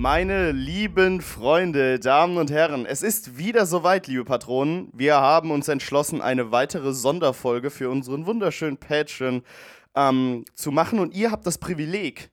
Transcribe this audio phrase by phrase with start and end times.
[0.00, 4.88] Meine lieben Freunde, Damen und Herren, es ist wieder soweit, liebe Patronen.
[4.94, 9.42] Wir haben uns entschlossen, eine weitere Sonderfolge für unseren wunderschönen Patreon
[9.94, 12.30] ähm, zu machen und ihr habt das Privileg,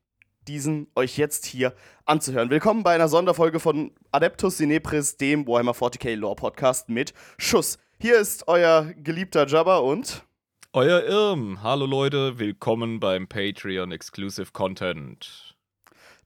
[0.47, 1.73] diesen euch jetzt hier
[2.05, 2.49] anzuhören.
[2.49, 7.79] Willkommen bei einer Sonderfolge von Adeptus Sinepris, dem Warhammer 40k Lore Podcast mit Schuss.
[7.99, 10.23] Hier ist euer geliebter Jabba und
[10.71, 11.61] euer Irm.
[11.63, 15.46] Hallo Leute, willkommen beim Patreon Exclusive Content.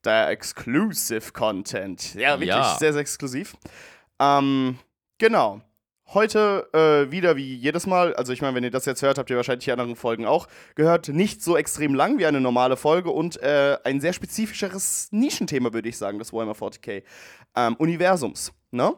[0.03, 2.15] Der Exclusive Content.
[2.15, 2.75] Ja, wirklich ja.
[2.79, 3.55] sehr, sehr exklusiv.
[4.19, 4.77] Ähm,
[5.17, 5.61] genau.
[6.13, 9.29] Heute äh, wieder wie jedes Mal, also ich meine, wenn ihr das jetzt hört, habt
[9.29, 13.11] ihr wahrscheinlich die anderen Folgen auch gehört, nicht so extrem lang wie eine normale Folge
[13.11, 17.03] und äh, ein sehr spezifischeres Nischenthema, würde ich sagen, des Warhammer 40k
[17.55, 18.93] ähm, Universums, ne?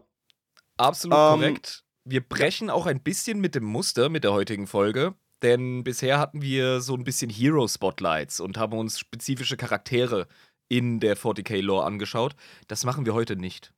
[0.77, 1.83] Absolut ähm, korrekt.
[2.03, 6.41] Wir brechen auch ein bisschen mit dem Muster mit der heutigen Folge, denn bisher hatten
[6.41, 10.27] wir so ein bisschen Hero-Spotlights und haben uns spezifische Charaktere
[10.73, 12.35] in der 40k-Lore angeschaut.
[12.67, 13.73] Das machen wir heute nicht.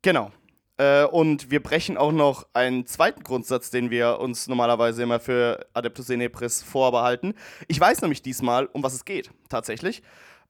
[0.00, 0.32] Genau.
[0.78, 5.66] Äh, und wir brechen auch noch einen zweiten Grundsatz, den wir uns normalerweise immer für
[5.74, 7.34] Adeptus Senebris vorbehalten.
[7.68, 10.02] Ich weiß nämlich diesmal, um was es geht, tatsächlich.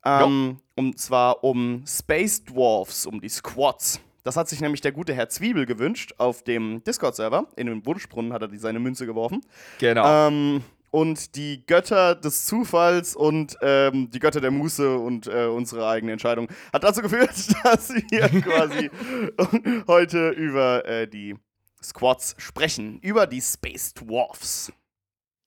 [0.05, 4.01] Ähm, und zwar um Space Dwarfs, um die Squads.
[4.23, 7.49] Das hat sich nämlich der gute Herr Zwiebel gewünscht auf dem Discord-Server.
[7.57, 9.41] In den Wunschbrunnen hat er die seine Münze geworfen.
[9.81, 10.29] Genau.
[10.29, 15.89] Ähm, und die Götter des Zufalls und ähm, die Götter der Muße und äh, unsere
[15.89, 17.31] eigene Entscheidung hat dazu geführt,
[17.65, 18.91] dass wir quasi
[19.89, 21.35] heute über äh, die
[21.83, 24.71] Squads sprechen, über die Space Dwarfs.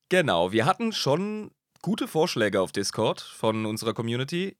[0.09, 1.51] Genau, wir hatten schon
[1.81, 4.57] gute Vorschläge auf Discord von unserer Community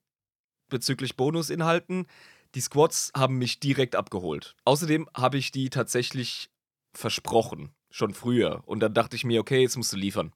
[0.70, 2.06] bezüglich Bonusinhalten.
[2.54, 4.56] Die Squads haben mich direkt abgeholt.
[4.66, 6.52] Außerdem habe ich die tatsächlich
[6.94, 8.62] versprochen, schon früher.
[8.66, 10.32] Und dann dachte ich mir, okay, jetzt musst du liefern.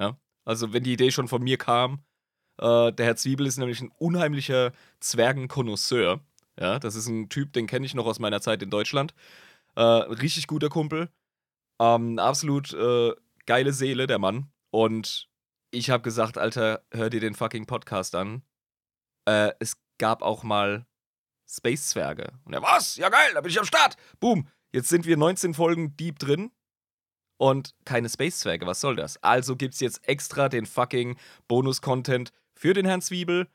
[0.00, 0.18] Ja?
[0.44, 2.02] Also, wenn die Idee schon von mir kam,
[2.58, 6.20] äh, der Herr Zwiebel ist nämlich ein unheimlicher Zwergenkonnoisseur.
[6.58, 9.14] Ja, das ist ein Typ, den kenne ich noch aus meiner Zeit in Deutschland.
[9.76, 11.08] Äh, richtig guter Kumpel.
[11.80, 13.14] Ähm, absolut äh,
[13.46, 14.50] geile Seele, der Mann.
[14.70, 15.28] Und
[15.70, 18.42] ich habe gesagt, Alter, hör dir den fucking Podcast an.
[19.26, 20.86] Äh, es gab auch mal
[21.48, 22.32] Space-Zwerge.
[22.44, 22.96] Und er, was?
[22.96, 23.96] Ja geil, da bin ich am Start.
[24.18, 24.48] Boom.
[24.72, 26.52] Jetzt sind wir 19 Folgen deep drin
[27.40, 28.66] und keine Space-Zwerge.
[28.66, 29.16] Was soll das?
[29.22, 31.16] Also gibt es jetzt extra den fucking
[31.48, 33.48] Bonus-Content für den Herrn Zwiebel.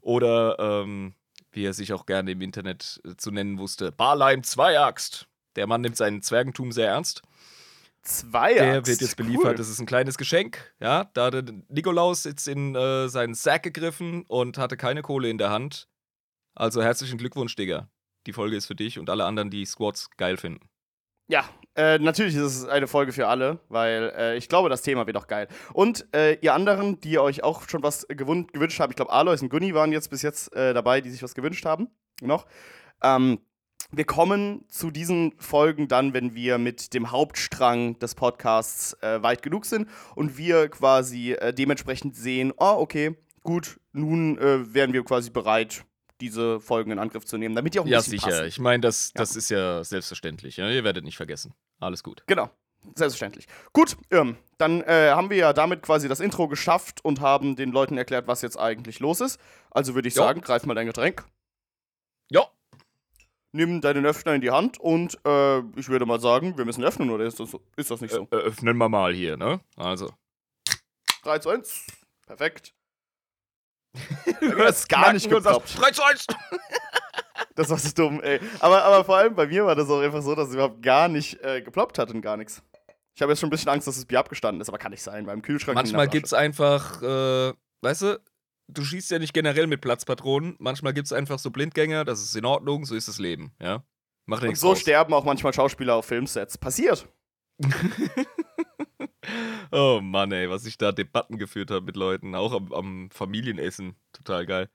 [0.00, 1.14] Oder, ähm,
[1.52, 5.28] wie er sich auch gerne im Internet äh, zu nennen wusste, Barlein Zweiaxt.
[5.54, 7.22] Der Mann nimmt sein Zwergentum sehr ernst.
[8.02, 8.60] Zweiaxt?
[8.60, 9.44] Der wird jetzt beliefert.
[9.44, 9.54] Cool.
[9.54, 10.74] Das ist ein kleines Geschenk.
[10.80, 15.38] Ja, da hat Nikolaus jetzt in äh, seinen Sack gegriffen und hatte keine Kohle in
[15.38, 15.86] der Hand.
[16.56, 17.88] Also herzlichen Glückwunsch, Digga.
[18.26, 20.68] Die Folge ist für dich und alle anderen, die Squads geil finden.
[21.28, 21.48] Ja,
[21.78, 25.16] äh, natürlich ist es eine Folge für alle, weil äh, ich glaube, das Thema wird
[25.16, 25.46] auch geil.
[25.72, 29.48] Und äh, ihr anderen, die euch auch schon was gewünscht haben, ich glaube, Alois und
[29.48, 31.86] Gunni waren jetzt bis jetzt äh, dabei, die sich was gewünscht haben.
[32.20, 32.46] Noch.
[33.00, 33.38] Ähm,
[33.92, 39.42] wir kommen zu diesen Folgen dann, wenn wir mit dem Hauptstrang des Podcasts äh, weit
[39.42, 45.30] genug sind und wir quasi äh, dementsprechend sehen, oh, okay, gut, nun wären wir quasi
[45.30, 45.84] bereit,
[46.20, 48.28] diese Folgen in Angriff zu nehmen, damit die auch ein ja, bisschen sicher.
[48.28, 48.46] Passen.
[48.46, 49.38] Ich meine, das, das ja.
[49.38, 50.56] ist ja selbstverständlich.
[50.56, 50.68] Ja?
[50.68, 51.54] Ihr werdet nicht vergessen.
[51.80, 52.22] Alles gut.
[52.26, 52.50] Genau.
[52.94, 53.46] Selbstverständlich.
[53.72, 57.70] Gut, ähm, dann äh, haben wir ja damit quasi das Intro geschafft und haben den
[57.70, 59.40] Leuten erklärt, was jetzt eigentlich los ist.
[59.70, 60.22] Also würde ich jo.
[60.22, 61.24] sagen, greif mal dein Getränk.
[62.30, 62.46] Ja.
[63.52, 67.10] Nimm deinen Öffner in die Hand und äh, ich würde mal sagen, wir müssen öffnen,
[67.10, 68.28] oder ist das, ist das nicht so?
[68.30, 69.60] Äh, öffnen wir mal hier, ne?
[69.76, 70.12] Also.
[71.24, 71.86] 3 zu 1.
[72.26, 72.74] Perfekt.
[74.40, 75.78] Du hast gar nicht geploppt.
[75.78, 76.26] 3 zu 1.
[77.54, 78.40] Das war so dumm, ey.
[78.60, 81.08] Aber, aber vor allem bei mir war das auch einfach so, dass es überhaupt gar
[81.08, 82.62] nicht äh, geploppt hat und gar nichts.
[83.14, 85.02] Ich habe jetzt schon ein bisschen Angst, dass das Bier abgestanden ist, aber kann nicht
[85.02, 85.74] sein, beim Kühlschrank.
[85.74, 87.52] Manchmal gibt es einfach, äh,
[87.82, 88.20] weißt du,
[88.68, 90.54] du schießt ja nicht generell mit Platzpatronen.
[90.60, 93.82] Manchmal gibt es einfach so Blindgänger, das ist in Ordnung, so ist das Leben, ja.
[94.26, 94.80] Macht und so raus.
[94.80, 96.58] sterben auch manchmal Schauspieler auf Filmsets.
[96.58, 97.08] Passiert.
[99.72, 103.96] oh Mann, ey, was ich da Debatten geführt habe mit Leuten, auch am, am Familienessen.
[104.12, 104.68] Total geil.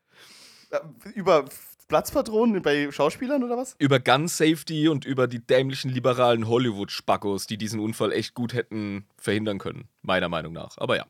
[0.72, 0.80] Äh,
[1.16, 1.46] über
[1.88, 3.76] Platzpatronen bei Schauspielern oder was?
[3.78, 9.06] Über Gun Safety und über die dämlichen liberalen Hollywood-Spackos, die diesen Unfall echt gut hätten
[9.18, 9.88] verhindern können.
[10.02, 10.78] Meiner Meinung nach.
[10.78, 11.06] Aber ja.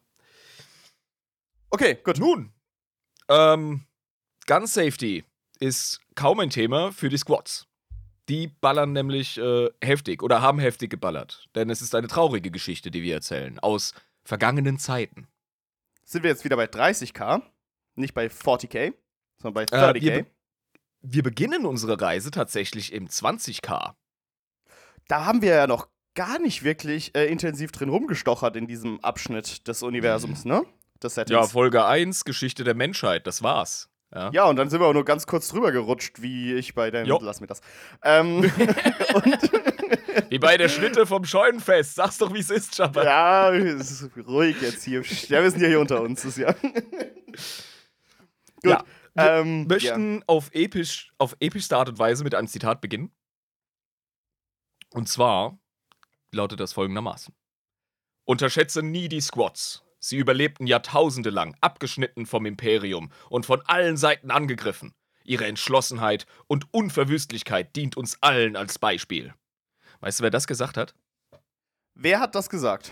[1.69, 2.19] Okay, gut.
[2.19, 2.51] Nun,
[3.29, 3.86] ähm,
[4.45, 5.24] Gun Safety
[5.59, 7.68] ist kaum ein Thema für die Squads.
[8.30, 11.48] Die ballern nämlich äh, heftig oder haben heftig geballert.
[11.56, 13.60] Denn es ist eine traurige Geschichte, die wir erzählen.
[13.60, 13.94] Aus
[14.24, 15.28] vergangenen Zeiten.
[16.06, 17.42] Sind wir jetzt wieder bei 30k?
[17.96, 18.94] Nicht bei 40k,
[19.42, 19.96] sondern bei 30k?
[19.96, 20.25] Äh, wir, be
[21.02, 23.94] wir beginnen unsere Reise tatsächlich im 20k.
[25.08, 29.68] Da haben wir ja noch gar nicht wirklich äh, intensiv drin rumgestochert in diesem Abschnitt
[29.68, 30.64] des Universums, ne?
[31.02, 31.38] Des Settings.
[31.38, 33.90] Ja, Folge 1, Geschichte der Menschheit, das war's.
[34.13, 34.30] Ja.
[34.31, 37.07] Ja, und dann sind wir auch nur ganz kurz drüber gerutscht, wie ich bei deinem.
[37.07, 37.19] Jo.
[37.21, 37.62] Lass mir das.
[38.04, 38.44] Ähm,
[40.30, 41.95] Wie bei der Schnitte vom Scheunenfest.
[41.95, 43.04] Sag's doch, wie es ist, Chopper.
[43.04, 45.01] ja, es ist ruhig jetzt hier.
[45.27, 46.21] Ja, wir sind ja hier unter uns.
[46.21, 46.54] Das ist ja.
[46.54, 46.74] Gut.
[48.63, 48.83] Ja,
[49.13, 53.12] wir ähm, möchten auf, episch, auf epischste Art und Weise mit einem Zitat beginnen.
[54.89, 55.57] Und zwar
[56.31, 57.33] lautet das folgendermaßen:
[58.25, 59.83] Unterschätze nie die Squads.
[60.03, 64.94] Sie überlebten Jahrtausende lang, abgeschnitten vom Imperium und von allen Seiten angegriffen.
[65.23, 69.33] Ihre Entschlossenheit und Unverwüstlichkeit dient uns allen als Beispiel.
[70.01, 70.94] Weißt du, wer das gesagt hat?
[71.95, 72.91] Wer hat das gesagt?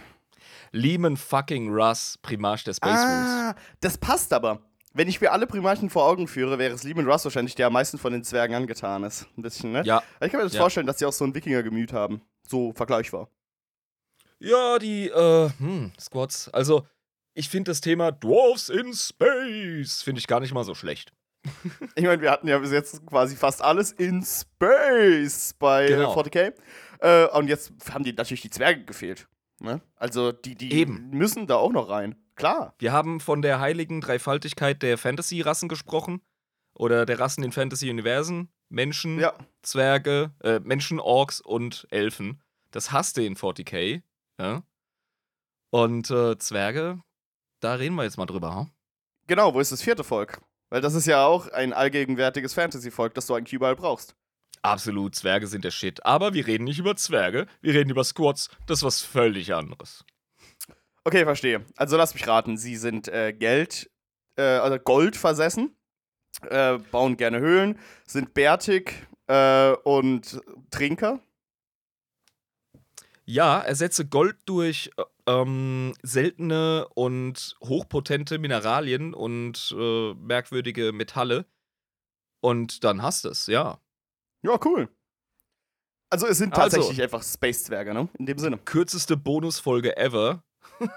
[0.72, 3.30] Lehman fucking Russ, Primarch der Space Wolves.
[3.30, 4.62] Ah, das passt aber.
[4.94, 7.74] Wenn ich mir alle Primarchen vor Augen führe, wäre es Lehman Russ wahrscheinlich, der am
[7.74, 9.28] meisten von den Zwergen angetan ist.
[9.38, 9.84] Ein bisschen, ne?
[9.84, 10.62] Ja, Ich kann mir das Ja.
[10.62, 12.22] vorstellen, dass sie auch so ein Wikinger-Gemüt haben.
[12.48, 13.28] So vergleichbar.
[14.40, 16.48] Ja, die äh, hm, Squads.
[16.50, 16.88] Also,
[17.34, 21.14] ich finde das Thema Dwarfs in Space finde ich gar nicht mal so schlecht.
[21.96, 26.14] Ich meine, wir hatten ja bis jetzt quasi fast alles in Space bei Genau.
[26.14, 26.54] äh, 40k.
[27.00, 29.28] Äh, und jetzt haben die natürlich die Zwerge gefehlt.
[29.60, 29.82] Ne?
[29.96, 31.10] Also die, die Eben.
[31.10, 32.16] müssen da auch noch rein.
[32.36, 32.74] Klar.
[32.80, 36.22] Wir haben von der heiligen Dreifaltigkeit der Fantasy-Rassen gesprochen.
[36.74, 38.50] Oder der Rassen in Fantasy-Universen.
[38.70, 39.34] Menschen, Ja.
[39.62, 42.42] Zwerge, äh, Menschen, Orks und Elfen.
[42.72, 44.02] Das hasste in 40k.
[44.40, 44.64] Ja?
[45.70, 47.02] Und äh, Zwerge,
[47.62, 48.56] da reden wir jetzt mal drüber.
[48.56, 48.70] Hm?
[49.28, 50.42] Genau, wo ist das vierte Volk?
[50.70, 54.16] Weil das ist ja auch ein allgegenwärtiges Fantasy-Volk, das du eigentlich überall brauchst.
[54.62, 56.06] Absolut, Zwerge sind der Shit.
[56.06, 58.50] Aber wir reden nicht über Zwerge, wir reden über Squads.
[58.68, 60.06] Das ist was völlig anderes.
[61.04, 61.66] Okay, verstehe.
[61.78, 63.90] Also lass mich raten, sie sind äh, Geld,
[64.36, 65.76] äh, also Gold versessen,
[66.50, 71.20] äh, bauen gerne Höhlen, sind bärtig äh, und Trinker.
[73.26, 75.04] Ja, ersetze Gold durch äh,
[75.42, 81.46] ähm, seltene und hochpotente Mineralien und äh, merkwürdige Metalle.
[82.40, 83.80] Und dann hast es, ja.
[84.44, 84.90] Ja, cool.
[86.10, 86.78] Also es sind Also.
[86.78, 88.10] tatsächlich einfach Space-Zwerge, ne?
[88.18, 88.58] In dem Sinne.
[88.58, 90.44] Kürzeste Bonusfolge ever.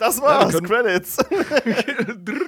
[0.00, 1.16] Das Ja, war's, können- Credits.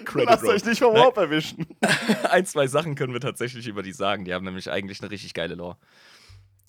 [0.04, 0.94] Credit Lasst euch nicht vom.
[0.94, 1.66] Warp erwischen.
[2.30, 4.24] Ein, zwei Sachen können wir tatsächlich über die sagen.
[4.24, 5.76] Die haben nämlich eigentlich eine richtig geile Lore.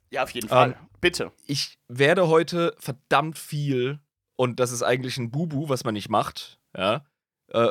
[0.09, 0.71] Ja, auf jeden Fall.
[0.71, 1.31] Ähm, Bitte.
[1.45, 3.99] Ich werde heute verdammt viel,
[4.41, 7.05] und das ist eigentlich ein Bubu, was man nicht macht, ja,
[7.49, 7.69] äh,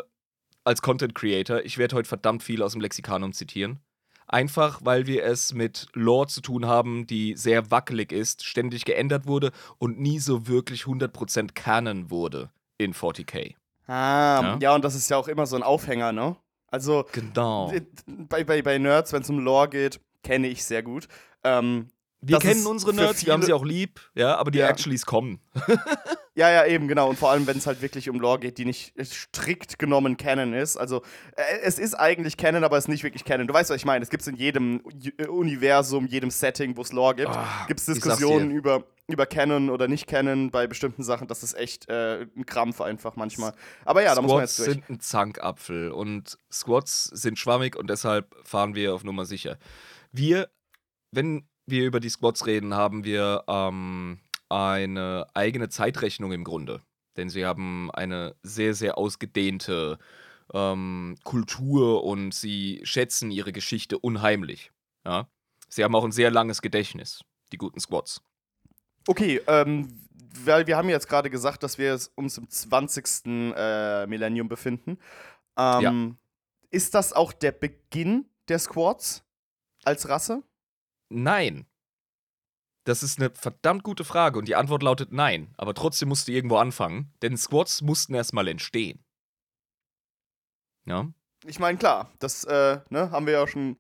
[0.62, 3.80] als Content Creator, ich werde heute verdammt viel aus dem Lexikanum zitieren.
[4.28, 9.26] Einfach, weil wir es mit Lore zu tun haben, die sehr wackelig ist, ständig geändert
[9.26, 13.56] wurde und nie so wirklich 100% Canon wurde in 40k.
[13.88, 14.58] Ah, Ja.
[14.60, 14.74] ja.
[14.76, 16.36] und das ist ja auch immer so ein Aufhänger, ne?
[16.68, 17.72] Also, Genau.
[18.06, 21.08] bei, bei, bei Nerds, wenn es um Lore geht, kenne ich sehr gut.
[21.42, 21.88] Ähm,
[22.20, 24.68] Wir kennen unsere Nerds, wir haben sie auch lieb, ja, aber die Ja.
[24.68, 25.40] Actuallys kommen.
[26.36, 27.08] ja, ja, eben, genau.
[27.08, 30.52] Und vor allem, wenn es halt wirklich um Lore geht, die nicht strikt genommen Canon
[30.54, 30.76] ist.
[30.76, 31.02] Also,
[31.36, 33.48] äh, es ist eigentlich Canon, aber es ist nicht wirklich Canon.
[33.48, 34.02] Du weißt, was ich meine.
[34.02, 34.80] Es gibt in jedem
[35.18, 39.70] äh, Universum, jedem Setting, wo es Lore gibt, Ah, gibt es Diskussionen über, über Canon
[39.70, 41.26] oder nicht Canon bei bestimmten Sachen.
[41.26, 43.52] Das ist echt äh, ein Krampf einfach manchmal.
[43.84, 44.70] Aber ja, da muss man jetzt durch.
[44.70, 49.58] sind ein Zankapfel und Squads sind schwammig und deshalb fahren wir auf Nummer sicher.
[50.12, 50.48] Wir,
[51.10, 56.82] wenn wir über die Squads reden, haben wir ähm, eine eigene Zeitrechnung im Grunde.
[57.16, 59.98] Denn sie haben eine sehr, sehr ausgedehnte
[60.52, 64.72] ähm, Kultur und sie schätzen ihre Geschichte unheimlich.
[65.04, 65.28] Ja?
[65.68, 68.22] Sie haben auch ein sehr langes Gedächtnis, die guten Squads.
[69.06, 69.88] Okay, ähm,
[70.44, 73.26] weil wir haben jetzt gerade gesagt, dass wir uns im 20.
[73.56, 74.98] Äh, Millennium befinden.
[75.56, 76.18] Ähm,
[76.70, 79.24] Ist das auch der Beginn der Squads
[79.84, 80.42] als Rasse?
[81.08, 81.66] Nein.
[82.84, 85.52] Das ist eine verdammt gute Frage und die Antwort lautet nein.
[85.58, 89.04] Aber trotzdem musst du irgendwo anfangen, denn Squads mussten erstmal entstehen.
[90.86, 91.08] Ja?
[91.46, 93.76] Ich meine, klar, das äh, ne, haben wir ja schon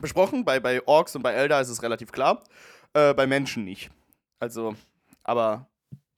[0.00, 0.44] besprochen.
[0.44, 2.42] Bei, bei Orks und bei Eldar ist es relativ klar.
[2.92, 3.90] Äh, bei Menschen nicht.
[4.38, 4.76] Also,
[5.22, 5.68] aber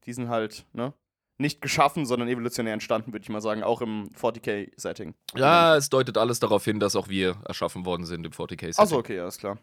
[0.04, 0.92] die sind halt, ne?
[1.40, 5.14] Nicht geschaffen, sondern evolutionär entstanden, würde ich mal sagen, auch im 40k-Setting.
[5.36, 8.76] Ja, es deutet alles darauf hin, dass auch wir erschaffen worden sind im 40k.
[8.76, 9.56] Achso, okay, alles klar.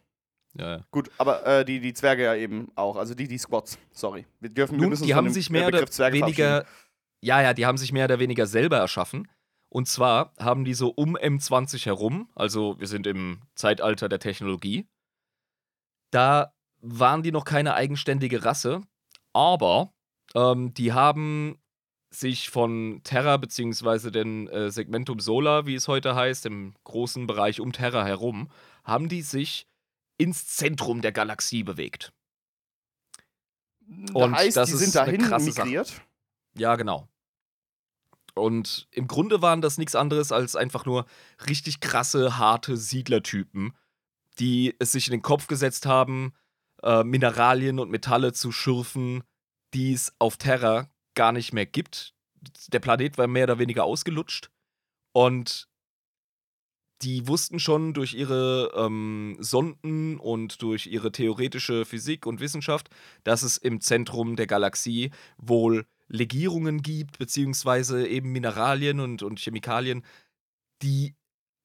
[0.58, 0.86] Ja, ja.
[0.92, 4.26] Gut, aber äh, die, die Zwerge ja eben auch, also die, die Squads, sorry.
[4.40, 6.66] Wir dürfen wir Nun, uns die haben sich mehr oder Begriff Zwerge weniger.
[7.22, 9.28] Ja, ja, die haben sich mehr oder weniger selber erschaffen.
[9.70, 14.88] Und zwar haben die so um M20 herum, also wir sind im Zeitalter der Technologie,
[16.12, 18.82] da waren die noch keine eigenständige Rasse,
[19.34, 19.92] aber
[20.34, 21.60] ähm, die haben
[22.10, 27.60] sich von Terra beziehungsweise den äh, Segmentum Solar, wie es heute heißt, im großen Bereich
[27.60, 28.50] um Terra herum,
[28.86, 29.68] haben die sich
[30.18, 32.14] ins Zentrum der Galaxie bewegt.
[33.88, 35.68] Da und heißt, das die ist sind dahin krasse Sache.
[35.68, 36.02] migriert.
[36.58, 37.08] Ja, genau.
[38.34, 41.06] Und im Grunde waren das nichts anderes als einfach nur
[41.48, 43.74] richtig krasse, harte Siedlertypen,
[44.40, 46.34] die es sich in den Kopf gesetzt haben,
[46.84, 49.24] äh, Mineralien und Metalle zu schürfen,
[49.74, 52.14] die es auf Terra gar nicht mehr gibt.
[52.68, 54.50] Der Planet war mehr oder weniger ausgelutscht.
[55.14, 55.70] Und
[57.02, 62.90] die wussten schon durch ihre ähm, Sonden und durch ihre theoretische Physik und Wissenschaft,
[63.24, 70.04] dass es im Zentrum der Galaxie wohl Legierungen gibt, beziehungsweise eben Mineralien und, und Chemikalien,
[70.82, 71.16] die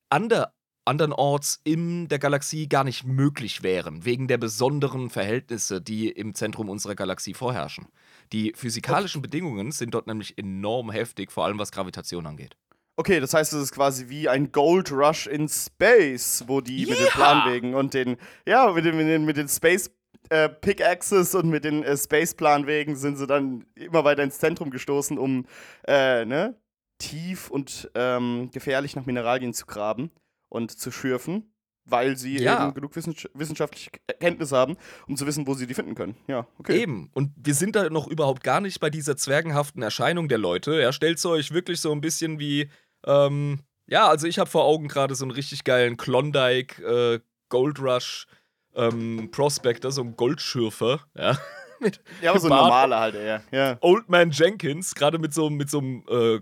[0.08, 6.34] ander, andernorts in der Galaxie gar nicht möglich wären, wegen der besonderen Verhältnisse, die im
[6.34, 7.88] Zentrum unserer Galaxie vorherrschen.
[8.32, 12.56] Die physikalischen Bedingungen sind dort nämlich enorm heftig, vor allem was Gravitation angeht.
[13.00, 16.98] Okay, das heißt, es ist quasi wie ein Gold Rush in Space, wo die mit
[16.98, 17.06] den!
[17.06, 19.90] Planwegen und den, ja, mit den, mit den, mit den Space
[20.28, 24.68] äh, Pickaxes und mit den äh, Space Planwegen sind sie dann immer weiter ins Zentrum
[24.68, 25.46] gestoßen, um
[25.88, 26.60] äh, ne,
[26.98, 30.10] tief und ähm, gefährlich nach Mineralien zu graben
[30.50, 31.54] und zu schürfen,
[31.86, 32.66] weil sie Ja.
[32.66, 34.76] eben genug wissens wissenschaftliche Kenntnis haben,
[35.08, 36.16] um zu wissen, wo sie die finden können.
[36.26, 36.82] Ja, okay.
[36.82, 37.08] Eben.
[37.14, 40.78] Und wir sind da noch überhaupt gar nicht bei dieser zwergenhaften Erscheinung der Leute.
[40.82, 42.68] Ja, stellt euch wirklich so ein bisschen wie,
[43.06, 47.80] ähm, ja, also ich habe vor Augen gerade so einen richtig geilen Klondike, äh, Gold
[47.80, 48.26] Rush,
[48.74, 51.36] ähm, Prospector, so einen Goldschürfer, ja.
[51.80, 53.42] mit Ja, aber so ein normaler halt eher.
[53.50, 53.78] Ja.
[53.80, 56.40] Old Man Jenkins, gerade mit so, mit so einem äh,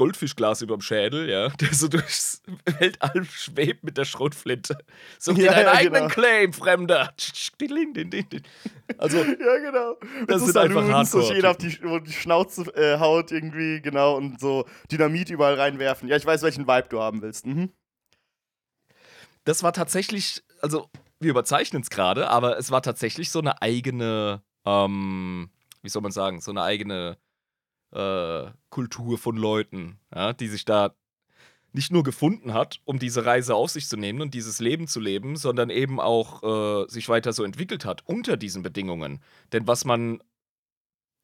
[0.00, 2.40] Goldfischglas überm Schädel, ja, der so durchs
[2.78, 4.78] Weltall schwebt mit der Schrotflinte.
[5.18, 6.14] So Ja, deinen ja, eigenen genau.
[6.14, 7.12] Claim, Fremder.
[8.96, 9.98] Also, Ja, genau.
[10.26, 13.30] Das so sind einfach Saloons, wo sich jeder auf die, wo die Schnauze äh, haut
[13.30, 16.08] irgendwie, genau, und so Dynamit überall reinwerfen.
[16.08, 17.44] Ja, ich weiß, welchen Vibe du haben willst.
[17.44, 17.68] Mhm.
[19.44, 20.88] das war tatsächlich, also
[21.18, 25.50] wir überzeichnen es gerade, aber es war tatsächlich so eine eigene, ähm,
[25.82, 27.18] wie soll man sagen, so eine eigene
[27.92, 30.94] äh, Kultur von Leuten, ja, die sich da
[31.72, 35.00] nicht nur gefunden hat, um diese Reise auf sich zu nehmen und dieses Leben zu
[35.00, 39.20] leben, sondern eben auch äh, sich weiter so entwickelt hat unter diesen Bedingungen.
[39.52, 40.22] Denn was man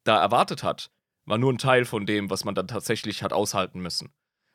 [0.03, 0.89] da erwartet hat,
[1.25, 4.09] war nur ein Teil von dem, was man dann tatsächlich hat aushalten müssen.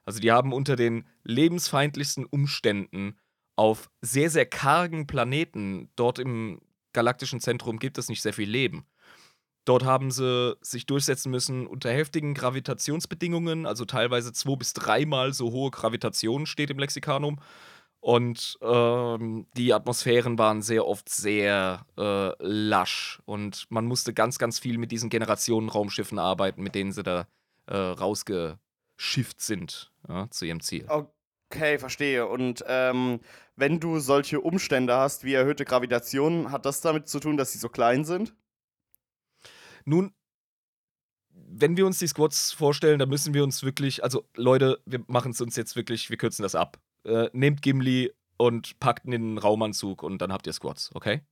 [0.04, 3.18] Also die haben unter den lebensfeindlichsten Umständen
[3.56, 6.60] auf sehr, sehr kargen Planeten, dort im
[6.94, 8.86] galaktischen Zentrum gibt es nicht sehr viel Leben.
[9.64, 15.52] Dort haben sie sich durchsetzen müssen unter heftigen Gravitationsbedingungen, also teilweise zwei bis dreimal so
[15.52, 17.38] hohe Gravitation steht im Lexikanum.
[18.00, 23.20] Und ähm, die Atmosphären waren sehr oft sehr äh, lasch.
[23.26, 27.28] Und man musste ganz, ganz viel mit diesen Generationen-Raumschiffen arbeiten, mit denen sie da
[27.66, 30.84] äh, rausgeschifft sind ja, zu ihrem Ziel.
[30.88, 32.26] Okay, verstehe.
[32.26, 33.20] Und ähm,
[33.54, 37.58] wenn du solche Umstände hast wie erhöhte Gravitation, hat das damit zu tun, dass sie
[37.58, 38.34] so klein sind?
[39.84, 40.12] Nun,
[41.30, 45.32] wenn wir uns die Squads vorstellen, dann müssen wir uns wirklich, also Leute, wir machen
[45.32, 46.78] es uns jetzt wirklich, wir kürzen das ab.
[47.04, 51.22] Äh, nehmt Gimli und packt ihn in den Raumanzug und dann habt ihr Squads, okay?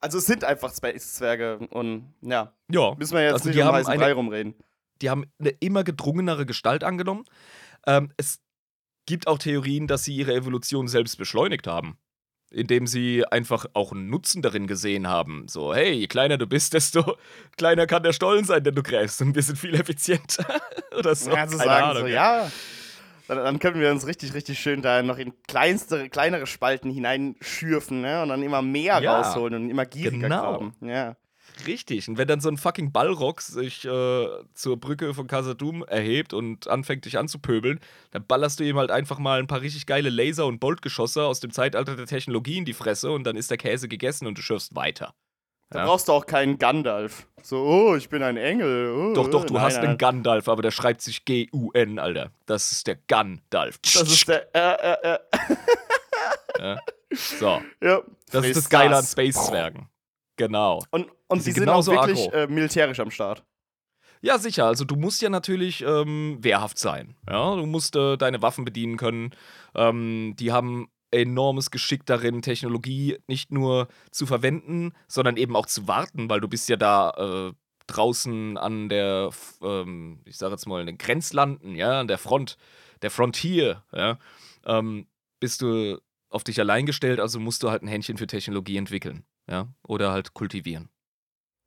[0.00, 2.94] Also es sind einfach Space-Zwerge und ja, Ja.
[2.96, 4.54] müssen wir jetzt Also nicht die um haben heißen eine- Brei rumreden.
[5.02, 7.24] Die haben eine immer gedrungenere Gestalt angenommen.
[7.86, 8.40] Ähm, es
[9.06, 11.98] gibt auch Theorien, dass sie ihre Evolution selbst beschleunigt haben.
[12.50, 15.46] Indem sie einfach auch einen Nutzen darin gesehen haben.
[15.48, 17.16] So, hey, je kleiner du bist, desto
[17.56, 19.20] kleiner kann der Stollen sein, den du gräbst.
[19.20, 20.46] Und wir sind viel effizienter.
[20.98, 21.30] Oder so.
[21.30, 22.44] Ja, Keine sagen, Ahnung, so, ja.
[22.44, 22.52] ja.
[23.28, 28.00] Dann, dann können wir uns richtig, richtig schön da noch in kleinste, kleinere Spalten hineinschürfen,
[28.00, 28.22] ne?
[28.22, 30.42] Und dann immer mehr Ja, rausholen und immer gieriger genau.
[30.42, 30.74] graben.
[30.80, 31.16] Ja.
[31.66, 32.08] Richtig.
[32.08, 36.66] Und wenn dann so ein fucking Ballrock sich äh, zur Brücke von Casadum erhebt und
[36.68, 40.46] anfängt dich anzupöbeln, dann ballerst du ihm halt einfach mal ein paar richtig geile Laser-
[40.46, 43.88] und Boltgeschosse aus dem Zeitalter der Technologie in die Fresse und dann ist der Käse
[43.88, 45.14] gegessen und du schürfst weiter.
[45.70, 45.86] Da Ja.
[45.86, 47.26] brauchst du auch keinen Gandalf.
[47.42, 48.92] So, oh, ich bin ein Engel.
[48.92, 49.86] Oh, Doch, doch, du nein, hast nein.
[49.88, 52.30] einen Gandalf, aber der schreibt sich G-U-N, Alter.
[52.46, 53.78] Das ist der Gandalf.
[53.78, 54.54] Das ist der.
[54.54, 55.18] Äh, äh,
[56.58, 56.76] äh.
[57.12, 58.00] so, Ja.
[58.30, 59.04] das ist Friss das Geile an.
[59.04, 59.88] Space-Zwergen.
[60.36, 60.82] Genau.
[60.90, 63.44] Und, und Die die sind auch wirklich äh, militärisch am Start.
[64.22, 64.66] Ja, sicher.
[64.66, 67.16] Also du musst ja natürlich ähm, wehrhaft sein.
[67.28, 69.30] Ja, du musst äh, deine Waffen bedienen können.
[69.74, 75.86] Ähm, die haben enormes Geschick darin, Technologie nicht nur zu verwenden, sondern eben auch zu
[75.86, 77.10] warten, weil du bist ja da
[77.50, 77.52] äh,
[77.86, 79.30] draußen an der,
[79.62, 82.56] ähm, ich sage jetzt mal, in den Grenzlanden, ja, an der Front,
[83.02, 84.18] der Frontier, ja,
[84.64, 85.06] ähm,
[85.38, 89.24] bist du auf dich allein gestellt, also musst du halt ein Händchen für Technologie entwickeln,
[89.48, 90.88] ja, oder halt kultivieren.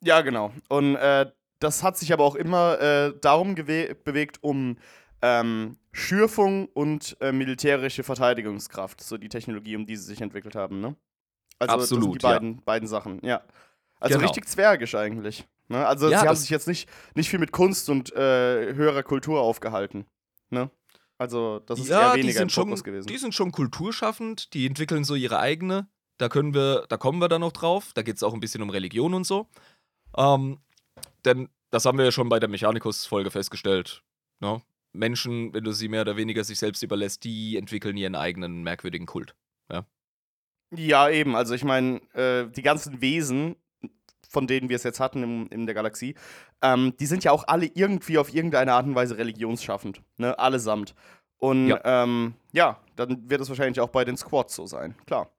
[0.02, 0.54] Ja, genau.
[0.70, 4.78] Und äh, das hat sich aber auch immer äh, darum bewegt, um
[5.22, 10.80] ähm, Schürfung und äh, militärische Verteidigungskraft, so die Technologie, um die sie sich entwickelt haben,
[10.80, 10.96] ne?
[11.58, 12.34] Also das sind Absolut, die ja.
[12.34, 13.42] beiden, beiden Sachen, ja.
[14.00, 14.28] Also Genau.
[14.28, 15.46] richtig zwergisch eigentlich.
[15.68, 15.86] Ne?
[15.86, 19.42] Also Ja, sie haben sich jetzt nicht, nicht viel mit Kunst und äh, höherer Kultur
[19.42, 20.06] aufgehalten.
[20.50, 20.70] Ne?
[21.18, 23.08] Also das ist eher die weniger im Fokus gewesen.
[23.08, 25.90] die sind schon kulturschaffend, die entwickeln so ihre eigene.
[26.18, 27.92] Da können wir, da kommen wir dann noch drauf.
[27.94, 29.48] Da geht es auch ein bisschen um Religion und so.
[30.18, 30.60] Ähm,
[31.26, 34.04] denn das haben wir ja schon bei der Mechanicus-Folge festgestellt.
[34.40, 34.62] Ne?
[34.94, 39.06] Menschen, wenn du sie mehr oder weniger sich selbst überlässt, die entwickeln ihren eigenen merkwürdigen
[39.06, 39.36] Kult.
[40.72, 41.36] Ja, eben.
[41.36, 43.56] Also ich meine, äh, die ganzen Wesen,
[44.30, 46.14] von denen wir es jetzt hatten im, in der Galaxie,
[46.62, 50.02] ähm, die sind ja auch alle irgendwie auf irgendeine Art und Weise religionsschaffend.
[50.18, 50.38] Ne?
[50.38, 50.94] Allesamt.
[51.38, 51.82] Und Ja.
[52.04, 54.96] ähm, ja, dann wird es wahrscheinlich auch bei den Squads so sein.
[55.08, 55.32] Klar.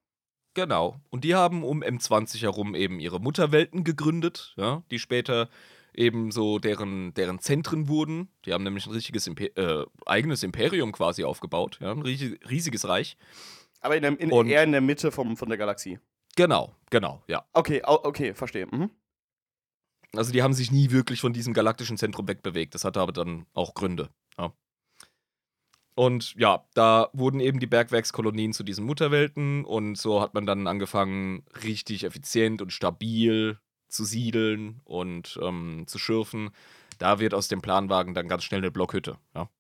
[0.55, 1.01] Genau.
[1.11, 5.49] Und die haben um M20 herum eben ihre Mutterwelten gegründet, ja, die später
[5.95, 8.29] eben so deren, deren Zentren wurden.
[8.45, 12.87] Die haben nämlich ein richtiges Imper äh, eigenes Imperium quasi aufgebaut, ja, ein riesig, riesiges
[12.89, 13.17] Reich.
[13.81, 15.99] Aber in der, in, Und- eher in der Mitte vom, von der Galaxie.
[16.37, 17.45] Genau, genau, ja.
[17.53, 18.67] Okay, okay, verstehe.
[18.67, 18.91] Mhm.
[20.15, 22.75] Also die haben sich nie wirklich von diesem galaktischen Zentrum wegbewegt.
[22.75, 24.11] Das hatte aber dann auch Gründe.
[24.39, 24.53] Ja.
[26.01, 30.67] Und ja, da wurden eben die Bergwerkskolonien zu diesen Mutterwelten und so hat man dann
[30.67, 36.53] angefangen, richtig effizient und stabil zu siedeln und ähm, zu schürfen.
[36.97, 39.19] Da wird aus dem Planwagen dann ganz schnell eine Blockhütte.
[39.35, 39.51] Ja.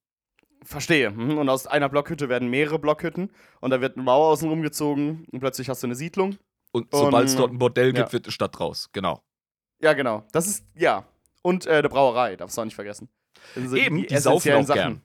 [0.62, 1.11] Verstehe.
[1.11, 1.37] Mhm.
[1.37, 3.30] Und aus einer Blockhütte werden mehrere Blockhütten
[3.61, 6.38] und da wird eine Mauer außen rumgezogen und plötzlich hast du eine Siedlung.
[6.73, 8.12] Und sobald es dort ein Bordell gibt, ja.
[8.14, 8.88] wird eine Stadt draus.
[8.94, 9.23] Genau.
[9.82, 10.25] Ja, genau.
[10.32, 11.04] Das ist, ja.
[11.42, 13.11] Und äh, eine Brauerei, darfst du auch nicht vergessen.
[13.56, 15.02] Eben, die, saufen essentiellen auch gern.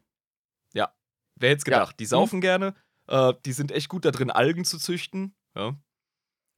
[0.74, 0.94] Ja.
[1.36, 1.80] Wer hätte es Ja.
[1.80, 2.00] gedacht?
[2.00, 2.74] Die saufen gerne.
[3.08, 5.36] Äh, die sind echt gut da drin, Algen zu züchten.
[5.56, 5.75] Ja.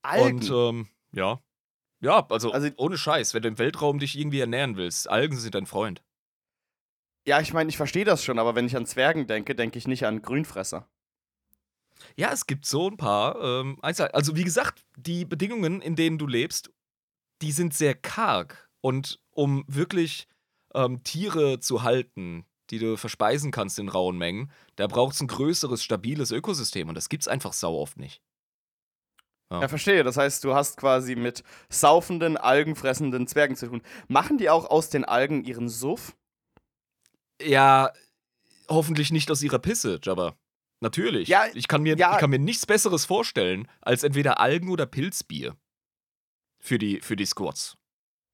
[0.04, 0.38] Algen.
[0.38, 1.42] Und ähm, ja.
[2.00, 5.56] Ja, also, Also- ohne Scheiß, wenn du im Weltraum dich irgendwie ernähren willst, Algen sind
[5.56, 6.04] dein Freund.
[7.26, 9.86] ja, ich meine, ich verstehe das schon, aber wenn ich an Zwergen denke, denke ich
[9.88, 10.88] nicht an Grünfresser.
[12.16, 13.42] Ja, es gibt so ein paar.
[13.42, 16.72] Ähm, Einzel- also, wie gesagt, die Bedingungen, in denen du lebst,
[17.42, 18.70] die sind sehr karg.
[18.82, 20.28] Und um wirklich
[20.76, 25.28] ähm, Tiere zu halten, die du verspeisen kannst in rauen Mengen, da braucht es ein
[25.28, 26.90] größeres, stabiles Ökosystem.
[26.90, 28.22] Und das gibt's einfach sau oft nicht.
[29.50, 29.62] Ja.
[29.62, 30.04] Ja, verstehe.
[30.04, 33.82] Das heißt, du hast quasi mit saufenden, algenfressenden Zwergen zu tun.
[34.08, 36.16] Machen die auch aus den Algen ihren Suff?
[37.42, 37.94] Ja,
[38.68, 40.36] hoffentlich nicht aus ihrer Pisse, Jabba.
[40.80, 41.28] Natürlich.
[41.28, 42.14] Ja, ich, kann mir, ja.
[42.14, 45.56] ich kann mir nichts Besseres vorstellen, als entweder Algen- oder Pilzbier.
[46.60, 47.78] Für die, für die Squads.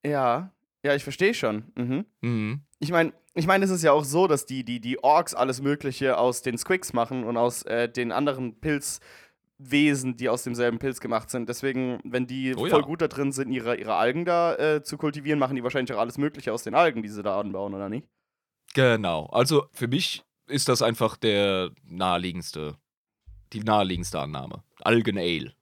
[0.06, 0.52] Ja.
[0.84, 1.72] Ja, ich verstehe schon.
[1.76, 2.06] Mhm.
[2.22, 2.62] Mhm.
[2.80, 5.62] Ich meine, ich meine, es ist ja auch so, dass die, die, die Orks alles
[5.62, 11.00] Mögliche aus den Squigs machen und aus äh, den anderen Pilzwesen, die aus demselben Pilz
[11.00, 11.48] gemacht sind.
[11.48, 12.72] Deswegen, wenn die Oh ja.
[12.72, 15.96] voll gut da drin sind, ihre, ihre Algen da äh, zu kultivieren, machen die wahrscheinlich
[15.96, 18.08] auch alles Mögliche aus den Algen, die sie da anbauen, oder nicht?
[18.74, 19.28] Genau.
[19.28, 22.76] Also für mich ist das einfach der naheliegendste,
[23.54, 24.64] die naheliegendste Annahme.
[24.82, 25.54] Algen Ale.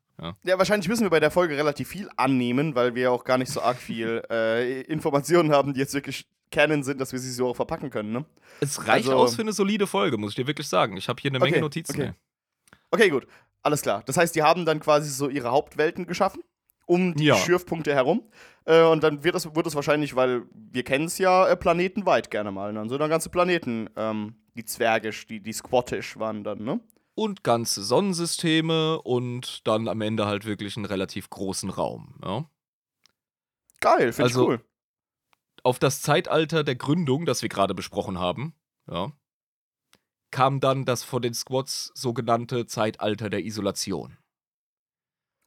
[0.44, 3.52] Ja, wahrscheinlich müssen wir bei der Folge relativ viel annehmen, weil wir auch gar nicht
[3.52, 7.48] so arg viel äh, Informationen haben, die jetzt wirklich Canon sind, dass wir sie so
[7.48, 8.26] auch verpacken können, ne?
[8.60, 10.98] Es reicht Also- aus für eine solide Folge, muss ich dir wirklich sagen.
[10.98, 11.96] Ich habe hier eine Menge Okay, Notizen.
[12.02, 12.12] okay.
[12.92, 13.26] Okay, gut.
[13.64, 14.04] Alles klar.
[14.06, 16.42] Das heißt, die haben dann quasi so ihre Hauptwelten geschaffen,
[16.86, 17.36] um die Ja.
[17.36, 18.24] Schürfpunkte herum.
[18.66, 22.30] Äh, und dann wird es, wird es wahrscheinlich, weil wir kennen es ja, äh, planetenweit
[22.30, 22.74] gerne mal.
[22.74, 26.80] Dann so dann ganze Planeten, ähm, die Zwergisch, die, die Squattish waren dann, ne?
[27.14, 32.16] Und ganze Sonnensysteme und dann am Ende halt wirklich einen relativ großen Raum.
[32.24, 32.50] Ja?
[33.82, 34.66] Geil, finde Also- ich cool.
[35.64, 38.54] auf das Zeitalter der Gründung, das wir gerade besprochen haben,
[38.90, 39.12] ja,
[40.32, 44.18] kam dann das von den Squads sogenannte Zeitalter der Isolation.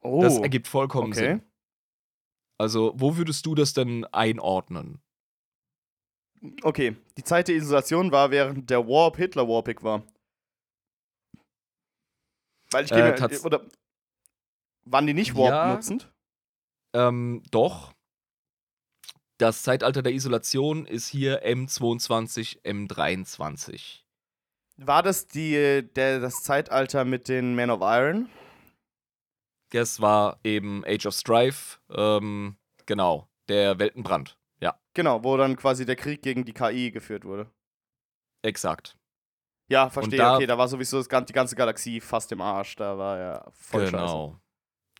[0.01, 1.19] Oh, Das ergibt vollkommen okay.
[1.39, 1.41] Sinn.
[2.59, 5.01] Also, wo würdest du das denn einordnen?
[6.61, 10.03] Okay, die Zeit der Isolation war, während der Warp Hitler Warpig war.
[12.71, 13.61] Weil ich Äh, gehe mir, tats- oder
[14.85, 15.75] waren die nicht Warp Ja.
[15.75, 16.11] nutzend?
[16.93, 17.93] Ähm, doch.
[19.37, 24.03] Das Zeitalter der Isolation ist hier M22, M23.
[24.77, 28.29] War das die, der, das Zeitalter mit den Men of Iron?
[29.71, 34.37] Das war eben Age of Strife, ähm, genau, der Weltenbrand.
[34.61, 37.49] Ja, Genau, wo dann quasi der Krieg gegen die KI geführt wurde.
[38.41, 38.95] exakt.
[39.67, 40.17] Ja, verstehe.
[40.17, 42.75] da- okay, da war sowieso die ganze Galaxie fast im Arsch.
[42.75, 43.95] Da war ja voll scheiße.
[43.97, 44.39] genau.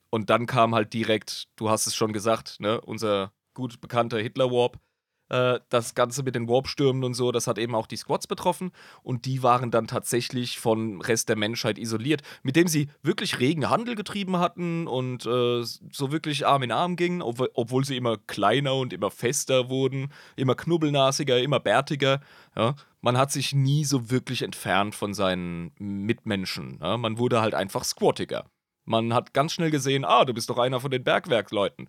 [0.10, 4.80] Und dann kam halt direkt, du hast es schon gesagt, ne, unser gut bekannter Hitler-Warp.
[5.28, 8.72] Äh, das Ganze mit den Warp-Stürmen und so, das hat eben auch die Squads betroffen.
[9.02, 13.70] Und die waren dann tatsächlich vom Rest der Menschheit isoliert, mit dem sie wirklich regen
[13.70, 18.18] Handel getrieben hatten und äh, so wirklich Arm in Arm gingen, ob, obwohl sie immer
[18.18, 22.22] kleiner und immer fester wurden, immer knubbelnasiger, immer bärtiger.
[22.56, 22.76] Ja.
[23.06, 26.80] Man hat sich nie so wirklich entfernt von seinen Mitmenschen.
[26.82, 26.98] Ja.
[26.98, 28.50] Man wurde halt einfach squattiger.
[28.84, 31.88] Man hat ganz schnell gesehen, ah, du bist doch einer von den Bergwerksleuten.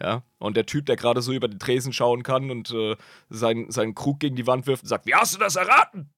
[0.00, 2.96] Ja, und der Typ, der gerade so über den Tresen schauen kann und äh,
[3.28, 6.08] sein, seinen Krug gegen die Wand wirft und sagt, wie hast du das erraten?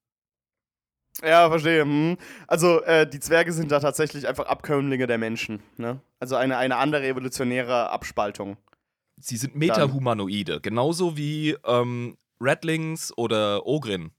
[1.24, 1.82] Ja, verstehe.
[1.82, 2.16] Hm.
[2.46, 5.60] Also äh, die Zwerge sind da tatsächlich einfach Abkömmlinge der Menschen.
[5.76, 6.00] Ne?
[6.20, 8.58] Also eine, eine andere evolutionäre Abspaltung.
[9.16, 14.12] Sie sind Metahumanoide, genauso wie ähm, Redlings oder Ogrin.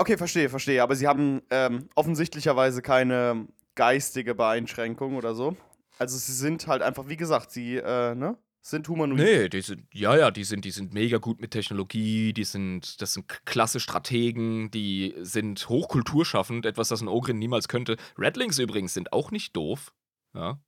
[0.00, 0.82] Okay, verstehe, verstehe.
[0.82, 5.58] Aber sie haben ähm, offensichtlicherweise keine geistige Beeinschränkung oder so.
[5.98, 8.38] Also sie sind halt einfach, wie gesagt, sie äh, ne?
[8.62, 9.22] sind Humanoide.
[9.22, 13.02] Nee, die sind, ja, ja, die sind, die sind mega gut mit Technologie, die sind,
[13.02, 17.98] das sind klasse Strategen, die sind hochkulturschaffend, etwas, das ein Ogrin niemals könnte.
[18.16, 19.92] Redlings übrigens sind auch nicht doof.
[20.34, 20.58] Ja.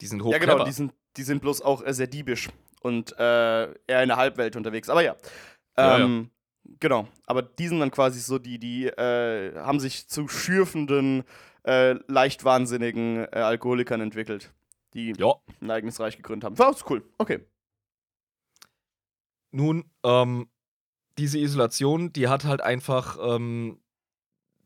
[0.00, 2.48] Die sind hoch Ja, genau, die sind, die sind bloß auch äh, sehr diebisch
[2.80, 4.88] und äh, eher in der Halbwelt unterwegs.
[4.88, 5.16] Aber ja.
[5.76, 6.30] Ja, Ähm,
[6.80, 11.24] Genau, aber die sind dann quasi so die, die äh, haben sich zu schürfenden,
[11.64, 14.52] äh, leicht wahnsinnigen äh, Alkoholikern entwickelt,
[14.94, 15.34] die Ja.
[15.60, 16.58] ein eigenes Reich gegründet haben.
[16.58, 17.40] War auch cool, okay.
[19.50, 20.48] Nun, ähm,
[21.18, 23.80] diese Isolation, die hat halt einfach ähm,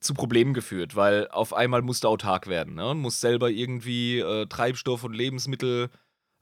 [0.01, 2.91] zu Problemen geführt, weil auf einmal musste autark werden, ne?
[2.91, 5.89] Und muss selber irgendwie äh, Treibstoff und Lebensmittel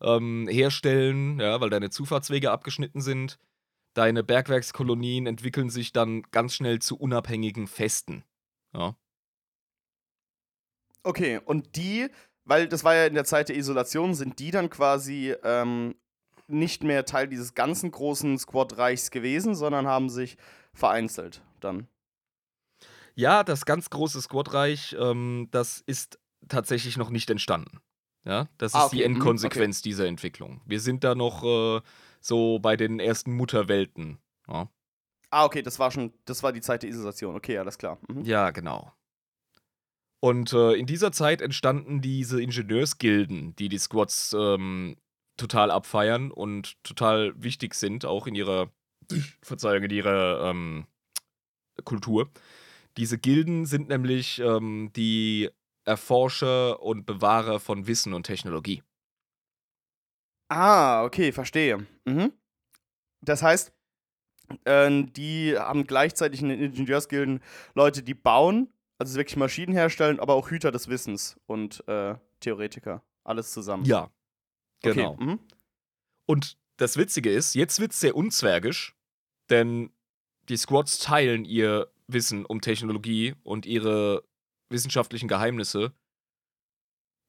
[0.03, 3.39] ähm, herstellen, ja, weil deine Zufahrtswege abgeschnitten sind.
[3.95, 8.25] Deine Bergwerkskolonien entwickeln sich dann ganz schnell zu unabhängigen Festen.
[8.73, 8.97] Ja.
[11.03, 12.09] Okay, und die,
[12.45, 15.95] weil das war ja in der Zeit der Isolation, sind die dann quasi ähm,
[16.47, 20.37] nicht mehr Teil dieses ganzen großen Squad-Reichs gewesen, sondern haben sich
[20.75, 21.89] vereinzelt dann.
[23.15, 27.81] Ja, das ganz große Squad-Reich, ähm, das ist tatsächlich noch nicht entstanden.
[28.25, 30.61] Ja, das ist Ah, okay, die mhm, Endkonsequenz dieser Entwicklung.
[30.67, 31.81] Wir sind da noch äh,
[32.21, 34.19] so bei den ersten Mutterwelten.
[34.49, 34.69] Ja,
[35.31, 37.37] Ah, okay, das war schon, das war die Zeit der Isolation.
[37.37, 37.99] Okay, alles klar.
[38.09, 38.25] Mhm.
[38.25, 38.93] ja genau.
[40.23, 44.97] Und äh, in dieser Zeit entstanden diese Ingenieursgilden, die die Squads ähm,
[45.39, 48.71] total abfeiern und total wichtig sind, auch in ihrer,
[49.43, 50.87] Verzeihung, in ihrer ähm,
[51.85, 52.31] Kultur.
[52.99, 55.49] Diese Gilden sind nämlich ähm, die
[55.87, 58.83] Erforscher und Bewahrer von Wissen und Technologie.
[60.51, 61.87] Ah, okay, verstehe.
[62.05, 62.33] Mhm.
[63.23, 63.73] Das heißt,
[64.65, 67.41] äh, die haben gleichzeitig in den Ingenieursgilden
[67.75, 73.03] Leute, die bauen, also wirklich Maschinen herstellen, aber auch Hüter des Wissens und äh, Theoretiker.
[73.25, 73.85] Alles zusammen.
[73.85, 74.11] Ja,
[74.83, 75.17] Okay, genau.
[75.17, 75.39] mhm.
[76.27, 78.97] Und das Witzige ist, jetzt wird es sehr unzwergisch,
[79.51, 79.93] denn
[80.49, 84.25] die Squads teilen ihr Wissen um Technologie und ihre
[84.69, 85.93] wissenschaftlichen Geheimnisse,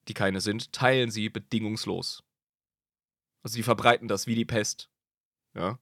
[0.08, 2.24] die keine sind, teilen sie bedingungslos.
[3.44, 4.90] Also sie verbreiten das wie die Pest.
[5.56, 5.80] Ja.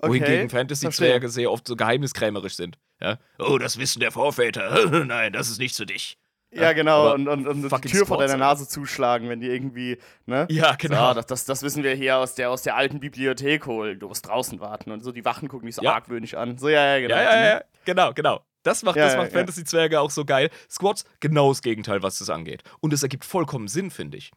[0.00, 2.78] Wohingegen Fantasy-Zwerge sehr oft so geheimniskrämerisch sind.
[3.00, 3.18] Ja.
[3.38, 5.04] Oh, das Wissen der Vorväter.
[5.04, 6.18] Nein, das ist nicht für dich.
[6.54, 8.44] Ja, genau, aber und, und, und die Tür vor Squads, deiner.
[8.44, 9.96] Nase zuschlagen, wenn die irgendwie,
[10.26, 10.46] ne?
[10.50, 11.08] Ja, genau.
[11.08, 13.98] So, das, das, das wissen wir hier aus der, aus der alten Bibliothek holen.
[13.98, 14.90] Du musst draußen warten.
[14.90, 15.94] Und so die Wachen gucken dich so Ja.
[15.94, 16.58] argwöhnisch an.
[16.58, 17.16] So, ja, ja, genau.
[17.16, 18.44] Ja, ja, ja, genau, genau.
[18.64, 19.38] Das macht, Ja, das ja, macht ja.
[19.38, 20.50] Fantasy-Zwerge auch so geil.
[20.70, 22.62] Squads, genau das Gegenteil, was das angeht.
[22.80, 24.30] Und es ergibt vollkommen Sinn, finde ich.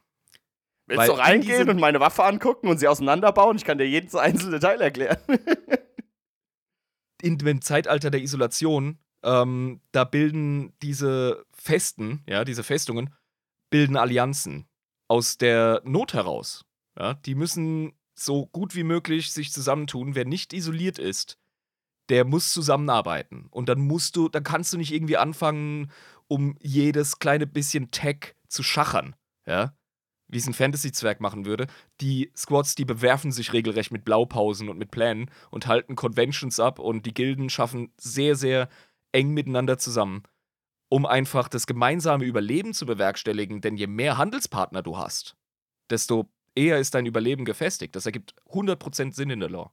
[0.86, 3.56] Willst Weil du in reingehen und meine Waffe angucken und sie auseinanderbauen?
[3.56, 5.18] Ich kann dir jedes einzelne Teil erklären.
[7.22, 13.12] In dem Zeitalter der Isolation, ähm, da bilden diese Festen, ja, diese Festungen,
[13.70, 14.68] bilden Allianzen
[15.08, 16.64] aus der Not heraus.
[16.98, 20.14] Ja, die müssen so gut wie möglich sich zusammentun.
[20.14, 21.38] Wer nicht isoliert ist,
[22.08, 23.48] der muss zusammenarbeiten.
[23.50, 25.90] Und dann musst du, dann kannst du nicht irgendwie anfangen,
[26.28, 29.16] um jedes kleine bisschen Tech zu schachern.
[29.46, 29.74] Ja?
[30.28, 31.66] Wie es ein Fantasy-Zwerg machen würde.
[32.00, 36.78] Die Squads, die bewerfen sich regelrecht mit Blaupausen und mit Plänen und halten Conventions ab
[36.78, 38.68] und die Gilden schaffen sehr, sehr
[39.12, 40.24] eng miteinander zusammen,
[40.88, 43.60] um einfach das gemeinsame Überleben zu bewerkstelligen.
[43.60, 45.36] Denn je mehr Handelspartner du hast,
[45.90, 47.94] desto eher ist dein Überleben gefestigt.
[47.94, 49.70] Das ergibt 100% Sinn in der Lore.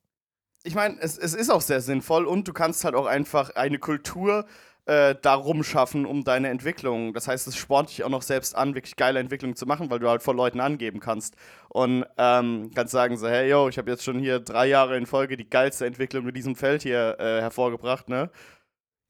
[0.63, 3.79] ich meine, es, es ist auch sehr sinnvoll und du kannst halt auch einfach eine
[3.79, 4.45] Kultur
[4.85, 7.13] äh, darum schaffen, um deine Entwicklung.
[7.13, 9.99] Das heißt, es spornt dich auch noch selbst an, wirklich geile Entwicklungen zu machen, weil
[9.99, 11.35] du halt vor Leuten angeben kannst.
[11.69, 15.05] Und ähm, kannst sagen so, hey, yo, ich habe jetzt schon hier drei Jahre in
[15.05, 18.29] Folge die geilste Entwicklung in diesem Feld hier äh, hervorgebracht, ne?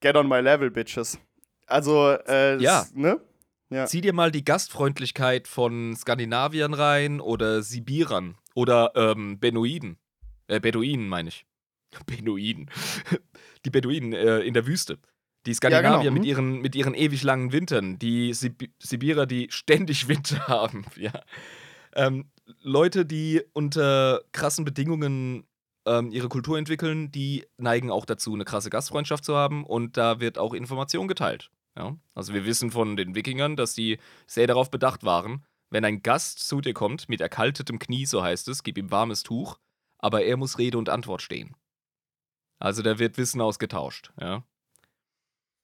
[0.01, 1.17] Get on my level, bitches.
[1.65, 2.85] Also, äh, Ja.
[2.93, 3.19] ne?
[3.69, 3.87] Ja.
[3.87, 9.97] Zieh dir mal die Gastfreundlichkeit von Skandinaviern rein oder Sibirern oder ähm, Beduinen.
[10.47, 11.47] Äh, Beduinen meine ich.
[12.05, 12.69] Beduinen.
[13.65, 14.99] Die Beduinen äh, in der Wüste.
[15.45, 16.29] Die Skandinavier genau, mit, mhm.
[16.29, 17.99] ihren, mit ihren ewig langen Wintern.
[17.99, 20.85] Die Sib Sibirer, die ständig Winter haben.
[20.95, 21.11] Ja.
[21.95, 22.29] Ähm,
[22.61, 25.45] Leute, die unter krassen Bedingungen
[25.85, 30.19] ähm, ihre Kultur entwickeln, die neigen auch dazu, eine krasse Gastfreundschaft zu haben und da
[30.19, 31.51] wird auch Information geteilt.
[31.77, 31.97] Ja?
[32.15, 36.47] Also wir wissen von den Wikingern, dass die sehr darauf bedacht waren, Wenn ein Gast
[36.47, 39.57] zu dir kommt mit erkaltetem Knie, so heißt es, gib ihm warmes Tuch,
[39.97, 41.55] aber er muss Rede und Antwort stehen.
[42.59, 44.43] Also da wird Wissen ausgetauscht, ja.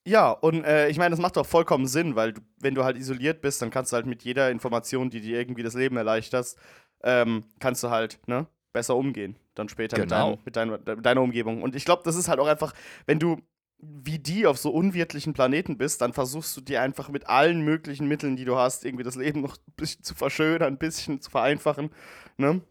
[0.05, 2.97] Ja, und äh, ich meine, das macht doch vollkommen Sinn, weil du, wenn du halt
[2.97, 6.55] isoliert bist, dann kannst du halt mit jeder Information, die dir irgendwie das Leben erleichtert,
[7.03, 9.38] ähm, kannst du halt, ne, besser umgehen.
[9.55, 10.39] Dann später Genau.
[10.45, 11.62] mit, deinem, mit, deiner, mit deiner Umgebung.
[11.62, 12.73] Und ich glaube, das ist halt auch einfach,
[13.05, 13.38] wenn du
[13.81, 18.07] wie die auf so unwirtlichen Planeten bist, dann versuchst du dir einfach mit allen möglichen
[18.09, 21.29] Mitteln, die du hast, irgendwie das Leben noch ein bisschen zu verschönern, ein bisschen zu
[21.31, 21.89] vereinfachen,
[22.38, 22.55] ne?
[22.55, 22.63] Na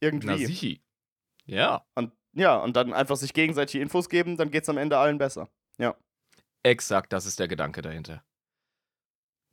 [0.00, 0.44] Irgendwie.
[0.46, 0.82] sichi.
[1.46, 5.18] Ja, Und ja, und dann einfach sich gegenseitig Infos geben, dann geht's am Ende allen
[5.18, 5.48] besser.
[6.62, 8.22] Exakt, das ist der Gedanke dahinter.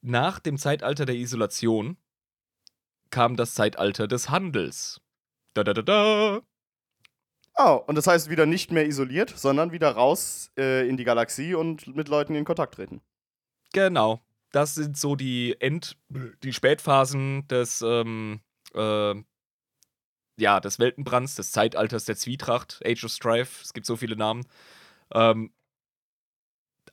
[0.01, 1.97] Nach dem Zeitalter der Isolation
[3.09, 5.01] kam das Zeitalter des Handels.
[5.53, 6.41] Da da da da.
[7.57, 11.55] Oh, und das heißt wieder nicht mehr isoliert, sondern wieder raus äh, in die Galaxie
[11.55, 13.01] und mit Leuten in Kontakt treten.
[13.73, 14.21] Genau.
[14.51, 15.97] Das sind so die End,
[16.43, 18.39] die Spätphasen des, ähm,
[18.73, 19.13] äh,
[20.37, 24.47] ja, des Weltenbrands, des Zeitalters der Zwietracht, Age of Strife, es gibt so viele Namen.
[25.13, 25.51] Ähm,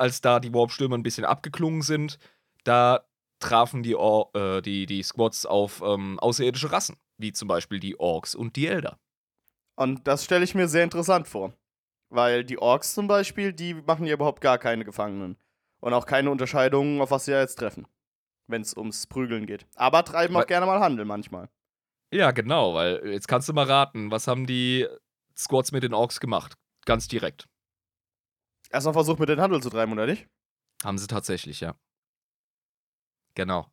[0.01, 2.19] als da die Warpstürme ein bisschen abgeklungen sind,
[2.65, 3.07] da
[3.39, 7.99] trafen die, Or äh, die, die Squads auf ähm, außerirdische Rassen, wie zum Beispiel die
[8.01, 8.99] Orks und die Elder.
[9.77, 11.53] Und das stelle ich mir sehr interessant vor.
[12.09, 15.37] Weil die Orks zum Beispiel, die machen ja überhaupt gar keine Gefangenen.
[15.81, 17.87] Und auch keine Unterscheidungen, auf was sie ja jetzt treffen.
[18.47, 19.67] Wenn es ums Prügeln geht.
[19.75, 21.49] Aber treiben auch Weil- gerne mal Handel manchmal.
[22.13, 24.87] Ja, genau, weil jetzt kannst du mal raten, was haben die
[25.37, 26.55] Squads mit den Orks gemacht?
[26.85, 27.49] Ganz direkt.
[28.71, 30.27] Erstmal versucht mit den Handel zu treiben, oder nicht?
[30.85, 31.75] Haben sie tatsächlich, ja.
[33.35, 33.71] Genau.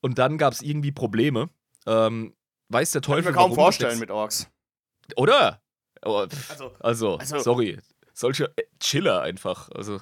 [0.00, 1.48] Und dann gab es irgendwie Probleme.
[1.86, 2.34] Ähm,
[2.68, 4.50] weiß der Kann ich Teufel mir kaum vorstellen mit Orks.
[5.16, 5.62] Oder?
[6.04, 7.78] Oh, Also, also, also- sorry.
[8.12, 9.68] Solche äh, Chiller einfach.
[9.70, 10.00] Also,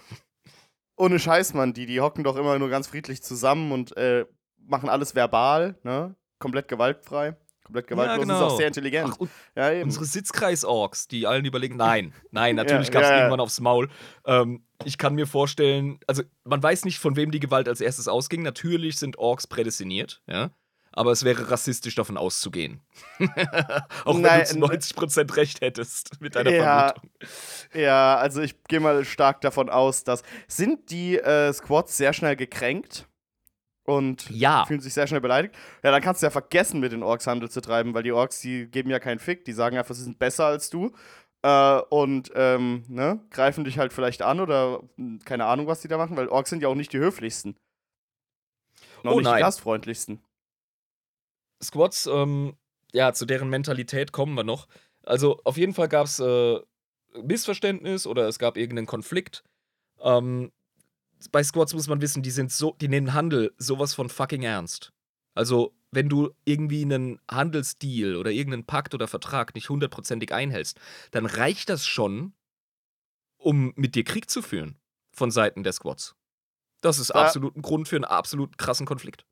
[0.97, 4.25] ohne Scheiß, Mann, die, die hocken doch immer nur ganz friedlich zusammen und äh,
[4.57, 6.17] machen alles verbal, ne?
[6.39, 7.37] Komplett gewaltfrei.
[7.67, 8.21] Komplett gewaltlos.
[8.21, 8.47] genau.
[8.47, 9.13] Ist auch sehr intelligent.
[9.21, 9.27] ach,
[9.57, 13.21] ja, unsere Sitzkreis-Orks, die allen überlegen, nein, nein, natürlich Ja, gab es ja, ja.
[13.23, 13.89] irgendwann aufs Maul.
[14.25, 18.07] Ähm, ich kann mir vorstellen, also man weiß nicht, von wem die Gewalt als erstes
[18.09, 18.43] ausging.
[18.43, 20.51] Natürlich sind Orks prädestiniert, ja.
[20.93, 22.81] Aber es wäre rassistisch davon auszugehen.
[24.07, 26.95] Auch wenn Nein, du zu 90% recht hättest mit deiner Ja.
[26.95, 27.11] Vermutung.
[27.75, 30.23] Ja, also ich gehe mal stark davon aus, dass.
[30.49, 33.07] Sind die äh, Squads sehr schnell gekränkt?
[33.87, 34.65] Und Ja.
[34.67, 35.55] fühlen sich sehr schnell beleidigt?
[35.83, 38.41] Ja, dann kannst du ja vergessen, mit den Orks Handel zu treiben, weil die Orks,
[38.41, 39.45] die geben ja keinen Fick.
[39.45, 40.93] Die sagen einfach, sie sind besser als du.
[41.43, 45.89] Äh, und, ähm, ne, greifen dich halt vielleicht an oder mh, keine Ahnung, was die
[45.89, 47.57] da machen, weil Orks sind ja auch nicht die höflichsten.
[49.05, 49.41] Noch Oh nicht die nein.
[49.41, 50.21] gastfreundlichsten.
[51.63, 52.57] Squads, ähm,
[52.93, 54.67] ja, zu deren Mentalität kommen wir noch.
[55.05, 56.59] Also auf jeden Fall gab es äh,
[57.23, 59.45] Missverständnis oder es gab irgendeinen Konflikt.
[60.01, 60.51] Ähm,
[61.33, 64.93] bei Squads muss man wissen, die sind so, die nehmen Handel sowas von fucking ernst.
[65.35, 70.79] Also, wenn du irgendwie einen Handelsdeal oder irgendeinen Pakt oder Vertrag nicht hundertprozentig einhältst,
[71.11, 72.35] dann reicht das schon,
[73.39, 74.79] um mit dir Krieg zu führen
[75.13, 76.17] von Seiten der Squads.
[76.81, 79.27] Das ist Da- absolut ein Grund für einen absolut krassen Konflikt.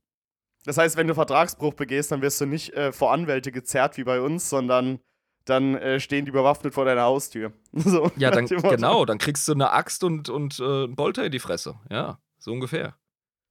[0.65, 4.05] Das heißt, wenn du Vertragsbruch begehst, dann wirst du nicht äh, vor Anwälte gezerrt wie
[4.05, 5.01] bei uns, sondern
[5.45, 7.53] dann äh, stehen die bewaffnet vor deiner Haustür.
[7.73, 11.33] so, Ja, dann, genau, dann kriegst du eine Axt und, und äh, einen Bolter in
[11.33, 11.75] die Fresse.
[11.91, 12.97] Ja, so ungefähr.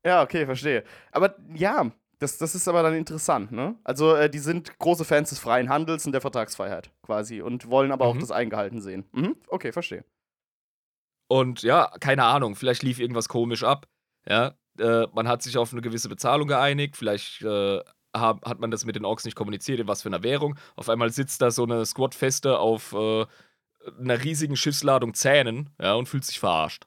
[0.05, 0.83] Ja, okay, verstehe.
[1.11, 3.75] Aber ja, das, das ist aber dann interessant, ne?
[3.83, 7.91] Also, äh, die sind große Fans des freien Handels und der Vertragsfreiheit quasi und wollen
[7.91, 8.19] aber auch Mhm.
[8.21, 9.05] das eingehalten sehen.
[9.11, 10.03] Mhm, okay, verstehe.
[11.27, 13.87] Und ja, keine Ahnung, vielleicht lief irgendwas komisch ab.
[14.27, 16.95] Ja, äh, man hat sich auf eine gewisse Bezahlung geeinigt.
[16.95, 17.79] Vielleicht äh,
[18.15, 20.55] hab, hat man das mit den Orks nicht kommuniziert, in was für einer Währung.
[20.75, 23.25] Auf einmal sitzt da so eine Squad-Feste auf äh,
[23.99, 26.85] einer riesigen Schiffsladung Zähnen ja, und fühlt sich verarscht.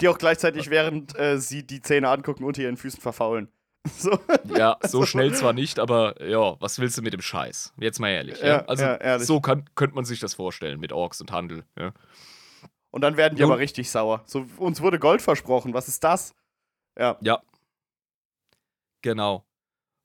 [0.00, 3.48] Die auch gleichzeitig, während äh, sie die Zähne angucken, unter ihren Füßen verfaulen.
[3.98, 4.18] So.
[4.56, 7.74] Ja, so schnell zwar nicht, aber ja, was willst du mit dem Scheiß?
[7.78, 8.40] Jetzt mal ehrlich.
[8.40, 9.26] Ja, Ja, Also, ja, ehrlich.
[9.26, 11.64] so kann, könnte man sich das vorstellen mit Orks und Handel.
[11.78, 11.92] Ja.
[12.90, 14.22] Und dann werden die Nun- aber richtig sauer.
[14.24, 16.34] So, uns wurde Gold versprochen, was ist das?
[16.98, 17.18] Ja.
[17.20, 17.42] Ja.
[19.02, 19.44] Genau.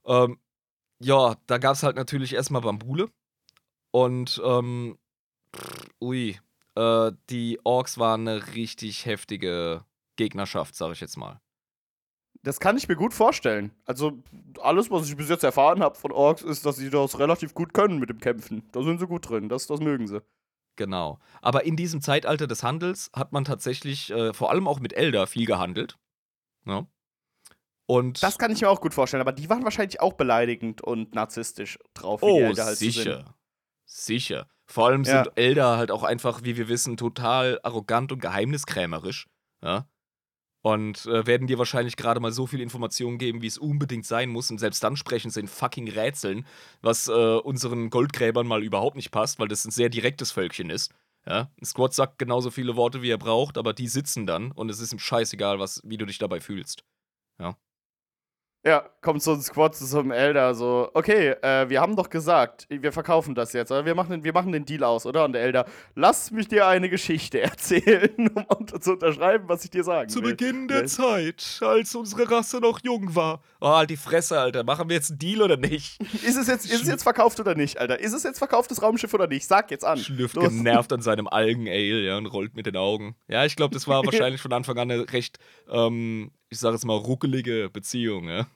[0.10, 0.40] Ähm,
[1.02, 3.10] ja, da gab es halt natürlich erstmal Bambule.
[3.92, 4.98] Und, ähm,
[5.56, 6.40] pff, ui,
[6.76, 9.86] äh, die Orks waren eine richtig heftige
[10.18, 11.40] Gegnerschaft, sag ich jetzt mal.
[12.42, 13.72] Das kann ich mir gut vorstellen.
[13.86, 14.24] Also,
[14.62, 17.74] alles, was ich bis jetzt erfahren habe von Orks, ist, dass sie das relativ gut
[17.74, 18.64] können mit dem Kämpfen.
[18.72, 19.50] Da sind sie gut drin.
[19.50, 20.22] Das, das mögen sie.
[20.78, 21.20] Genau.
[21.42, 25.28] Aber in diesem Zeitalter des Handels hat man tatsächlich äh, vor allem auch mit Elder
[25.28, 25.98] viel gehandelt.
[26.66, 26.88] Ja.
[27.90, 29.22] Und Das kann ich mir auch gut vorstellen.
[29.22, 32.94] Aber die waren wahrscheinlich auch beleidigend und narzisstisch drauf, wie Oh, Elder halt so sind.
[32.94, 33.36] sicher.
[33.86, 34.48] Sicher.
[34.68, 35.24] Vor allem Ja.
[35.24, 39.28] sind Elder halt auch einfach, wie wir wissen, total arrogant und geheimniskrämerisch.
[39.64, 39.88] Ja.
[40.62, 44.30] Und äh, werden dir wahrscheinlich gerade mal so viel Informationen geben, wie es unbedingt sein
[44.30, 44.52] muss.
[44.52, 46.46] Und selbst dann sprechen sie in fucking Rätseln,
[46.82, 50.94] was äh, unseren Goldgräbern mal überhaupt nicht passt, weil das ein sehr direktes Völkchen ist.
[51.26, 51.50] Ja?
[51.60, 54.80] Ein Squad sagt genauso viele Worte, wie er braucht, aber die sitzen dann und es
[54.80, 56.84] ist ihm scheißegal, was, wie du dich dabei fühlst.
[57.40, 57.58] Ja.
[58.66, 62.10] Ja, kommt so ein Squad zu so einem Elder, so, okay, äh, wir haben doch
[62.10, 63.86] gesagt, wir verkaufen das jetzt, oder?
[63.86, 65.24] Wir machen, den, wir machen den Deal aus, oder?
[65.24, 69.86] Und der Elder, lass mich dir eine Geschichte erzählen, um zu unterschreiben, was ich dir
[69.86, 70.32] sagen Zu will.
[70.32, 70.86] Beginn der Ne?
[70.88, 73.42] Zeit, als unsere Rasse noch jung war.
[73.62, 74.66] Oh, halt die Fresse, Alter.
[74.66, 75.98] Machen wir jetzt einen Deal oder nicht?
[76.26, 77.98] Ist es, jetzt, ist es jetzt verkauft oder nicht, Alter?
[78.00, 79.48] Ist es jetzt verkauftes Raumschiff oder nicht?
[79.48, 79.98] Sag jetzt an.
[79.98, 80.50] Schlürft Los.
[80.50, 83.16] genervt an seinem Algen-Ale, ja, und rollt mit den Augen.
[83.30, 85.40] Ja, ich glaube, das war wahrscheinlich von Anfang an eine recht,
[85.72, 88.48] ähm, ich sage jetzt mal, ruckelige Beziehung, ja.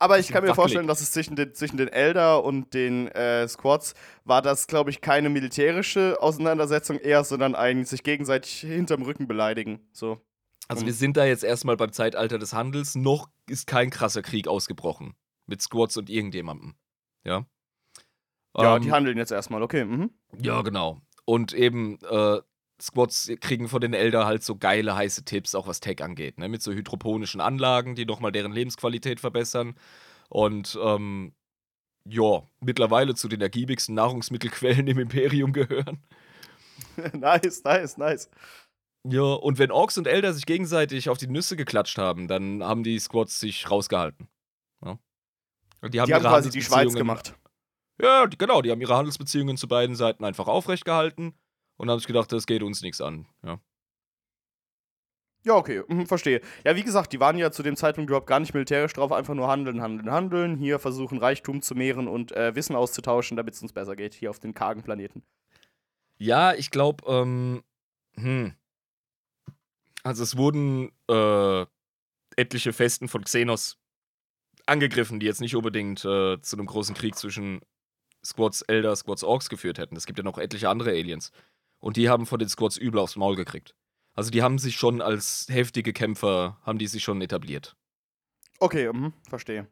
[0.00, 0.54] Aber ich kann mir wackelig.
[0.54, 4.90] vorstellen, dass es zwischen den, zwischen den Elder und den äh, Squads war das, glaube
[4.90, 9.80] ich, keine militärische Auseinandersetzung eher, sondern ein sich gegenseitig hinterm Rücken beleidigen.
[9.92, 10.20] So.
[10.68, 12.94] Also wir sind da jetzt erstmal beim Zeitalter des Handels.
[12.94, 15.14] Noch ist kein krasser Krieg ausgebrochen.
[15.46, 16.74] Mit Squads und irgendjemandem.
[17.24, 17.46] Ja.
[18.56, 19.84] Ja, Ähm, die handeln jetzt erstmal, okay.
[19.84, 20.10] Mhm.
[20.40, 21.00] Ja, genau.
[21.24, 22.40] Und eben, äh,
[22.80, 26.48] Squads kriegen von den Elder halt so geile, heiße Tipps, auch was Tech angeht, ne?
[26.48, 29.74] Mit so hydroponischen Anlagen, die nochmal deren Lebensqualität verbessern.
[30.28, 31.32] Und, ähm,
[32.04, 36.02] ja, mittlerweile zu den ergiebigsten Nahrungsmittelquellen im Imperium gehören.
[37.12, 38.30] nice, nice, nice.
[39.04, 42.82] Ja, und wenn Orks und Elder sich gegenseitig auf die Nüsse geklatscht haben, dann haben
[42.82, 44.28] die Squads sich rausgehalten.
[44.84, 44.98] Ja.
[45.80, 47.34] Und die haben, Die haben quasi die Schweiz gemacht.
[48.00, 51.34] Ja, die, genau, die haben ihre Handelsbeziehungen zu beiden Seiten einfach aufrecht gehalten
[51.78, 53.26] und haben sich gedacht, das geht uns nichts an.
[53.42, 53.58] Ja.
[55.44, 56.42] Ja, okay, mhm, verstehe.
[56.64, 59.34] Ja, wie gesagt, die waren ja zu dem Zeitpunkt überhaupt gar nicht militärisch drauf, einfach
[59.34, 60.56] nur handeln, handeln, handeln.
[60.56, 64.30] Hier versuchen, Reichtum zu mehren und äh, Wissen auszutauschen, damit es uns besser geht, hier
[64.30, 65.22] auf den kargen Planeten.
[66.18, 67.62] Ja, ich glaube, ähm,
[68.16, 68.52] hm.
[70.02, 71.66] Also es wurden äh,
[72.36, 73.78] etliche Festen von Xenos
[74.66, 77.60] angegriffen, die jetzt nicht unbedingt äh, zu einem großen Krieg zwischen
[78.24, 79.96] Squads Elder, Squads Orks geführt hätten.
[79.96, 81.30] Es gibt ja noch etliche andere Aliens.
[81.80, 83.74] Und die haben von den Squads übel aufs Maul gekriegt.
[84.14, 87.76] Also die haben sich schon als heftige Kämpfer, haben die sich schon etabliert.
[88.58, 89.68] Okay, mhm, verstehe.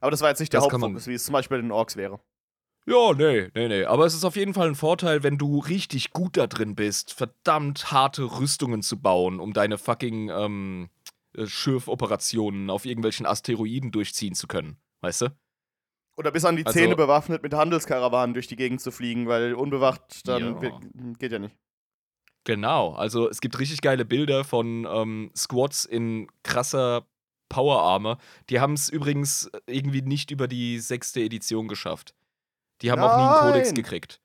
[0.00, 1.96] Aber das war jetzt nicht der Das Hauptfokus, wie es zum Beispiel bei den Orks
[1.96, 2.20] wäre.
[2.86, 3.84] Ja, nee, nee, nee.
[3.84, 7.12] Aber es ist auf jeden Fall ein Vorteil, wenn du richtig gut da drin bist,
[7.12, 10.88] verdammt harte Rüstungen zu bauen, um deine fucking ähm,
[11.34, 14.78] äh, Schürfoperationen auf irgendwelchen Asteroiden durchziehen zu können.
[15.00, 15.36] Weißt du?
[16.18, 19.54] Oder bis an die Also- Zähne bewaffnet mit Handelskarawanen durch die Gegend zu fliegen, weil
[19.54, 20.80] unbewacht dann Ja.
[21.18, 21.56] geht ja nicht.
[22.44, 22.92] Genau.
[22.94, 27.06] Also es gibt richtig geile Bilder von ähm, Squads in krasser
[27.48, 28.18] Power Armor.
[28.50, 32.14] Die haben es übrigens irgendwie nicht über die sechste Edition geschafft.
[32.82, 33.74] Die haben auch nie einen Kodex Nein!
[33.76, 34.20] gekriegt.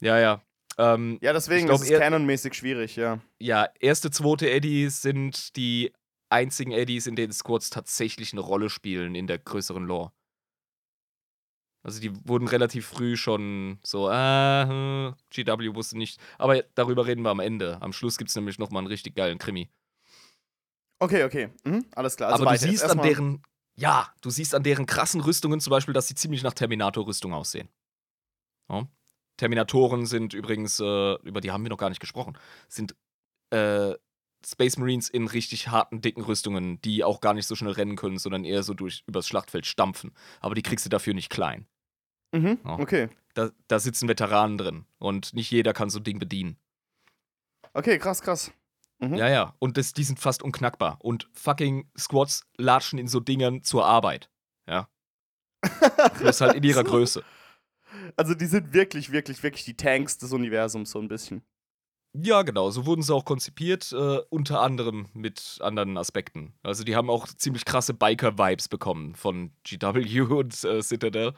[0.00, 0.42] Ja, ja.
[0.78, 3.20] Ähm, Ja, deswegen glaub, ist es canonmäßig schwierig, ja.
[3.40, 5.92] ja, erste, zweite Eddies sind die
[6.30, 10.10] einzigen Eddies, in denen Squads tatsächlich eine Rolle spielen in der größeren Lore.
[11.84, 16.18] Also die wurden relativ früh schon so, ah, hm, GW wusste nicht.
[16.38, 17.80] Aber darüber reden wir am Ende.
[17.82, 19.70] Am Schluss gibt es nämlich nochmal einen richtig geilen Krimi.
[20.98, 21.50] Okay, okay.
[21.64, 22.32] Mhm, alles klar.
[22.32, 23.42] Also Aber du siehst an deren,
[23.76, 27.68] ja, du siehst an deren krassen Rüstungen zum Beispiel, dass sie ziemlich nach Terminator-Rüstung aussehen.
[28.70, 28.88] Ja.
[29.36, 32.96] Terminatoren sind übrigens, äh, über die haben wir noch gar nicht gesprochen, sind
[33.50, 33.94] äh,
[34.46, 38.18] Space Marines in richtig harten, dicken Rüstungen, die auch gar nicht so schnell rennen können,
[38.18, 40.12] sondern eher so durch übers Schlachtfeld stampfen.
[40.40, 41.66] Aber die kriegst du dafür nicht klein.
[42.34, 42.78] Mhm, Ja.
[42.78, 43.08] okay.
[43.34, 46.56] Da, da sitzen Veteranen drin und nicht jeder kann so ein Ding bedienen.
[47.72, 48.52] Okay, krass, krass.
[49.00, 49.14] Mhm.
[49.14, 49.54] Ja, ja.
[49.58, 50.98] Und das, die sind fast unknackbar.
[51.00, 54.30] Und fucking Squads latschen in so Dingern zur Arbeit.
[54.68, 54.88] Ja.
[56.18, 56.84] Bloß halt in ihrer.
[56.84, 57.24] Größe.
[58.16, 61.42] Also die sind wirklich, wirklich, wirklich die Tanks des Universums, so ein bisschen.
[62.16, 62.70] Ja, genau.
[62.70, 66.54] So wurden sie auch konzipiert, äh, unter anderem mit anderen Aspekten.
[66.62, 71.34] Also die haben auch ziemlich krasse Biker-Vibes bekommen von GW und äh, Citadel.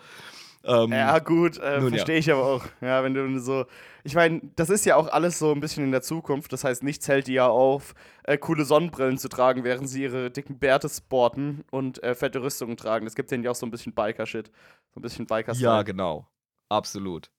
[0.66, 1.96] Ähm, Ja, gut, äh, nun ja.
[1.96, 2.64] verstehe ich aber auch.
[2.80, 3.66] Ja, wenn du so.
[4.04, 6.52] Ich meine, das ist ja auch alles so ein bisschen in der Zukunft.
[6.52, 7.94] Das heißt, nichts hält die ja auf,
[8.24, 12.76] äh, coole Sonnenbrillen zu tragen, während sie ihre dicken Bärte sporten und äh, fette Rüstungen
[12.76, 13.04] tragen.
[13.04, 14.50] Das gibt denen ja auch so ein bisschen Biker-Shit.
[14.94, 16.28] So ein bisschen biker Ja, genau.
[16.68, 17.30] Absolut.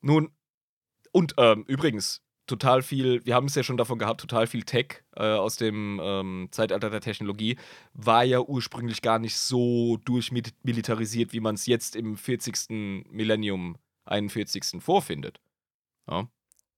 [0.00, 0.30] Nun,
[1.12, 5.02] und ähm, übrigens, total viel, wir haben es ja schon davon gehabt, total viel Tech
[5.16, 7.56] äh, aus dem ähm, Zeitalter der Technologie
[7.94, 13.06] war ja ursprünglich gar nicht so durchmilitarisiert, wie man es jetzt im 40.
[13.10, 14.82] Millennium 41.
[14.82, 15.40] vorfindet.
[16.08, 16.28] Ja.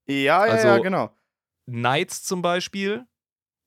[0.06, 1.10] Ja, ja, Also- ja, genau.
[1.66, 3.06] Knights zum Beispiel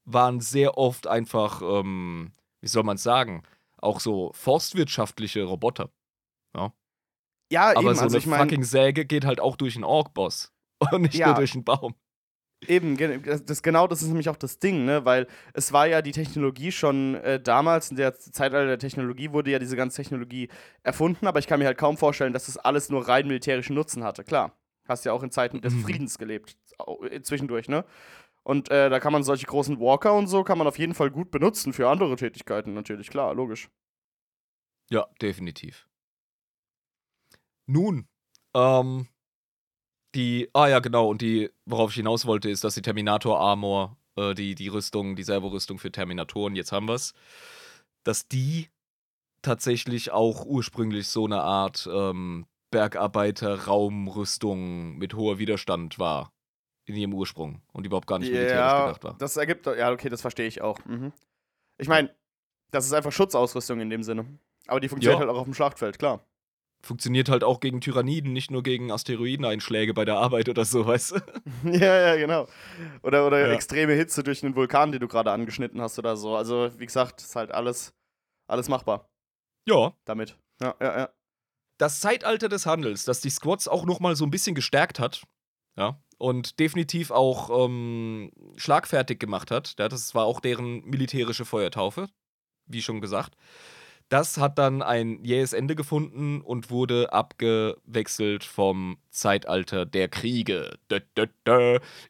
[0.06, 2.32] waren sehr oft einfach, ähm,
[2.62, 3.44] wie soll man es sagen,
[3.78, 5.90] auch so forstwirtschaftliche Roboter.
[7.52, 8.44] Ja, Aber eben, so also eine ich meine.
[8.44, 10.52] fucking Säge geht halt auch durch einen Ork-Boss
[10.92, 11.28] und nicht Ja.
[11.28, 11.96] nur durch einen Baum.
[12.68, 12.98] Eben,
[13.46, 15.06] das, genau das ist nämlich auch das Ding, ne?
[15.06, 19.52] Weil es war ja die Technologie schon äh, damals, in der Zeitalter der Technologie wurde
[19.52, 20.50] ja diese ganze Technologie
[20.82, 24.04] erfunden, aber ich kann mir halt kaum vorstellen, dass das alles nur rein militärischen Nutzen
[24.04, 24.24] hatte.
[24.24, 24.58] Klar,
[24.88, 25.84] hast ja auch in Zeiten des mhm.
[25.84, 26.58] Friedens gelebt,
[27.10, 27.86] äh, zwischendurch, ne?
[28.44, 31.12] Und äh, da kann man solche großen Walker und so kann man auf jeden Fall
[31.12, 33.70] gut benutzen für andere Tätigkeiten, natürlich, klar, logisch.
[34.90, 35.88] Ja, definitiv.
[37.66, 38.08] Nun,
[38.54, 39.08] ähm,
[40.16, 43.98] die, ah ja, genau, und die, worauf ich hinaus wollte, ist, dass die Terminator Armor,
[44.16, 47.14] äh, die, die Rüstung, die Servorüstung für Terminatoren, jetzt haben wir es,
[48.04, 48.70] dass die
[49.42, 56.32] tatsächlich auch ursprünglich so eine Art ähm, Bergarbeiter-Raumrüstung mit hoher Widerstand war.
[56.88, 59.16] In ihrem Ursprung und überhaupt gar nicht militärisch ja, gedacht war.
[59.18, 60.78] Das ergibt, ja, okay, das verstehe ich auch.
[60.86, 61.14] Mhm.
[61.80, 62.14] Ich meine,
[62.70, 64.38] das ist einfach Schutzausrüstung in dem Sinne.
[64.68, 65.26] Aber die funktioniert ja.
[65.26, 66.24] halt auch auf dem Schlachtfeld, klar
[66.86, 71.12] funktioniert halt auch gegen Tyranniden, nicht nur gegen Asteroideneinschläge bei der Arbeit oder so, weißt
[71.12, 71.16] du?
[71.72, 72.48] ja, ja, genau.
[73.04, 73.54] Oder, oder ja.
[73.54, 76.36] extreme Hitze durch einen Vulkan, den du gerade angeschnitten hast oder so.
[76.36, 77.94] Also, wie gesagt, ist halt alles,
[78.48, 79.10] alles machbar.
[79.68, 79.94] Ja.
[80.06, 80.38] Damit.
[80.62, 81.10] Ja, ja, ja.
[81.78, 85.24] Das Zeitalter des Handels, das die Squads auch nochmal so ein bisschen gestärkt hat,
[85.76, 89.76] ja, und definitiv auch ähm, schlagfertig gemacht hat.
[89.78, 92.08] Ja, das war auch deren militärische Feuertaufe,
[92.68, 93.36] wie schon gesagt.
[94.10, 100.78] Das hat dann ein jähes Ende gefunden und wurde abgewechselt vom Zeitalter der Kriege.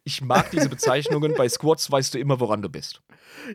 [0.03, 1.35] Ich mag diese Bezeichnungen.
[1.37, 3.01] Bei Squads weißt du immer, woran du bist.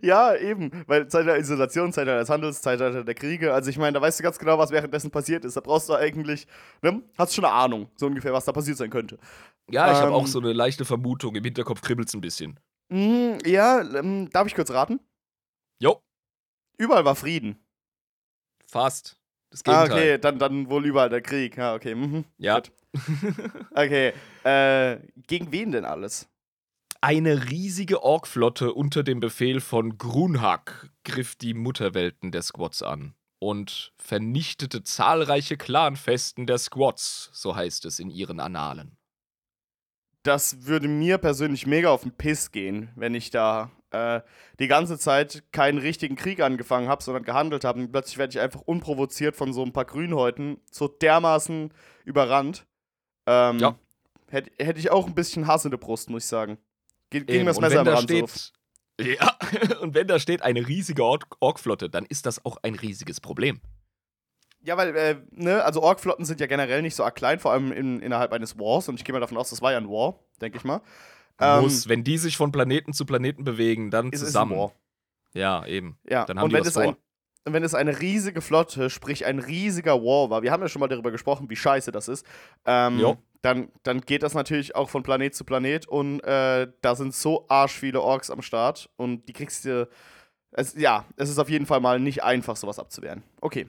[0.01, 3.53] Ja, eben, weil Zeitalter der Isolation, Zeitalter des Handels, Zeitalter der Kriege.
[3.53, 5.57] Also ich meine, da weißt du ganz genau, was währenddessen passiert ist.
[5.57, 6.47] Da brauchst du eigentlich,
[6.81, 9.19] ne, hast schon eine Ahnung, so ungefähr, was da passiert sein könnte.
[9.71, 11.35] Ja, ich ähm, habe auch so eine leichte Vermutung.
[11.37, 12.59] Im Hinterkopf kribbelt es ein bisschen.
[12.89, 14.99] Mh, ja, ähm, darf ich kurz raten?
[15.79, 16.01] Jo.
[16.79, 17.60] Überall war Frieden.
[18.71, 19.17] Fast.
[19.51, 19.91] Das ah, Gegenteil.
[19.91, 21.57] Ah, okay, dann, dann wohl überall der Krieg.
[21.57, 21.95] Ja, okay.
[21.95, 22.25] Mhm.
[22.39, 22.63] Ja.
[23.73, 24.13] okay.
[24.45, 26.29] Äh, gegen wen denn alles?
[27.01, 33.93] Eine riesige Orkflotte unter dem Befehl von Grunhack griff die Mutterwelten der Squads an und
[33.97, 38.99] vernichtete zahlreiche Clanfesten der Squads, so heißt es in ihren Annalen.
[40.23, 44.21] Das würde mir persönlich mega auf den Piss gehen, wenn ich da äh,
[44.59, 47.81] die ganze Zeit keinen richtigen Krieg angefangen habe, sondern gehandelt habe.
[47.81, 51.73] Und plötzlich werde ich einfach unprovoziert von so ein paar Grünhäuten so dermaßen
[52.05, 52.67] überrannt.
[53.27, 53.79] Ähm, ja.
[54.29, 56.59] Hätte hätt ich auch ein bisschen Hass in der Brust, muss ich sagen.
[57.11, 58.53] Ge ging mir das Messer am Rand steht.
[59.01, 59.37] Ja,
[59.81, 63.61] und wenn da steht eine riesige Orkflotte, dann ist das auch ein riesiges Problem.
[64.63, 67.73] Ja, weil, äh, ne, also Orkflotten sind ja generell nicht so arg klein, vor allem
[67.73, 68.89] in, innerhalb eines Wars.
[68.89, 70.83] Und ich gehe mal davon aus, das war ja ein War, denke ich mal.
[71.41, 74.53] Muss, ähm, wenn die sich von Planeten zu Planeten bewegen, dann ist zusammen.
[74.53, 74.73] Es ein War.
[75.33, 75.99] Ja, eben.
[76.09, 76.97] Ja, dann haben und wenn es, ein,
[77.45, 80.89] wenn es eine riesige Flotte, sprich ein riesiger War war, wir haben ja schon mal
[80.89, 82.27] darüber gesprochen, wie scheiße das ist,
[82.67, 87.15] ähm, dann, dann geht das natürlich auch von Planet zu Planet und äh, da sind
[87.15, 89.89] so arsch viele Orks am Start und die kriegst du.
[90.53, 93.23] Es, ja, es ist auf jeden Fall mal nicht einfach, sowas abzuwehren.
[93.41, 93.69] Okay.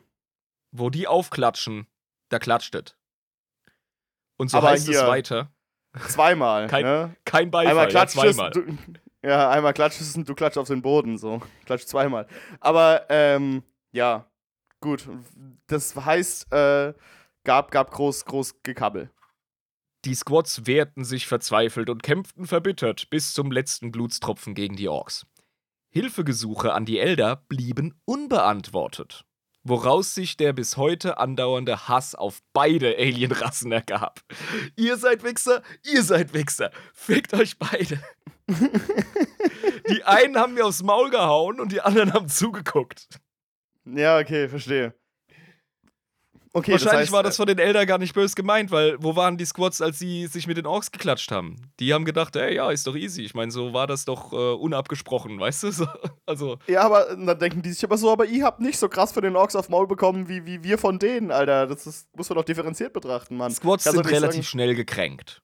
[0.72, 1.88] Wo die aufklatschen,
[2.30, 2.96] da klatscht es.
[4.38, 5.52] Und so Aber heißt es weiter.
[6.08, 6.68] Zweimal.
[6.68, 7.16] kein, ne?
[7.26, 8.52] kein Beifall, einmal klatscht ja, zweimal.
[8.52, 8.78] Du,
[9.24, 11.42] ja, einmal klatscht es und du klatschst auf den Boden, so.
[11.66, 12.28] Klatscht zweimal.
[12.60, 14.32] Aber, ähm, ja,
[14.80, 15.08] gut.
[15.68, 16.94] Das heißt, äh,
[17.44, 19.12] gab, gab groß, groß Gekabbel.
[20.06, 25.28] Die Squads wehrten sich verzweifelt und kämpften verbittert bis zum letzten Blutstropfen gegen die Orks.
[25.90, 29.26] Hilfegesuche an die Elder blieben unbeantwortet
[29.64, 34.22] woraus sich der bis heute andauernde Hass auf beide Alienrassen ergab.
[34.76, 36.72] Ihr seid Wichser, ihr seid Wichser.
[36.94, 38.02] Fickt euch beide.
[39.90, 43.08] die einen haben mir aufs Maul gehauen und die anderen haben zugeguckt.
[43.86, 44.94] Ja, okay, verstehe.
[46.54, 48.98] Okay, Wahrscheinlich das heißt, war das äh, von den Eltern gar nicht böse gemeint, weil
[49.02, 51.56] wo waren die Squads, als sie sich mit den Orks geklatscht haben?
[51.80, 53.22] Die haben gedacht, ey, ja, ist doch easy.
[53.22, 55.72] Ich meine, so war das doch äh, unabgesprochen, weißt du?
[55.72, 55.88] So,
[56.26, 56.58] also.
[56.68, 59.24] Ja, aber dann denken die sich aber so, aber ihr habt nicht so krass von
[59.24, 61.68] den Orks auf Maul bekommen, wie, wie wir von denen, Alter.
[61.68, 63.52] Das ist, muss man doch differenziert betrachten, Mann.
[63.52, 64.44] Squads sind relativ sagen.
[64.44, 65.42] schnell gekränkt.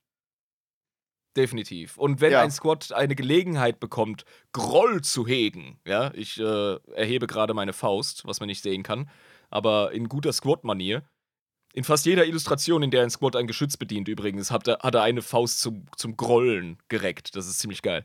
[1.37, 1.97] Definitiv.
[1.97, 2.41] Und wenn ja.
[2.41, 8.25] ein Squad eine Gelegenheit bekommt, Groll zu hegen, ja, ich äh, erhebe gerade meine Faust,
[8.25, 9.07] was man nicht sehen kann,
[9.49, 11.03] aber in guter Squad-Manier.
[11.73, 14.95] In fast jeder Illustration, in der ein Squad ein Geschütz bedient, übrigens, hat er, hat
[14.95, 17.35] er eine Faust zum, zum Grollen gereckt.
[17.35, 18.03] Das ist ziemlich geil.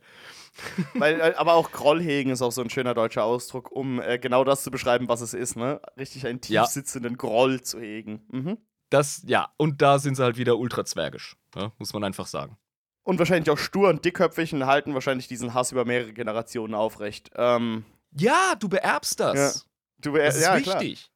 [0.95, 4.45] Weil, äh, aber auch Grollhegen ist auch so ein schöner deutscher Ausdruck, um äh, genau
[4.45, 5.81] das zu beschreiben, was es ist, ne?
[5.97, 7.17] Richtig einen tief sitzenden ja.
[7.17, 8.27] Groll zu hegen.
[8.31, 8.59] Mhm.
[8.91, 11.73] Das, ja, und da sind sie halt wieder ultrazwergisch, ja?
[11.79, 12.59] muss man einfach sagen.
[13.05, 17.31] Und wahrscheinlich auch stur und dickköpfig und halten wahrscheinlich diesen Hass über mehrere Generationen aufrecht.
[17.35, 17.85] Ähm,
[18.15, 19.65] ja, du beerbst das.
[19.65, 19.71] Ja.
[19.99, 21.01] Du beer das ist ja, wichtig.
[21.01, 21.12] Klar.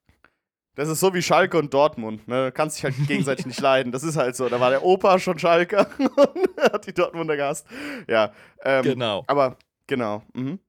[0.76, 2.28] Das ist so wie Schalke und Dortmund.
[2.28, 2.46] Ne?
[2.46, 3.92] Du kannst dich halt gegenseitig nicht leiden.
[3.92, 4.48] Das ist halt so.
[4.48, 7.66] Da war der Opa schon Schalke und hat die Dortmunder gehasst.
[8.06, 8.32] Ja.
[8.62, 9.24] Ähm, Genau.
[9.26, 9.56] Aber,
[9.86, 10.22] genau.
[10.34, 10.60] Mhm.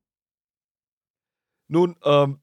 [1.70, 2.40] Nun, ähm,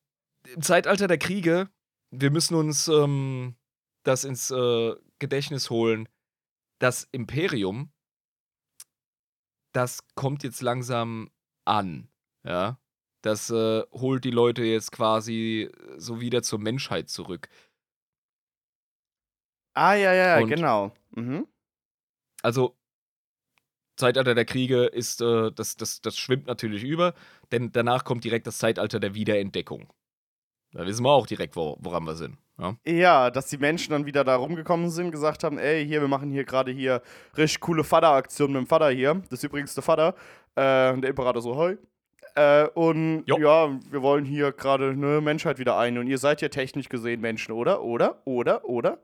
[0.54, 1.70] im Zeitalter der Kriege,
[2.10, 3.56] wir müssen uns ähm,
[4.04, 6.06] das ins äh, Gedächtnis holen.
[6.78, 7.90] Das Imperium,
[9.72, 11.30] das kommt jetzt langsam
[11.64, 12.08] an.
[12.46, 12.78] Ja.
[13.24, 17.48] Das äh, holt die Leute jetzt quasi so wieder zur Menschheit zurück.
[19.72, 20.92] Ah, ja, ja, ja, Und- genau.
[21.12, 21.46] Mhm.
[22.42, 22.76] Also,
[23.96, 27.14] Zeitalter der Kriege ist, äh, das, das, das schwimmt natürlich über,
[27.50, 29.90] denn danach kommt direkt das Zeitalter der Wiederentdeckung.
[30.72, 32.36] Da wissen wir auch direkt, wo, woran wir sind.
[32.58, 32.76] Ja?
[32.84, 36.30] Ja, dass die Menschen dann wieder da rumgekommen sind, gesagt haben, ey, hier, wir machen
[36.30, 37.00] hier gerade hier
[37.38, 39.14] richtig coole Vater-Aktion mit dem Vater hier.
[39.30, 40.14] Das ist übrigens der Vater.
[40.56, 41.78] Äh, und der Imperator so, hoi.
[42.34, 43.38] Äh, und Jo.
[43.38, 45.98] ja, wir wollen hier gerade eine Menschheit wieder ein.
[45.98, 47.82] Und ihr seid ja technisch gesehen Menschen, oder?
[47.82, 48.26] Oder?
[48.26, 48.64] Oder?
[48.64, 48.98] Oder?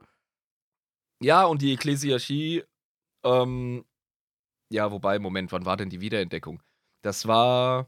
[1.21, 2.63] Ja, und die Ekklesiarchie,
[3.23, 3.85] ähm,
[4.69, 6.61] ja, wobei, Moment, wann war denn die Wiederentdeckung?
[7.03, 7.87] Das war.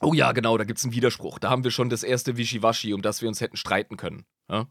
[0.00, 1.38] Oh ja, genau, da gibt es einen Widerspruch.
[1.38, 4.24] Da haben wir schon das erste Wischiwaschi, um das wir uns hätten streiten können.
[4.48, 4.68] Ja?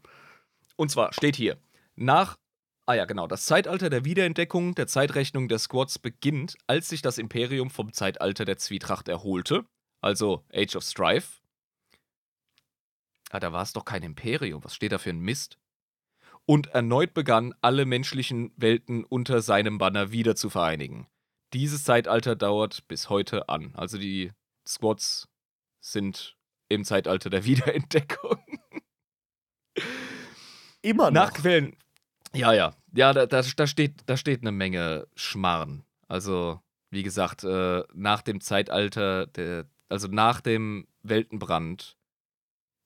[0.76, 1.58] Und zwar steht hier:
[1.94, 2.38] Nach.
[2.88, 3.26] Ah ja, genau.
[3.26, 8.44] Das Zeitalter der Wiederentdeckung der Zeitrechnung der Squads beginnt, als sich das Imperium vom Zeitalter
[8.44, 9.66] der Zwietracht erholte.
[10.00, 11.40] Also Age of Strife.
[13.30, 14.64] Ah, da war es doch kein Imperium.
[14.64, 15.58] Was steht da für ein Mist?
[16.48, 21.06] und erneut begann, alle menschlichen Welten unter seinem Banner wieder zu vereinigen.
[21.52, 23.74] Dieses Zeitalter dauert bis heute an.
[23.74, 24.32] Also die
[24.66, 25.28] Squads
[25.80, 26.38] sind
[26.70, 28.42] im Zeitalter der Wiederentdeckung.
[30.80, 31.76] Immer Nach Quellen.
[32.34, 32.74] Ja, ja.
[32.94, 35.84] Ja, da, da, da, steht, da steht eine Menge Schmarren.
[36.08, 36.60] Also,
[36.90, 41.96] wie gesagt, äh, nach dem Zeitalter, der, also nach dem Weltenbrand,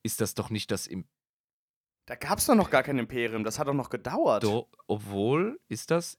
[0.02, 1.08] ist das doch nicht das Imperium.
[2.06, 3.44] Da gab es doch noch gar kein Imperium.
[3.44, 4.42] Das hat doch noch gedauert.
[4.42, 6.18] Do, obwohl, ist das.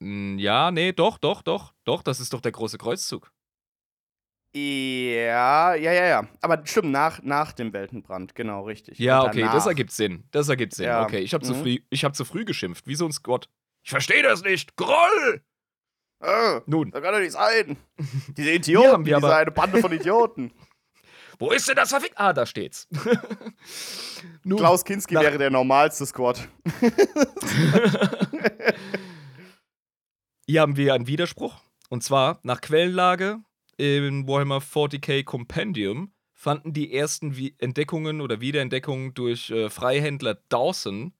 [0.00, 3.32] Ja, nee, doch, doch, doch, doch, das ist doch der große Kreuzzug.
[4.56, 6.28] Ja, ja, ja, ja.
[6.40, 9.00] Aber stimmt, nach, nach dem Weltenbrand, genau, richtig.
[9.00, 10.24] Ja, okay, das ergibt Sinn.
[10.30, 10.86] Das ergibt Sinn.
[10.86, 11.62] Ja, Okay, ich habe zu mhm.
[11.62, 13.48] früh, ich habe zu früh geschimpft, wie so ein Squad.
[13.82, 14.76] Ich verstehe das nicht.
[14.76, 15.42] Groll!
[16.20, 17.76] Äh, Nun, das kann doch nicht sein.
[18.36, 20.52] Diese Idioten, haben wir diese eine Bande von Idioten.
[21.40, 22.14] wo ist denn das verfickt?
[22.16, 22.86] Ah, da steht's.
[24.44, 26.48] Nun, Klaus Kinski wäre der normalste Squad.
[30.46, 31.56] Hier haben wir einen Widerspruch.
[31.90, 33.40] Und zwar, nach Quellenlage
[33.76, 41.14] in Warhammer 40k Compendium fanden die ersten Entdeckungen oder Wiederentdeckungen durch äh, Freihändler Dawson,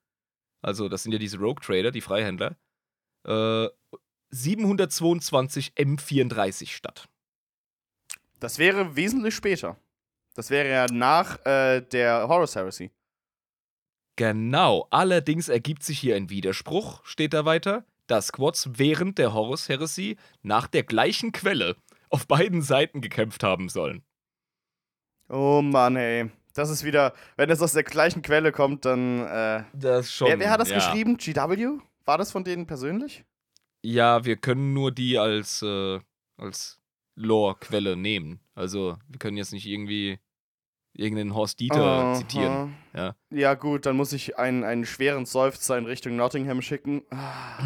[0.61, 2.57] also das sind ja diese Rogue Trader, die Freihändler,
[3.27, 3.69] äh,
[4.31, 7.09] 722 M34 statt.
[8.41, 9.79] Das wäre wesentlich später.
[10.35, 12.91] Das wäre ja nach äh, der Horus Heresy.
[14.17, 19.69] Genau, allerdings ergibt sich hier ein Widerspruch, steht da weiter, da Squads während der Horus
[19.69, 21.77] Heresy nach der gleichen Quelle
[22.11, 24.05] auf beiden Seiten gekämpft haben sollen.
[25.29, 26.31] Oh Mann, ey.
[26.55, 29.27] Das ist wieder, wenn das aus der gleichen Quelle kommt, dann.
[29.27, 30.29] Äh, Das schon.
[30.29, 30.77] wer, wer hat das ja.
[30.77, 31.17] geschrieben?
[31.17, 31.79] GW?
[32.05, 33.25] War das von denen persönlich?
[33.83, 36.01] Ja, wir können nur die als, äh,
[36.37, 36.81] als
[37.17, 38.41] Lore-Quelle nehmen.
[38.55, 40.19] Also, wir können jetzt nicht irgendwie
[40.95, 42.15] irgendeinen Horst Dieter Aha.
[42.15, 42.75] zitieren.
[42.95, 43.15] ja.
[43.31, 47.03] Ja, gut, dann muss ich einen, einen schweren Seufzer in Richtung Nottingham schicken.
[47.11, 47.59] Ah.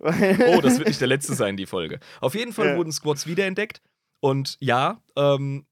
[0.48, 2.00] Oh, das wird nicht der letzte sein, die Folge.
[2.20, 2.76] Auf jeden Fall Ja.
[2.76, 3.80] wurden Squads wiederentdeckt.
[4.20, 5.66] Und ja, ähm,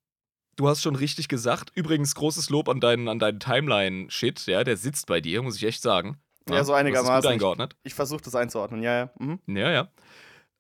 [0.57, 1.71] du hast schon richtig gesagt.
[1.75, 4.47] Übrigens, großes Lob an deinen, an deinen Timeline-Shit.
[4.47, 6.19] Ja, der sitzt bei dir, muss ich echt sagen.
[6.49, 7.23] Ja, so hast es einigermaßen.
[7.23, 7.77] Gut eingeordnet.
[7.85, 9.11] Ich versuche das einzuordnen, ja, ja.
[9.19, 9.39] Mhm.
[9.47, 9.89] Ja, ja.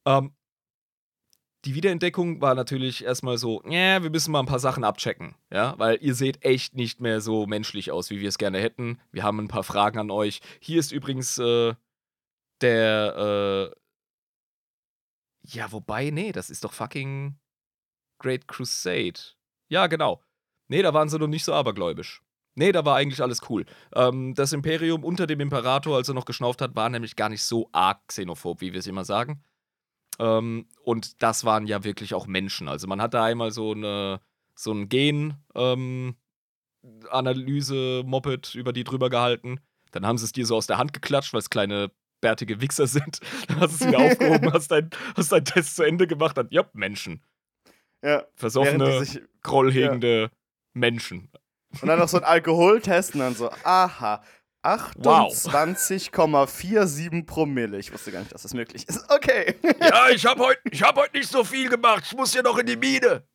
[0.06, 0.32] Ähm,
[1.64, 5.78] die Wiederentdeckung war natürlich erstmal so, ja, wir müssen mal ein paar Sachen abchecken, ja,
[5.78, 8.98] weil ihr seht echt nicht mehr so menschlich aus, wie wir es gerne hätten.
[9.12, 10.40] Wir haben ein paar Fragen an euch.
[10.60, 11.74] Hier ist übrigens äh,
[12.62, 13.80] der, äh,
[15.42, 17.38] ja, wobei, nee, das ist doch fucking
[18.18, 19.20] Great Crusade.
[19.68, 20.22] Ja, genau.
[20.68, 22.22] Nee, da waren sie noch nicht so abergläubisch.
[22.54, 23.64] Nee, da war eigentlich alles cool.
[23.94, 27.42] Ähm, das Imperium unter dem Imperator, als er noch geschnauft hat, war nämlich gar nicht
[27.42, 29.42] so arg xenophob, wie wir es immer sagen.
[30.18, 32.68] Ähm, und das waren ja wirklich auch Menschen.
[32.68, 34.20] Also man hat da einmal so eine
[34.54, 36.16] so ein Gen ähm,
[37.10, 39.60] Analyse Moped über die drüber gehalten.
[39.92, 41.90] Dann haben sie es dir so aus der Hand geklatscht, weil es kleine
[42.20, 43.20] bärtige Wichser sind.
[43.48, 46.48] Dann hast du es wieder aufgehoben, hast deinen hast dein Test zu Ende gemacht, dann
[46.50, 47.22] ja, Menschen.
[48.02, 49.20] Ja, Versoffene, sich.
[49.42, 50.30] grollhegende
[50.72, 51.30] Menschen.
[51.80, 54.22] Und dann noch so ein Alkoholtest und dann so, aha.
[54.62, 57.78] 28,47 Promille.
[57.78, 59.04] Ich wusste gar nicht, dass das möglich ist.
[59.10, 59.56] Okay.
[59.80, 62.04] Ja, ich hab heute hab heut nicht so viel gemacht.
[62.06, 63.24] Ich muss ja noch in die Mine.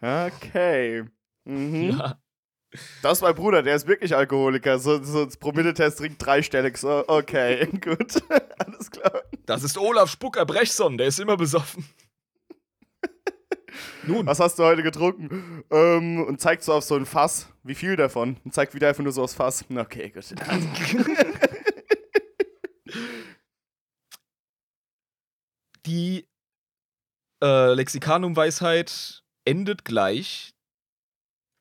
[0.00, 1.04] Okay.
[1.44, 1.96] Mhm.
[1.98, 2.18] Ja.
[3.02, 4.78] Das ist mein Bruder, der ist wirklich Alkoholiker.
[4.78, 6.76] So, so ein Promilletest trinkt dreistellig.
[6.76, 8.22] So, okay, gut.
[8.58, 9.22] Alles klar.
[9.46, 11.88] Das ist Olaf Spucker Brechson, der ist immer besoffen.
[14.06, 14.26] Nun.
[14.26, 15.64] Was hast du heute getrunken?
[15.70, 17.48] Ähm, und zeigt so auf so ein Fass.
[17.62, 18.36] Wie viel davon?
[18.44, 19.64] Und zeigt wieder einfach nur so aufs Fass.
[19.74, 20.24] Okay, gut.
[25.86, 26.26] Die
[27.42, 30.54] äh, Lexikanum-Weisheit endet gleich.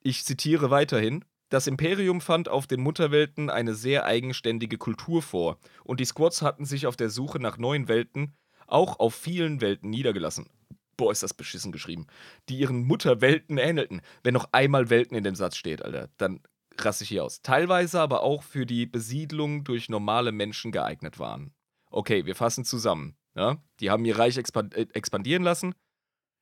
[0.01, 1.25] Ich zitiere weiterhin.
[1.49, 6.65] Das Imperium fand auf den Mutterwelten eine sehr eigenständige Kultur vor, und die Squads hatten
[6.65, 8.35] sich auf der Suche nach neuen Welten
[8.67, 10.49] auch auf vielen Welten niedergelassen.
[10.97, 12.07] Boah, ist das beschissen geschrieben.
[12.49, 14.01] Die ihren Mutterwelten ähnelten.
[14.23, 16.41] Wenn noch einmal Welten in dem Satz steht, Alter, dann
[16.79, 17.41] rasse ich hier aus.
[17.41, 21.53] Teilweise aber auch für die Besiedlung durch normale Menschen geeignet waren.
[21.89, 23.15] Okay, wir fassen zusammen.
[23.35, 23.57] Ja?
[23.79, 25.75] Die haben ihr Reich äh, expandieren lassen,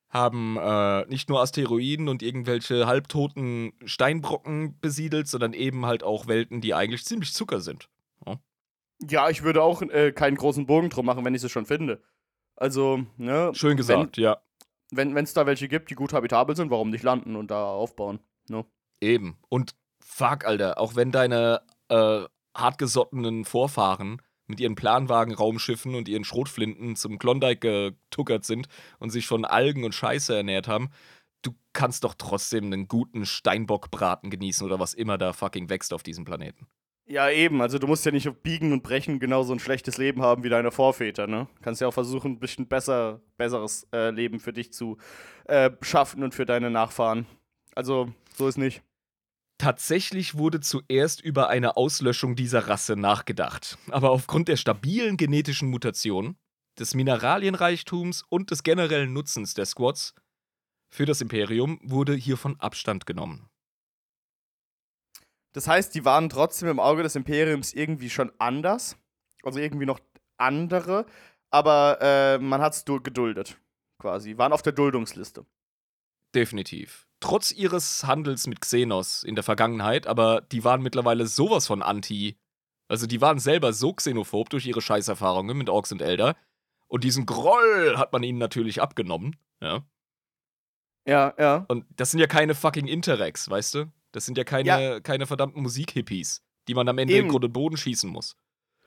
[0.09, 6.61] haben äh, nicht nur Asteroiden und irgendwelche halbtoten Steinbrocken besiedelt, sondern eben halt auch Welten,
[6.61, 7.89] die eigentlich ziemlich Zucker sind.
[8.25, 8.39] Ja,
[9.09, 12.01] ja ich würde auch äh, keinen großen Bogen drum machen, wenn ich es schon finde.
[12.63, 13.51] Also, ne?
[13.53, 14.37] Schön gesagt, wenn, ja.
[14.89, 18.21] Wenn es da welche gibt, die gut habitabel sind, warum nicht landen und da aufbauen?
[18.47, 18.63] Ne?
[19.01, 19.37] Eben.
[19.49, 22.21] Und fuck, Alter, auch wenn deine äh,
[22.55, 29.43] hartgesottenen Vorfahren mit ihren Planwagen-Raumschiffen und ihren Schrotflinten zum Klondike getuckert sind und sich von
[29.43, 30.89] Algen und Scheiße ernährt haben,
[31.41, 36.01] du kannst doch trotzdem einen guten Steinbockbraten genießen oder was immer da fucking wächst auf
[36.01, 36.67] diesem Planeten.
[37.05, 37.61] Ja, eben.
[37.61, 40.49] Also du musst ja nicht auf Biegen und Brechen genauso ein schlechtes Leben haben wie
[40.49, 41.47] deine Vorväter, ne?
[41.61, 44.97] Kannst ja auch versuchen, ein bisschen besser, besseres äh, Leben für dich zu
[45.45, 47.25] äh, schaffen und für deine Nachfahren.
[47.75, 48.83] Also, so ist nicht.
[49.57, 53.77] Tatsächlich wurde zuerst über eine Auslöschung dieser Rasse nachgedacht.
[53.91, 56.37] Aber aufgrund der stabilen genetischen Mutation,
[56.79, 60.15] des Mineralienreichtums und des generellen Nutzens der Squads
[60.89, 63.49] für das Imperium wurde hiervon Abstand genommen.
[65.53, 68.97] Das heißt, die waren trotzdem im Auge des Imperiums irgendwie schon anders.
[69.43, 69.99] Also irgendwie noch
[70.37, 71.05] andere.
[71.49, 73.57] Aber äh, man hat es geduldet,
[73.99, 74.37] quasi.
[74.37, 75.45] Waren auf der Duldungsliste.
[76.33, 77.07] Definitiv.
[77.19, 82.37] Trotz ihres Handels mit Xenos in der Vergangenheit, aber die waren mittlerweile sowas von anti.
[82.87, 86.35] Also die waren selber so xenophob durch ihre Scheißerfahrungen mit Orks und Elder.
[86.87, 89.83] Und diesen Groll hat man ihnen natürlich abgenommen, ja.
[91.05, 91.65] Ja, ja.
[91.67, 93.91] Und das sind ja keine fucking Interrex, weißt du?
[94.13, 94.99] Das sind ja keine, ja.
[95.01, 97.25] keine verdammten Musikhippies, die man am Ende Eben.
[97.25, 98.37] in Grund und Boden schießen muss.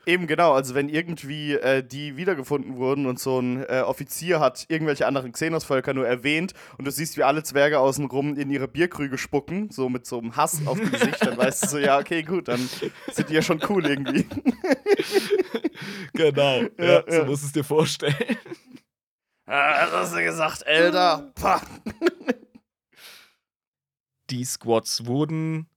[0.09, 4.65] Eben genau, also wenn irgendwie äh, die wiedergefunden wurden und so ein äh, Offizier hat
[4.69, 9.19] irgendwelche anderen Xenos-Völker nur erwähnt und du siehst, wie alle Zwerge außenrum in ihre Bierkrüge
[9.19, 12.23] spucken, so mit so einem Hass auf dem Gesicht, dann weißt du so, ja, okay,
[12.23, 12.61] gut, dann
[13.11, 14.25] sind die ja schon cool irgendwie.
[16.13, 17.25] genau, ja, ja, so ja.
[17.25, 18.15] musst du es dir vorstellen.
[19.47, 21.33] Ah, was hast du gesagt, Elder?
[21.35, 21.61] Pah.
[24.31, 25.69] Die Squads wurden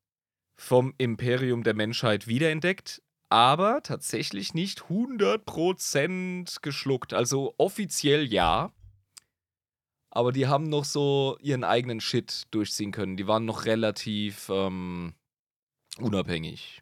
[0.57, 7.13] vom Imperium der Menschheit wiederentdeckt, aber tatsächlich nicht 100% geschluckt.
[7.13, 8.73] Also offiziell ja.
[10.11, 13.15] Aber die haben noch so ihren eigenen Shit durchziehen können.
[13.15, 15.13] Die waren noch relativ ähm,
[15.99, 16.81] unabhängig.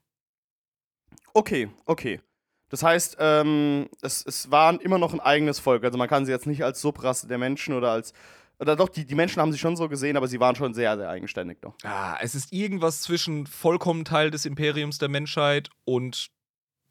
[1.33, 2.21] Okay, okay.
[2.69, 5.83] Das heißt, ähm, es, es war immer noch ein eigenes Volk.
[5.83, 8.13] Also man kann sie jetzt nicht als Subrasse der Menschen oder als
[8.59, 10.97] oder doch, die, die Menschen haben sie schon so gesehen, aber sie waren schon sehr,
[10.97, 11.75] sehr eigenständig noch.
[11.83, 16.29] Ah, es ist irgendwas zwischen vollkommen Teil des Imperiums der Menschheit und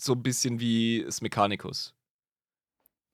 [0.00, 1.94] so ein bisschen wie das Mechanicus.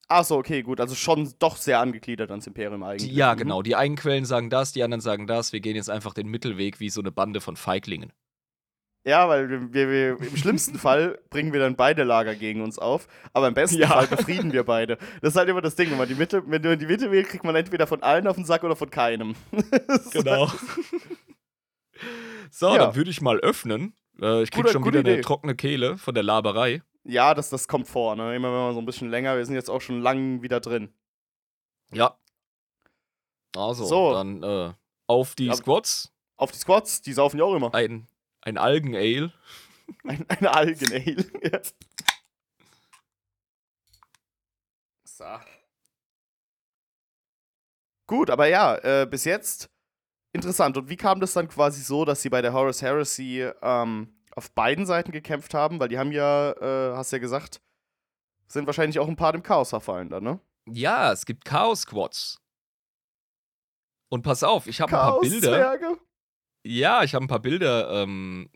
[0.09, 0.81] Achso, okay, gut.
[0.81, 3.11] Also schon doch sehr angegliedert ans Imperium eigentlich.
[3.11, 3.39] Die, ja, mhm.
[3.39, 3.63] genau.
[3.63, 5.53] Die einen Quellen sagen das, die anderen sagen das.
[5.53, 8.13] Wir gehen jetzt einfach den Mittelweg wie so eine Bande von Feiglingen.
[9.05, 13.09] Ja, weil wir, wir, im schlimmsten Fall bringen wir dann beide Lager gegen uns auf,
[13.33, 13.89] aber im besten ja.
[13.89, 14.97] Fall befrieden wir beide.
[15.21, 17.11] Das ist halt immer das Ding, wenn man die Mitte, wenn du in die Mitte
[17.11, 19.35] wählst, kriegt man entweder von allen auf den Sack oder von keinem.
[20.13, 20.47] genau.
[22.51, 22.79] so, ja.
[22.79, 23.95] dann würde ich mal öffnen.
[24.21, 26.83] Äh, ich krieg gute, schon wieder eine trockene Kehle von der Laberei.
[27.05, 28.37] Ja, das, das kommt vor, ne?
[28.37, 30.95] Immer wenn man so ein bisschen länger, wir sind jetzt auch schon lang wieder drin.
[31.93, 32.17] Ja.
[33.57, 34.13] Also, so.
[34.13, 34.73] dann äh,
[35.09, 36.13] auf die ja, Squads.
[36.37, 37.75] Auf die Squads, die saufen ja auch immer.
[37.75, 38.07] Ein
[38.43, 39.33] ein Algen-Ale.
[40.05, 41.61] Ein, ein Algen-Ale, ja.
[45.05, 45.25] So.
[48.07, 49.69] Gut, aber ja, äh, bis jetzt
[50.33, 50.77] interessant.
[50.77, 54.53] Und wie kam das dann quasi so, dass sie bei der Horus Heresy ähm, auf
[54.53, 55.79] beiden Seiten gekämpft haben?
[55.79, 57.61] Weil die haben ja, äh, hast ja gesagt,
[58.49, 60.41] sind wahrscheinlich auch ein paar dem Chaos verfallen dann, ne?
[60.67, 62.41] Ja, es gibt Chaos-Squads.
[64.11, 65.99] Und pass auf, ich habe ein paar Bilder.
[66.65, 68.49] Ja, ich habe ein paar Bilder ähm,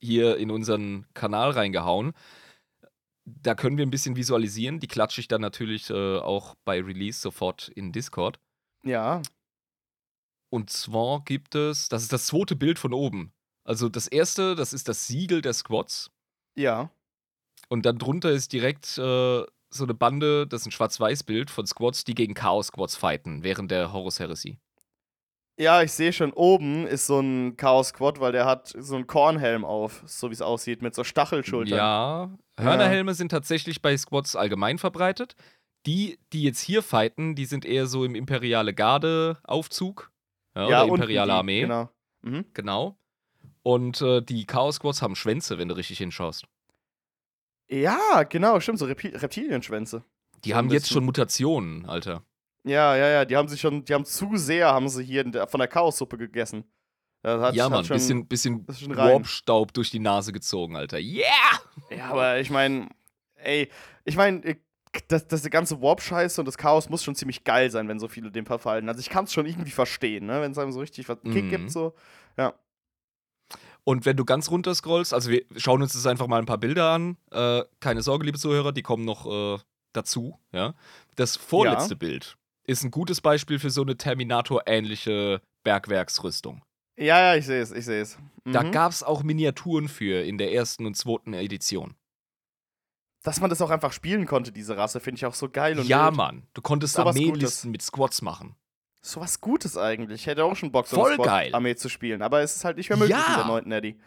[0.00, 2.12] hier in unseren Kanal reingehauen.
[3.24, 4.80] Da können wir ein bisschen visualisieren.
[4.80, 8.40] Die klatsche ich dann natürlich äh, auch bei Release sofort in Discord.
[8.84, 9.22] Ja.
[10.50, 13.32] Und zwar gibt es, das ist das zweite Bild von oben.
[13.64, 16.10] Also das erste, das ist das Siegel der Squads.
[16.56, 16.90] Ja.
[17.68, 22.04] Und dann drunter ist direkt äh, so eine Bande, das ist ein Schwarz-Weiß-Bild von Squads,
[22.04, 24.58] die gegen Chaos-Squads fighten während der Horus-Heresie.
[25.58, 29.64] Ja, ich sehe schon, oben ist so ein Chaos-Squad, weil der hat so einen Kornhelm
[29.64, 31.76] auf, so wie es aussieht, mit so Stachelschultern.
[31.76, 35.34] Ja, Hörnerhelme sind tatsächlich bei Squads allgemein verbreitet.
[35.84, 40.12] Die, die jetzt hier fighten, die sind eher so im imperiale Garde-Aufzug.
[40.54, 41.60] Ja, Ja, oder imperiale die, Armee.
[41.62, 41.88] Genau.
[42.22, 42.44] Mhm.
[42.52, 42.96] Genau.
[43.62, 46.46] Und äh, die Chaos Squads haben Schwänze, wenn du richtig hinschaust.
[47.68, 50.04] Ja, genau, stimmt, so Repi Reptilienschwänze.
[50.44, 52.22] Die So haben jetzt schon Mutationen, Alter.
[52.68, 55.46] Ja, ja, ja, die haben sich schon, die haben zu sehr, haben sie hier der,
[55.46, 56.64] von der Chaossuppe gegessen.
[57.22, 58.82] Das hat, ja, Mann, schon, bisschen, bisschen das.
[58.86, 60.98] Warpstaub durch die Nase gezogen, Alter.
[60.98, 61.24] Yeah!
[61.90, 62.88] Ja, aber ich meine,
[63.36, 63.68] ey,
[64.04, 64.56] ich meine,
[65.08, 68.08] das, das die ganze Warp-Scheiße und das Chaos muss schon ziemlich geil sein, wenn so
[68.08, 68.88] viele dem verfallen.
[68.88, 70.40] Also ich kann es schon irgendwie verstehen, ne?
[70.40, 71.50] Wenn es einem so richtig was Kick Mhm.
[71.50, 71.94] gibt, so.
[72.36, 72.54] Ja.
[73.84, 76.58] Und wenn du ganz runter scrollst, also wir schauen uns jetzt einfach mal ein paar
[76.58, 77.16] Bilder an.
[77.30, 79.58] Äh, keine Sorge, liebe Zuhörer, die kommen noch äh,
[79.92, 80.38] dazu.
[80.52, 80.74] Ja?
[81.16, 82.37] Das vorletzte Bild
[82.68, 86.62] ist ein gutes Beispiel für so eine Terminator-ähnliche Bergwerksrüstung.
[86.98, 88.18] Ja, ja, ich sehe es, ich sehe es.
[88.44, 88.72] Da Mhm.
[88.72, 91.94] gab es auch Miniaturen für in der ersten und zweiten Edition.
[93.22, 95.86] Dass man das auch einfach spielen konnte, diese Rasse, finde ich auch so geil und
[95.88, 96.16] Ja, wild.
[96.16, 96.46] Mann.
[96.54, 98.54] Du konntest So Armeelisten mit Squads machen.
[99.00, 100.22] So was Gutes eigentlich.
[100.22, 101.54] Ich hätte auch schon Bock, so Voll eine geil.
[101.54, 102.20] Armee zu spielen.
[102.22, 103.26] Aber es ist halt nicht mehr möglich Ja.
[103.28, 103.98] in der neunten Eddy.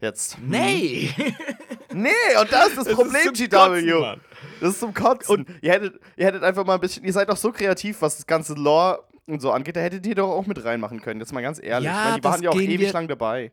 [0.00, 0.38] Jetzt.
[0.38, 0.48] Mhm.
[0.48, 1.10] Nee!
[1.92, 2.10] Nee,
[2.40, 3.48] und das ist das Es Problem, zum GW.
[3.48, 4.20] Kotzen.
[4.60, 5.46] Das ist zum Kotzen.
[5.62, 8.26] ihr, hättet, ihr hättet einfach mal ein bisschen, ihr seid doch so kreativ, was das
[8.26, 11.20] ganze Lore und so angeht, da hättet ihr doch auch mit reinmachen können.
[11.20, 11.86] Jetzt mal ganz ehrlich.
[11.86, 13.52] Ja, meine, die das waren ja auch ewig wir- lang dabei.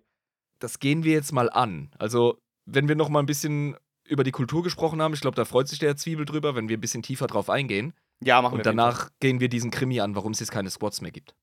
[0.59, 1.91] Das gehen wir jetzt mal an.
[1.99, 3.77] Also, wenn wir noch mal ein bisschen
[4.07, 6.77] über die Kultur gesprochen haben, ich glaube, da freut sich der Zwiebel drüber, wenn wir
[6.77, 7.93] ein bisschen tiefer drauf eingehen.
[8.23, 8.57] Ja, machen wir.
[8.59, 11.35] Und danach gehen wir diesen Krimi an, warum es jetzt keine Squads mehr gibt.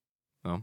[0.44, 0.62] Ja.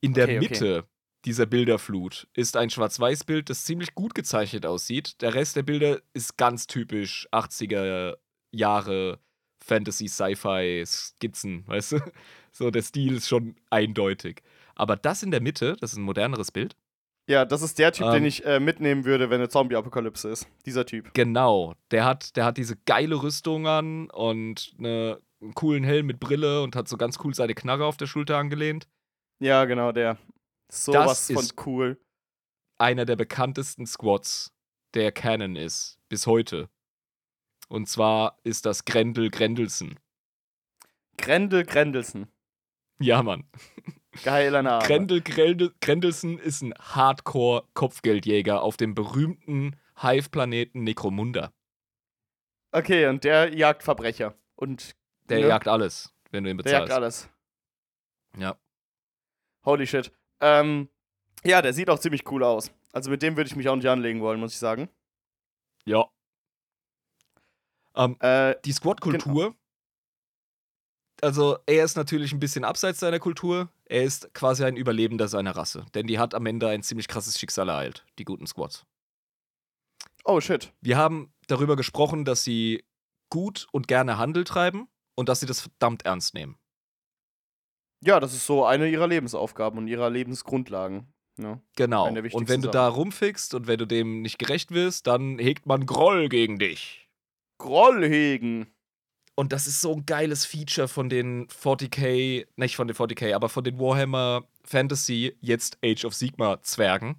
[0.00, 0.82] In der Okay, okay.
[1.26, 5.20] Dieser Bilderflut ist ein Schwarz-Weiß-Bild, das ziemlich gut gezeichnet aussieht.
[5.20, 8.16] Der Rest der Bilder ist ganz typisch 80er
[8.52, 9.20] Jahre
[9.62, 11.98] Fantasy, Sci-Fi, Skizzen, weißt du?
[12.52, 14.42] So, der Stil ist schon eindeutig.
[14.74, 16.74] Aber das in der Mitte, das ist ein moderneres Bild.
[17.28, 18.12] Ja, das ist der Typ, Ähm.
[18.14, 20.48] den ich äh, mitnehmen würde, wenn eine Zombie-Apokalypse ist.
[20.66, 21.12] Dieser Typ.
[21.14, 26.18] Genau, der hat, der hat diese geile Rüstung an und eine, einen coolen Helm mit
[26.18, 28.88] Brille und hat so ganz cool seine Knarre auf der Schulter angelehnt.
[29.38, 30.16] Ja, genau, der.
[30.70, 32.00] So Das was von ist- cool.
[32.78, 34.52] einer der bekanntesten Squads
[34.94, 36.68] der Canon ist, bis heute.
[37.68, 39.98] Und zwar ist das Grendel Grendelsen.
[41.16, 42.28] Grendel Grendelsen.
[42.98, 43.48] Ja, Mann.
[44.24, 44.84] Geiler Name.
[44.84, 51.52] Grendel Grendel Grendelsen ist ein Hardcore-Kopfgeldjäger auf dem berühmten Hive-Planeten Necromunda.
[52.72, 54.34] Okay, und der jagt Verbrecher.
[54.56, 54.96] Und
[55.28, 55.48] Der Ja.
[55.48, 57.26] jagt alles, wenn du ihn der jagt bezahlst.
[57.26, 57.30] alles.
[58.36, 58.58] Ja.
[59.64, 60.12] Holy shit.
[60.40, 60.88] Ähm,
[61.44, 62.70] ja, der sieht auch ziemlich cool aus.
[62.92, 64.88] Also mit dem würde ich mich auch nicht anlegen wollen, muss ich sagen.
[65.84, 66.06] Ja.
[67.94, 69.54] Ähm, Äh, die Squad-Kultur.
[71.22, 73.70] Also, er ist natürlich ein bisschen abseits seiner Kultur.
[73.84, 75.84] Er ist quasi ein Überlebender seiner Rasse.
[75.94, 78.86] Denn die hat am Ende ein ziemlich krasses Schicksal ereilt, die guten Squads.
[80.24, 80.72] oh shit.
[80.80, 82.84] Wir haben darüber gesprochen, dass sie
[83.30, 86.56] gut und gerne Handel treiben und dass sie das verdammt ernst nehmen.
[88.02, 91.12] Ja, das ist so eine ihrer Lebensaufgaben und ihrer Lebensgrundlagen.
[91.36, 91.60] Ja.
[91.76, 92.04] Genau.
[92.04, 95.38] Eine der Und wenn du da rumfickst und wenn du dem nicht gerecht wirst, dann
[95.38, 97.08] hegt man Groll gegen dich.
[97.58, 98.66] Groll hegen.
[99.34, 103.48] Und das ist so ein geiles Feature von den 40k, nicht von den 40k, aber
[103.48, 107.16] von den Warhammer Fantasy, jetzt Age of Sigma Zwergen.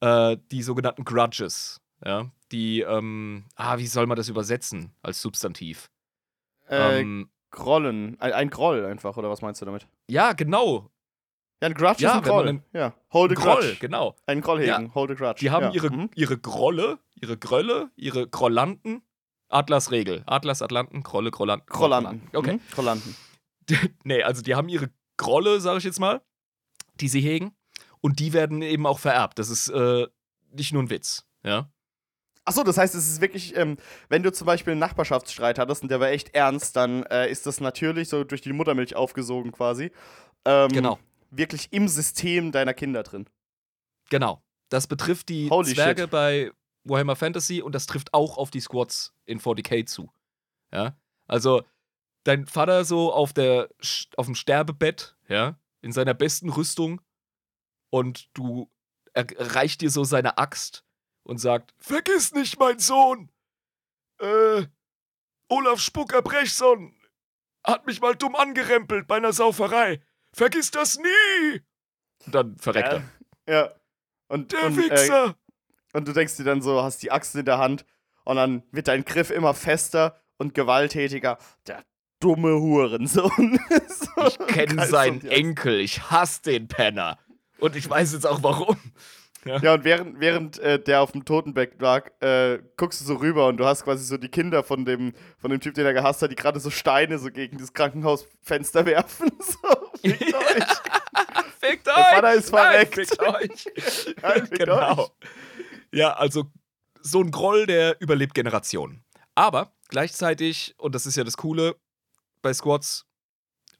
[0.00, 1.80] Äh, die sogenannten Grudges.
[2.04, 5.90] Ja, die, ähm, ah, wie soll man das übersetzen als Substantiv?
[6.68, 8.16] Äh, ähm, Grollen.
[8.20, 9.86] Ein, ein Groll einfach, oder was meinst du damit?
[10.08, 10.90] ja, genau.
[11.60, 12.48] Ja, ein Grudge Ja, ist ein Groll.
[12.48, 12.94] einen- Ja.
[13.12, 13.76] Hold a Groll, Grudge.
[13.80, 14.14] genau.
[14.26, 14.78] Ein Groll Ja.
[14.78, 14.94] hegen.
[14.94, 15.40] Hold a Grudge.
[15.40, 15.70] Die haben ja.
[15.72, 16.10] ihre, Mhm.
[16.14, 19.02] ihre Grolle, ihre Grölle, ihre Grollanten.
[19.48, 20.22] Atlas-Regel.
[20.26, 21.66] Atlas, Atlanten, Grolle, Grollanten.
[21.68, 22.22] Grollanten.
[22.32, 22.54] Okay.
[22.54, 22.60] Mhm.
[22.72, 23.16] Grollanten.
[24.04, 26.20] nee, also die haben ihre Grolle, sage ich jetzt mal,
[27.00, 27.56] die sie hegen.
[28.00, 29.38] Und die werden eben auch vererbt.
[29.40, 30.06] Das ist äh,
[30.52, 31.26] nicht nur ein Witz.
[31.42, 31.68] Ja.
[32.48, 33.76] Achso, das heißt, es ist wirklich, ähm,
[34.08, 37.44] wenn du zum Beispiel einen Nachbarschaftsstreit hattest und der war echt ernst, dann äh, ist
[37.44, 39.92] das natürlich so durch die Muttermilch aufgesogen quasi.
[40.46, 40.98] Ähm, Genau.
[41.30, 43.28] Wirklich im System deiner Kinder drin.
[44.08, 44.42] Genau.
[44.70, 46.10] Das betrifft die Holy Zwerge shit.
[46.10, 46.50] bei
[46.84, 50.10] Warhammer Fantasy und das trifft auch auf die Squads in 40k zu.
[50.72, 50.96] Ja.
[51.26, 51.62] Also,
[52.24, 53.68] dein Vater so auf, der,
[54.16, 57.02] auf dem Sterbebett, ja, in seiner besten Rüstung
[57.90, 58.70] und du
[59.12, 60.84] er reicht dir so seine Axt
[61.28, 63.30] und sagt: Vergiss nicht, mein Sohn!
[64.18, 64.66] Äh,
[65.48, 66.94] Olaf Spucker Brechson
[67.64, 70.00] hat mich mal dumm angerempelt bei einer Sauferei.
[70.32, 71.60] Vergiss das nie!
[72.24, 73.02] Und dann verreckt
[73.46, 73.54] er.
[73.54, 73.72] Ja.
[74.28, 75.36] Und, Der und, äh, Wichser!
[75.92, 77.84] und du denkst dir dann so, hast die Axt in der Hand
[78.24, 81.38] und dann wird dein Griff immer fester und gewalttätiger.
[81.66, 81.84] Der
[82.20, 83.60] dumme Hurensohn.
[83.88, 85.80] So Ich kenne seinen Enkel.
[85.80, 87.18] Ich hasse den Penner.
[87.58, 88.76] Und ich weiß jetzt auch warum.
[89.44, 93.46] Ja, und während, während äh, der auf dem Totenbett lag, äh, guckst du so rüber
[93.46, 96.20] und du hast quasi so die Kinder von dem, von dem Typ, den er gehasst
[96.22, 99.30] hat, die gerade so Steine so gegen das Krankenhausfenster werfen.
[99.40, 99.68] So,
[100.02, 100.64] fickt euch.
[101.60, 101.94] Fickt euch!
[101.94, 102.94] Der Vater ist Nein, verreckt.
[102.94, 103.66] fickt euch!
[104.22, 105.02] Nein, fickt genau.
[105.02, 105.10] euch.
[105.92, 106.44] Ja, also
[107.00, 109.04] so ein Groll, der überlebt Generationen.
[109.34, 111.76] Aber gleichzeitig, und das ist ja das Coole
[112.42, 113.06] bei Squads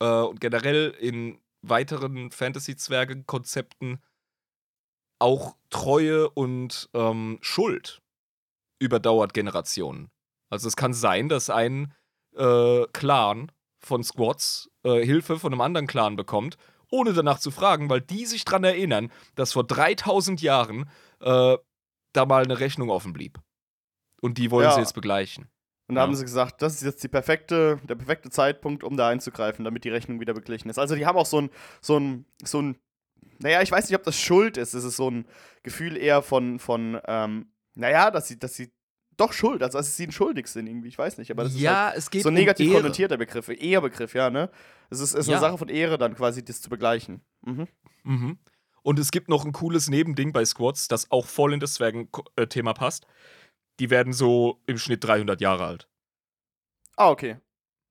[0.01, 4.01] äh, und generell in weiteren Fantasy-Zwerge-Konzepten,
[5.19, 8.01] auch Treue und ähm, Schuld
[8.81, 10.11] überdauert Generationen.
[10.51, 11.95] Also es kann sein, dass ein
[12.37, 13.51] äh, Clan
[13.81, 16.57] von Squads äh, Hilfe von einem anderen Clan bekommt,
[16.91, 20.89] ohne danach zu fragen, weil die sich daran erinnern, dass vor 3000 Jahren
[21.21, 21.57] äh,
[22.13, 23.39] da mal eine Rechnung offen blieb.
[24.21, 24.73] Und die wollen Ja.
[24.75, 25.49] sie jetzt begleichen.
[25.89, 26.07] Und da Ja.
[26.07, 29.89] haben sie gesagt, das ist jetzt perfekte, der perfekte Zeitpunkt, um da einzugreifen, damit die
[29.91, 30.79] Rechnung wieder beglichen ist.
[30.79, 31.51] Also die haben auch so ein,
[31.81, 32.79] so ein, so ein,
[33.39, 34.75] naja, ich weiß nicht, ob das Schuld ist.
[34.75, 35.27] Es ist so ein
[35.63, 38.73] Gefühl eher von, von, ähm, naja, dass sie, dass sie
[39.17, 40.89] doch schuld, also dass sie ihnen schuldig sind irgendwie.
[40.89, 42.83] Ich weiß nicht, aber das ist halt ja, es geht so ein negativ um Ehre.
[42.83, 44.51] konnotierter Begriff, Ehebegriff, ja, ne?
[44.91, 45.41] Es ist, ist eine Ja.
[45.41, 47.21] Sache von Ehre dann quasi, das zu begleichen.
[47.45, 47.67] Mhm.
[48.05, 48.39] Mhm.
[48.83, 52.75] Und es gibt noch ein cooles Nebending bei Squads, das auch voll in das Zwergen-Thema
[52.75, 53.07] passt.
[53.81, 55.89] Die werden so im Schnitt 300 Jahre alt.
[56.97, 57.37] Ah, okay.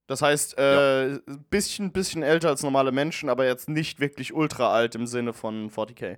[0.08, 4.96] Das heißt, äh, bisschen, bisschen älter als normale Menschen, aber jetzt nicht wirklich ultra alt
[4.96, 6.18] im Sinne von 40k.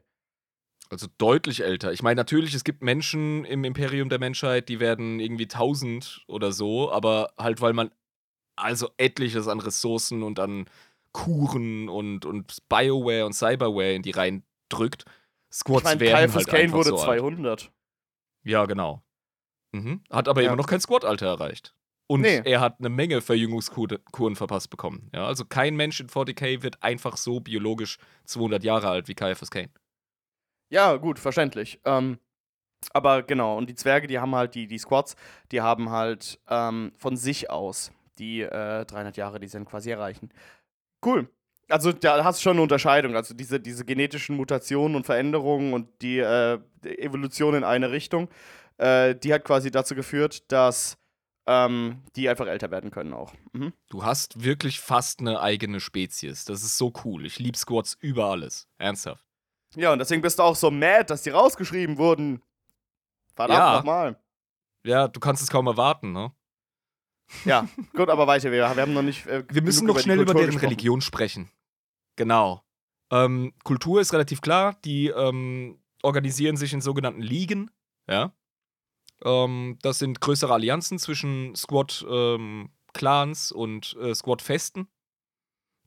[0.92, 1.92] Also deutlich älter.
[1.92, 6.52] Ich meine, natürlich, es gibt Menschen im Imperium der Menschheit, die werden irgendwie 1000 oder
[6.52, 7.92] so, aber halt, weil man
[8.56, 10.66] also etliches an Ressourcen und an
[11.12, 15.06] Kuren und, und Bioware und Cyberware in die Reihen drückt.
[15.52, 17.20] Squads Ich meine, werden Caiaphas halt Kane einfach wurde so alt.
[17.20, 17.72] 200.
[18.44, 19.04] Ja, genau.
[19.72, 20.04] Mhm.
[20.12, 20.48] Hat aber Ja.
[20.50, 21.74] immer noch kein Squad-Alter erreicht.
[22.12, 22.42] Und Nee.
[22.44, 25.12] er hat eine Menge Verjüngungskuren verpasst bekommen.
[25.14, 29.52] Ja, also kein Mensch in 40k wird einfach so biologisch 200 Jahre alt wie Caiaphas
[29.52, 29.70] Kane.
[30.72, 31.80] Ja, gut, verständlich.
[31.86, 32.18] Ähm,
[32.94, 35.16] aber genau, und die Zwerge, die haben halt, die, die Squads,
[35.52, 39.92] die haben halt ähm, von sich aus die äh, 300 Jahre, die sie dann quasi
[39.92, 40.30] erreichen.
[41.06, 41.30] Cool.
[41.68, 43.16] Also da hast du schon eine Unterscheidung.
[43.16, 48.30] Also diese, diese genetischen Mutationen und Veränderungen und die, äh, die Evolution in eine Richtung,
[48.78, 50.98] äh, die hat quasi dazu geführt, dass
[51.52, 53.34] ähm, die einfach älter werden können auch.
[53.54, 53.74] Mhm.
[53.90, 56.46] Du hast wirklich fast eine eigene Spezies.
[56.46, 57.26] Das ist so cool.
[57.26, 58.68] Ich liebe Squads über alles.
[58.78, 59.26] Ernsthaft.
[59.76, 62.44] Ja, und deswegen bist du auch so mad, dass die rausgeschrieben wurden.
[63.36, 63.78] Verdammt Ja.
[63.78, 64.20] nochmal.
[64.86, 66.32] Ja, du kannst es kaum erwarten, ne?
[67.46, 68.52] Ja, gut, aber weiter.
[68.52, 69.26] Wir, wir haben noch nicht.
[69.26, 70.66] Äh, Wir müssen noch schnell über deren gesprochen.
[70.66, 71.52] Religion sprechen.
[72.16, 72.64] Genau.
[73.12, 74.76] Ähm, Kultur ist relativ klar.
[74.86, 77.72] Die ähm, organisieren sich in sogenannten Ligen.
[78.08, 78.34] Ja.
[79.24, 84.88] Ähm, das sind größere Allianzen zwischen Squad-Clans und äh, Squad-Festen.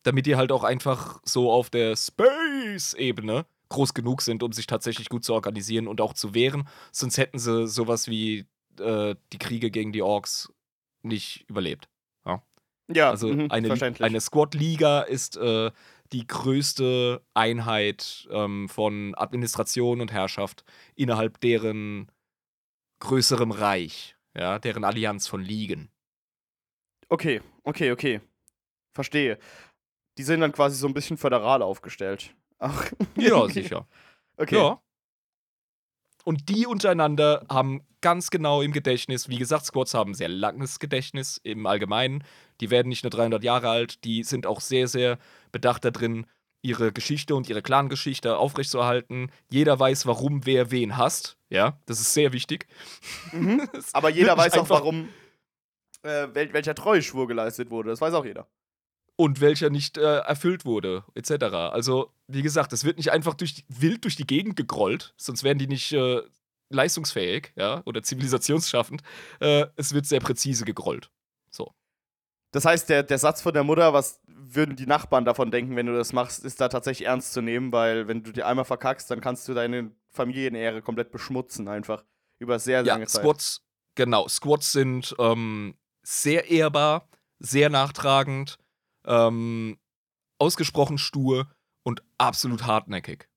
[0.02, 5.08] Damit die halt auch einfach so auf der Space-Ebene groß genug sind, um sich tatsächlich
[5.08, 6.68] gut zu organisieren und auch zu wehren.
[6.90, 8.46] Sonst hätten sie sowas wie
[8.78, 10.52] äh, die Kriege gegen die Orks
[11.02, 11.88] nicht überlebt.
[12.94, 15.70] Ja, Also mhm, eine, eine Squad-Liga ist äh,
[16.12, 20.64] die größte Einheit ähm, von Administration und Herrschaft
[20.94, 22.11] innerhalb deren
[23.02, 25.90] größerem Reich, ja, deren Allianz von Ligen.
[27.08, 28.20] Okay, okay, okay.
[28.94, 29.38] Verstehe.
[30.18, 32.34] Die sind dann quasi so ein bisschen föderal aufgestellt.
[32.58, 32.90] Ach.
[33.16, 33.52] Ja, okay.
[33.52, 33.88] sicher.
[34.36, 34.56] Okay.
[34.56, 34.80] Ja.
[36.24, 40.78] Und die untereinander haben ganz genau im Gedächtnis, wie gesagt, Squads haben ein sehr langes
[40.78, 42.22] Gedächtnis im Allgemeinen.
[42.60, 45.18] Die werden nicht nur 300 Jahre alt, die sind auch sehr, sehr
[45.50, 46.26] bedacht darin,
[46.62, 49.30] ihre Geschichte und ihre Clan-Geschichte aufrechtzuerhalten.
[49.50, 51.36] Jeder weiß, warum wer wen hasst.
[51.50, 52.66] Ja, das ist sehr wichtig.
[53.32, 53.68] Mhm.
[53.92, 55.08] Aber jeder weiß auch, warum.
[56.02, 57.90] Äh, wel welcher Treueschwur geleistet wurde.
[57.90, 58.48] Das weiß auch jeder.
[59.16, 61.44] und welcher nicht äh, erfüllt wurde, etc.
[61.72, 65.58] Also, wie gesagt, es wird nicht einfach durch wild durch die Gegend gegrollt, sonst wären
[65.58, 66.22] die nicht äh,
[66.70, 69.02] leistungsfähig, ja, oder zivilisationsschaffend.
[69.40, 71.10] Äh, es wird sehr präzise gegrollt.
[71.50, 71.72] So.
[72.52, 75.86] Das heißt, der, der Satz von der Mutter, was würden die Nachbarn davon denken, wenn
[75.86, 79.10] du das machst, ist da tatsächlich ernst zu nehmen, weil wenn du dir einmal verkackst,
[79.10, 82.04] dann kannst du deine Familienehre komplett beschmutzen, einfach.
[82.38, 83.22] Über sehr Ja, lange Zeit.
[83.22, 88.58] Squads, genau, Squads sind ähm, sehr ehrbar, sehr nachtragend,
[89.06, 89.78] ähm,
[90.38, 91.50] ausgesprochen stur
[91.84, 93.28] und absolut hartnäckig.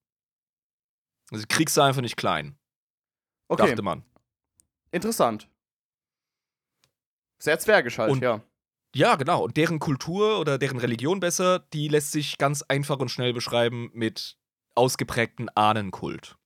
[1.31, 2.57] Also kriegst du einfach nicht klein,
[3.47, 4.03] okay, dachte man.
[4.91, 5.49] interessant.
[7.39, 8.41] Sehr zwergisch halt, Und- ja.
[8.95, 9.43] Ja, genau.
[9.43, 13.89] Und deren Kultur oder deren Religion besser, die lässt sich ganz einfach und schnell beschreiben
[13.93, 14.37] mit
[14.73, 16.37] ausgeprägten Ahnenkult.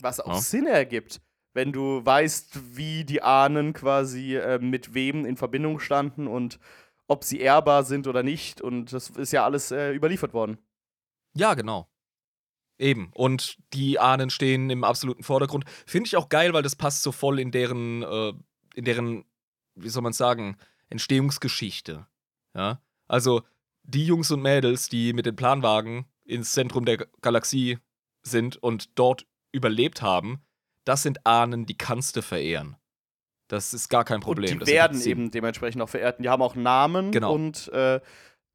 [0.00, 0.40] Was auch Ja.
[0.40, 1.20] Sinn ergibt,
[1.52, 6.58] wenn du weißt, wie die Ahnen quasi äh, mit wem in Verbindung standen und
[7.06, 8.62] ob sie ehrbar sind oder nicht.
[8.62, 10.56] Und das ist ja alles äh, überliefert worden.
[11.36, 11.90] Ja, genau.
[12.78, 13.10] Eben.
[13.14, 15.64] Und die Ahnen stehen im absoluten Vordergrund.
[15.86, 18.32] Finde ich auch geil, weil das passt so voll in deren, äh,
[18.74, 19.24] in deren,
[19.74, 20.56] wie soll man sagen,
[20.88, 22.06] Entstehungsgeschichte.
[22.54, 22.80] Ja.
[23.08, 23.42] Also
[23.82, 27.78] die Jungs und Mädels, die mit den Planwagen ins Zentrum der Galaxie
[28.22, 30.40] sind und dort überlebt haben,
[30.84, 32.76] das sind Ahnen, die kannst du verehren.
[33.48, 34.44] Das ist gar kein Problem.
[34.52, 36.18] und die das werden eben dementsprechend auch verehrt.
[36.18, 37.34] Die haben auch Namen Genau.
[37.34, 38.00] und äh,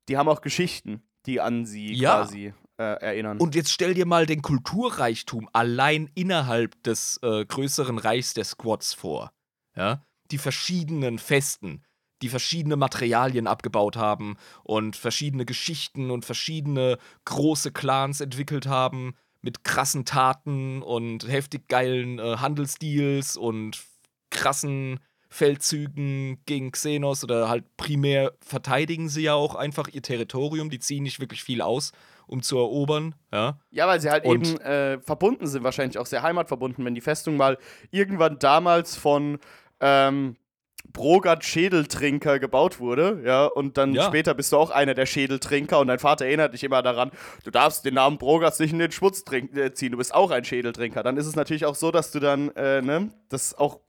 [0.08, 2.18] die haben auch Geschichten, die an sie Ja.
[2.24, 3.38] quasi äh, erinnern.
[3.40, 8.94] Und jetzt stell dir mal den Kulturreichtum allein innerhalb des äh, größeren Reichs der Squads
[8.94, 9.32] vor.
[9.76, 10.04] Ja?
[10.32, 11.84] Die verschiedenen Festen,
[12.22, 19.64] die verschiedene Materialien abgebaut haben und verschiedene Geschichten und verschiedene große Clans entwickelt haben mit
[19.64, 23.80] krassen Taten und heftig geilen äh, Handelsdeals und
[24.30, 25.00] krassen
[25.32, 30.70] Feldzügen gegen Xenos oder halt primär verteidigen sie ja auch einfach ihr Territorium.
[30.70, 31.92] Die ziehen nicht wirklich viel aus,
[32.28, 33.16] um zu erobern.
[33.32, 36.96] Ja, Ja, weil sie halt Und- eben äh, verbunden sind, wahrscheinlich auch sehr heimatverbunden, wenn
[36.96, 37.58] die Festung mal
[37.92, 39.40] irgendwann damals von
[39.82, 40.36] ähm,
[40.92, 44.04] Brogard Schädeltrinker gebaut wurde, ja, und dann Ja.
[44.06, 47.12] später bist du auch einer der Schädeltrinker und dein Vater erinnert dich immer daran,
[47.44, 50.46] du darfst den Namen Brogards nicht in den Schmutz äh, ziehen, du bist auch ein
[50.46, 51.04] Schädeltrinker.
[51.04, 53.80] Dann ist es natürlich auch so, dass du dann, äh, ne, das auch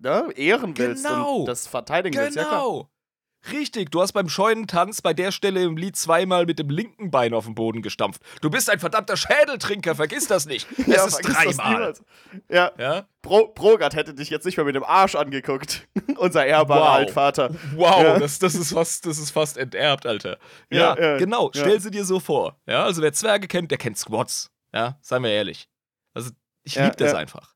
[0.00, 1.40] ne, ehren willst Genau.
[1.40, 2.66] und das verteidigen willst, ja klar.
[3.50, 7.32] Richtig, du hast beim Scheunentanz bei der Stelle im Lied zweimal mit dem linken Bein
[7.32, 8.20] auf den Boden gestampft.
[8.42, 10.66] Du bist ein verdammter Schädeltrinker, vergiss das nicht.
[10.78, 11.94] Es Ja, ist dreimal.
[12.50, 13.06] Ja, Ja?
[13.22, 15.88] Bro Brogard hätte dich jetzt nicht mehr mit dem Arsch angeguckt.
[16.18, 16.94] Unser ehrbarer Wow.
[16.96, 17.54] Altvater.
[17.74, 18.18] Wow, Ja.
[18.18, 20.38] das, das, ist fast, das ist fast enterbt, Alter.
[20.70, 21.50] Ja, Ja, genau.
[21.54, 22.58] Stell sie dir so vor.
[22.66, 24.50] Ja, also wer Zwerge kennt, der kennt Squads.
[24.74, 25.68] Ja, seien wir ehrlich.
[26.14, 26.30] Also,
[26.62, 27.54] ich liebe das einfach.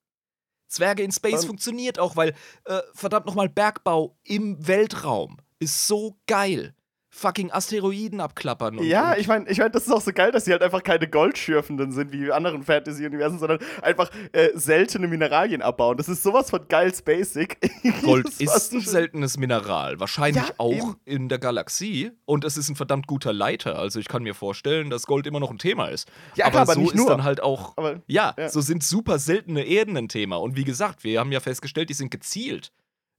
[0.66, 2.30] Zwerge in Space Und- funktioniert auch, weil,
[2.64, 6.74] äh, verdammt nochmal, Bergbau im Weltraum ist so geil.
[7.16, 8.76] Fucking Asteroiden abklappern.
[8.76, 10.62] Und, Ja, und ich meine, ich mein, das ist auch so geil, dass sie halt
[10.64, 15.96] einfach keine Goldschürfenden sind wie in anderen Fantasy-Universen, sondern einfach äh, seltene Mineralien abbauen.
[15.96, 17.58] Das ist sowas von geil basic.
[18.02, 20.96] Gold ist ein seltenes Mineral, wahrscheinlich Ja, auch eben.
[21.04, 22.10] in der Galaxie.
[22.24, 23.78] Und es ist ein verdammt guter Leiter.
[23.78, 26.10] Also ich kann mir vorstellen, dass Gold immer noch ein Thema ist.
[26.34, 27.08] Ja, aber klar, aber so nicht ist nur.
[27.10, 27.74] dann halt auch.
[27.76, 28.48] Aber Ja, Ja.
[28.48, 30.34] so sind super seltene Erden ein Thema.
[30.38, 32.72] Und wie gesagt, wir haben ja festgestellt, die sind gezielt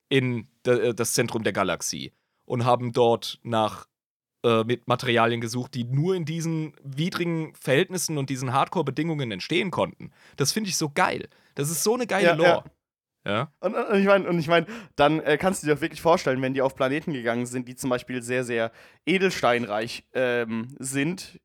[0.10, 2.12] in de, das Zentrum der Galaxie
[2.46, 3.88] und haben dort nach
[4.46, 10.12] äh, mit Materialien gesucht, die nur in diesen widrigen Verhältnissen und diesen Hardcore-Bedingungen entstehen konnten.
[10.38, 11.28] Das finde ich so geil.
[11.56, 12.64] Das ist so eine geile Ja, Lore.
[13.26, 13.52] Ja.
[13.60, 16.42] Und, und ich meine, und ich mein, dann äh, kannst du dir auch wirklich vorstellen,
[16.44, 18.72] wenn die auf Planeten gegangen sind, die zum Beispiel sehr, sehr
[19.08, 21.40] edelsteinreich ähm, sind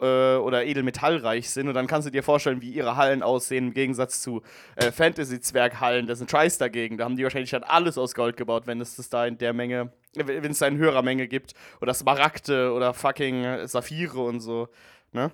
[0.00, 3.74] äh, oder edelmetallreich sind, und dann kannst du dir vorstellen, wie ihre Hallen aussehen im
[3.74, 4.42] Gegensatz zu
[4.76, 6.06] äh, Fantasy-Zwerghallen.
[6.06, 6.98] Das sind Trice dagegen.
[6.98, 9.52] Da haben die wahrscheinlich dann alles aus Gold gebaut, wenn es das da in der
[9.52, 11.54] Menge, wenn es da in höherer Menge gibt.
[11.80, 14.68] Oder Smaragde oder fucking Saphire und so.
[15.12, 15.30] Ne?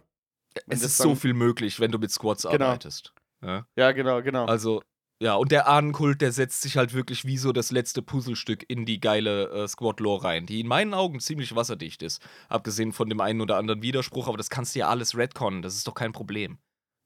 [0.67, 2.67] Wenn Es ist so viel möglich, wenn du mit Squads Genau.
[2.67, 3.13] arbeitest.
[3.43, 3.67] Ja.
[3.77, 4.47] Ja, genau, genau.
[4.47, 4.83] Also,
[5.21, 8.85] ja, und der Ahnenkult, der setzt sich halt wirklich wie so das letzte Puzzlestück in
[8.85, 12.21] die geile äh, Squad-Lore rein, die in meinen Augen ziemlich wasserdicht ist.
[12.49, 15.75] Abgesehen von dem einen oder anderen Widerspruch, aber das kannst du ja alles retconnen, das
[15.77, 16.59] ist doch kein Problem.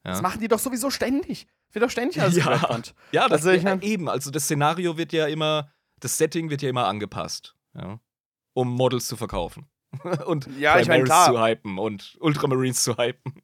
[0.05, 1.47] Ja, Das machen die doch sowieso ständig.
[1.73, 2.49] Wird doch ständig alles Ja.
[2.49, 2.95] retconnt.
[3.13, 4.09] ja das also ich ja, mein- eben.
[4.09, 8.01] Also, das Szenario wird ja immer, das Setting wird ja immer angepasst, ja,
[8.55, 9.69] um Models zu verkaufen.
[10.27, 13.35] und Ja, ich mein, Primaris zu hypen und Ultramarines zu hypen.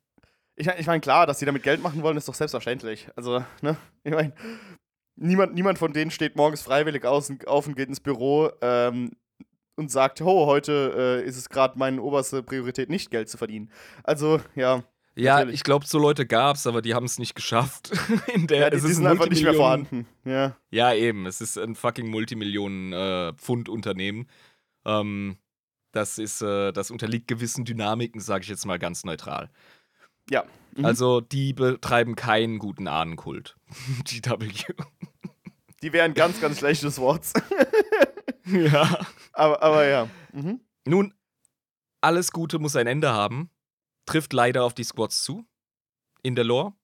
[0.57, 3.09] Ich, ich meine, klar, dass sie damit Geld machen wollen, ist doch selbstverständlich.
[3.15, 3.77] Also, ne?
[4.05, 4.33] Ich meine,
[5.17, 9.13] niemand, niemand von denen steht morgens freiwillig aus und, auf und geht ins Büro ähm,
[9.77, 13.71] und sagt, ho, heute äh, ist es gerade meine oberste Priorität, nicht Geld zu verdienen.
[14.03, 14.83] Also, ja.
[15.19, 15.55] Ja, Natürlich.
[15.57, 17.91] ich glaube, so Leute gab's, aber die haben es nicht geschafft.
[18.35, 20.07] In der, ja die, es die ist sind ein einfach nicht mehr vorhanden.
[20.25, 20.55] Ja.
[20.71, 21.25] Ja, eben.
[21.25, 24.29] Es ist ein fucking Multimillionen-Pfund-Unternehmen.
[24.85, 25.39] ähm,
[25.93, 29.49] das ist, äh, das unterliegt gewissen Dynamiken, sage ich jetzt mal ganz neutral.
[30.31, 30.45] Ja.
[30.77, 30.85] Mhm.
[30.85, 33.57] Also, die betreiben keinen guten Ahnenkult.
[34.05, 34.51] GW.
[35.83, 37.27] Die wären ganz, ganz schlechtes Wort.
[38.47, 39.07] ja.
[39.33, 40.09] aber, aber ja.
[40.33, 40.61] Mhm.
[40.87, 41.14] Nun,
[42.01, 43.51] alles Gute muss ein Ende haben.
[44.07, 45.47] Trifft leider auf die Squads zu.
[46.22, 46.74] In der Lore.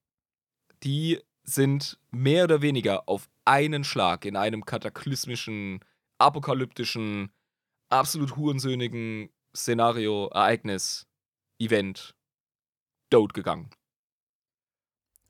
[0.82, 5.80] Die sind mehr oder weniger auf einen Schlag in einem kataklysmischen,
[6.18, 7.32] apokalyptischen,
[7.88, 11.06] absolut hurensöhnigen Szenario, Ereignis,
[11.58, 12.14] Event,
[13.12, 13.70] Dode gegangen.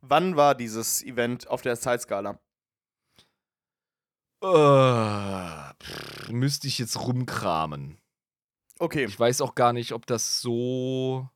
[0.01, 2.41] Wann war dieses Event auf der Zeitskala?
[4.43, 8.01] Äh, pff, müsste ich jetzt rumkramen.
[8.79, 9.05] Okay.
[9.05, 11.29] Ich weiß auch gar nicht, ob das so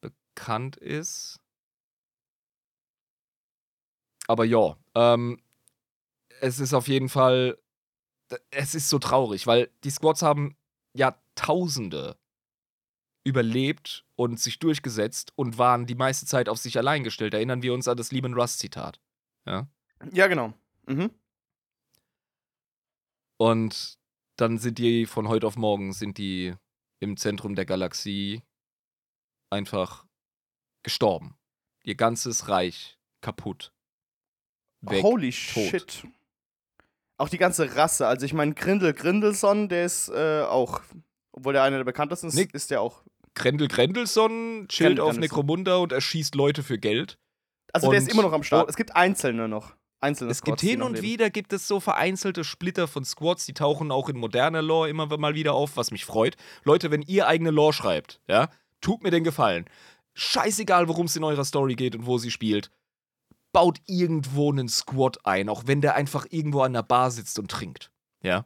[0.00, 1.40] bekannt ist.
[4.26, 5.40] aber ja, ähm,
[6.40, 7.58] es ist auf jeden Fall,
[8.50, 10.56] es ist so traurig, weil die Squads haben
[10.94, 12.16] Jahrtausende
[13.24, 17.34] überlebt und sich durchgesetzt und waren die meiste Zeit auf sich allein gestellt.
[17.34, 19.00] Erinnern wir uns an das Lehman Russ Zitat.
[19.46, 19.66] Ja,
[20.12, 20.52] Ja, genau.
[20.86, 21.10] Mhm.
[23.36, 23.98] Und
[24.36, 26.54] dann sind die von heute auf morgen sind die
[27.00, 28.42] im Zentrum der Galaxie
[29.50, 30.06] einfach
[30.82, 31.36] gestorben.
[31.82, 33.72] Ihr ganzes Reich kaputt.
[34.80, 35.02] Weg.
[35.02, 35.70] Holy tot.
[35.70, 36.06] shit.
[37.16, 38.06] Auch die ganze Rasse.
[38.06, 40.80] Also ich meine, Grindel Grindelson, der ist äh, auch,
[41.32, 42.54] obwohl der einer der bekanntesten ist, Nick.
[42.54, 43.02] ist der auch.
[43.34, 45.16] Grendel Grendelson chillt Grendel auf.
[45.18, 47.18] Necromunda und erschießt Leute für Geld.
[47.72, 48.66] Also der ist Und- immer noch am Start.
[48.66, 48.70] oh.
[48.70, 49.74] Es gibt einzelne noch.
[50.00, 53.46] Einzelne Es gibt Squads, die hin und wieder gibt es so vereinzelte Splitter von Squads,
[53.46, 56.36] die tauchen auch in moderner Lore immer mal wieder auf, was mich freut.
[56.62, 58.50] Leute, wenn ihr eigene Lore schreibt, ja,
[58.82, 59.64] tut mir den Gefallen.
[60.12, 62.70] Scheißegal, worum es in eurer Story geht und wo sie spielt.
[63.52, 67.50] Baut irgendwo einen Squad ein, auch wenn der einfach irgendwo an der Bar sitzt und
[67.50, 67.90] trinkt.
[68.22, 68.44] Ja.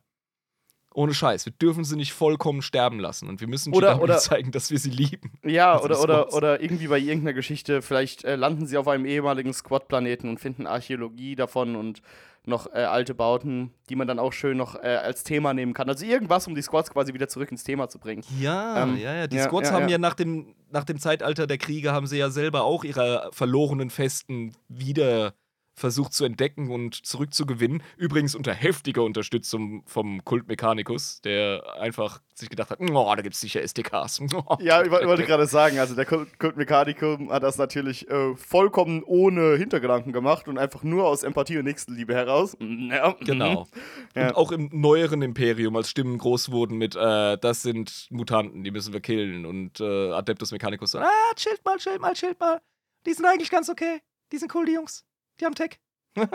[0.95, 1.45] Ohne Scheiß.
[1.47, 4.71] Wir dürfen sie nicht vollkommen sterben lassen und wir müssen Oder- GW oder- zeigen, dass
[4.71, 5.33] wir sie lieben.
[5.45, 9.05] Ja, Also oder, oder, oder irgendwie bei irgendeiner Geschichte, vielleicht äh, landen sie auf einem
[9.05, 12.01] ehemaligen Squad-Planeten und finden Archäologie davon und
[12.47, 15.89] noch äh, alte Bauten, die man dann auch schön noch äh, als Thema nehmen kann.
[15.89, 18.25] Also irgendwas, um die Squads quasi wieder zurück ins Thema zu bringen.
[18.41, 19.27] Ja, Ähm, ja, ja.
[19.27, 19.91] Die ja, Squads ja, haben ja.
[19.91, 23.91] ja, nach, dem, nach dem Zeitalter der Kriege haben sie ja selber auch ihre verlorenen
[23.91, 25.35] Festen wieder
[25.79, 27.83] versucht zu entdecken und zurückzugewinnen.
[27.97, 33.35] Übrigens unter heftiger Unterstützung vom Kult Mechanicus, der einfach sich gedacht hat, oh, da gibt
[33.35, 34.21] es sicher SDKs.
[34.61, 38.35] Ja, ich, woll- wollte gerade sagen, also der Kult Kult Mechanicum hat das natürlich äh,
[38.37, 42.57] vollkommen ohne Hintergedanken gemacht und einfach nur aus Empathie und Nächstenliebe heraus.
[42.89, 43.25] Ja, mhm.
[43.25, 43.67] Genau.
[44.15, 44.29] Ja.
[44.29, 48.71] Und auch im neueren Imperium, als Stimmen groß wurden mit, äh, das sind Mutanten, die
[48.71, 49.45] müssen wir killen.
[49.47, 52.61] Und äh, Adeptus Mechanicus so, ah, chillt mal, chillt mal, chillt mal.
[53.07, 54.01] Die sind eigentlich ganz okay.
[54.33, 55.05] Die sind cool, die Jungs.
[55.41, 55.79] Die haben Tech.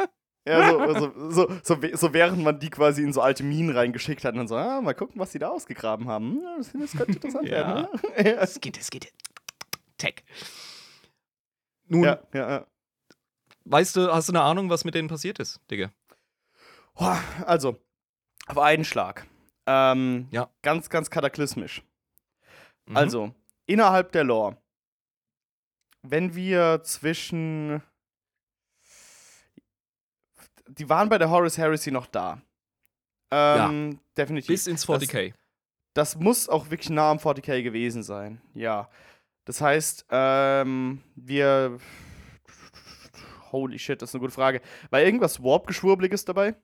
[0.46, 4.34] Ja, so, so, so, so, während man die quasi in so alte Minen reingeschickt hat
[4.34, 6.42] und dann so, ah, mal gucken, was die da ausgegraben haben.
[6.44, 7.54] Ja, das, könnte interessant Ja.
[7.54, 7.88] werden.
[7.94, 8.00] Ne?
[8.18, 8.42] Ja.
[8.42, 9.14] Es geht, es geht.
[9.98, 10.16] Tech.
[11.88, 12.68] Nun, Ja, ja, ja.
[13.64, 15.94] weißt du, hast du eine Ahnung, was mit denen passiert ist, Digga?
[17.46, 17.78] Also,
[18.48, 19.26] auf einen Schlag.
[19.66, 20.50] Ähm, Ja.
[20.62, 21.84] Ganz, ganz kataklysmisch.
[22.88, 22.98] Mhm.
[22.98, 23.34] Also,
[23.66, 24.58] innerhalb der Lore,
[26.02, 27.82] wenn wir zwischen.
[30.68, 32.42] Die waren bei der Horus Heresy noch da.
[33.32, 34.48] Ähm, definitiv.
[34.48, 35.34] Bis ins 40k.
[35.94, 38.42] Das muss auch wirklich nah am 40k gewesen sein.
[38.54, 38.90] Ja.
[39.46, 41.78] Das heißt, ähm, wir.
[43.52, 44.62] Holy shit, das ist eine gute Frage.
[44.90, 46.56] War irgendwas Warp-Geschwurbliges dabei?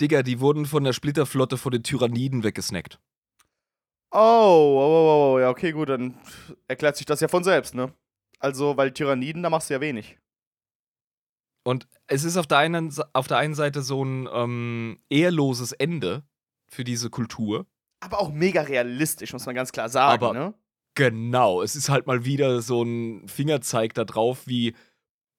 [0.00, 2.98] Digga, die wurden von der Splitterflotte von den Tyranniden weggesnackt.
[4.10, 6.18] Oh, oh, oh, oh, ja, okay, gut, dann
[6.68, 7.92] erklärt sich das ja von selbst, ne?
[8.38, 10.18] Also, weil Tyranniden, da machst du ja wenig.
[11.64, 16.22] Und es ist auf der einen, auf der einen Seite so ein ähm, ehrloses Ende
[16.68, 17.66] für diese Kultur.
[18.00, 20.54] Aber auch mega realistisch, muss man ganz klar sagen, Aber- ne?
[20.96, 24.76] Genau, es ist halt mal wieder so ein Fingerzeig da drauf, wie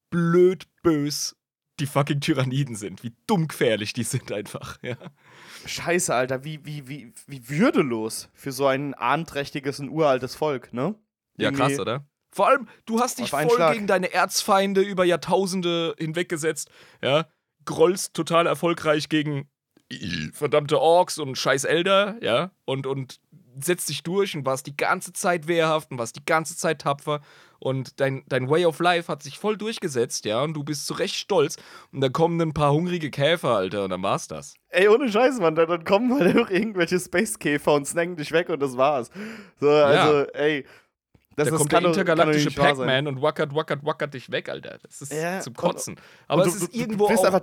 [0.10, 1.38] blöd bös
[1.80, 4.78] die fucking Tyranniden sind, wie dumm gefährlich die sind einfach.
[4.84, 4.98] Ja.
[5.66, 10.96] Scheiße, Alter, wie, wie, wie, wie würdelos für so ein ahnträchtiges und uraltes Volk, ne?
[11.38, 12.06] Ja, Irgendwie- krass, oder?
[12.36, 13.76] Vor allem, du hast dich voll Schlag.
[13.76, 16.70] gegen deine Erzfeinde über Jahrtausende hinweggesetzt,
[17.02, 17.28] ja,
[17.64, 19.50] grollst total erfolgreich gegen
[20.34, 23.22] verdammte Orks und scheiß Elder, ja, und, und
[23.58, 27.22] setzt dich durch und warst die ganze Zeit wehrhaft und warst die ganze Zeit tapfer
[27.60, 30.94] und dein, dein Way of Life hat sich voll durchgesetzt, ja, und du bist zu
[30.96, 31.56] Recht stolz
[31.94, 34.56] und dann kommen ein paar hungrige Käfer, Alter, und dann war's das.
[34.68, 38.50] Ey, ohne Scheiß, Mann, dann, dann kommen halt einfach irgendwelche Space-Käfer und snacken dich weg
[38.50, 39.10] und das war's.
[39.62, 40.66] So, also, ey.
[41.36, 42.52] Das, da kommt der intergalaktische.
[42.52, 44.78] Pac-Man und wackert, wackert, wackert dich weg, Alter.
[44.84, 45.96] Das ist Ja, zum Kotzen.
[46.28, 47.42] Aber Und es ist irgendwo du bist einfach.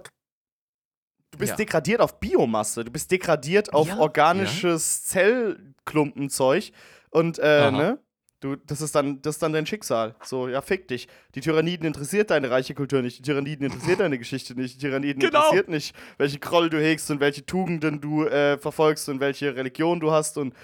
[1.31, 1.57] Du bist Ja.
[1.57, 6.73] degradiert auf Biomasse, du bist degradiert auf Ja, organisches Zellklumpenzeug
[7.11, 7.99] und äh, ne?
[8.41, 10.17] Du, das ist dann, das ist dann dein Schicksal.
[10.25, 11.07] So, ja, fick dich.
[11.37, 13.19] Die Tyranniden interessiert deine reiche Kultur nicht.
[13.19, 14.75] Die Tyranniden interessiert deine Geschichte nicht.
[14.75, 15.39] Die Tyranniden Genau.
[15.39, 20.01] interessiert nicht, welche Kroll du hegst und welche Tugenden du äh, verfolgst und welche Religion
[20.01, 20.55] du hast und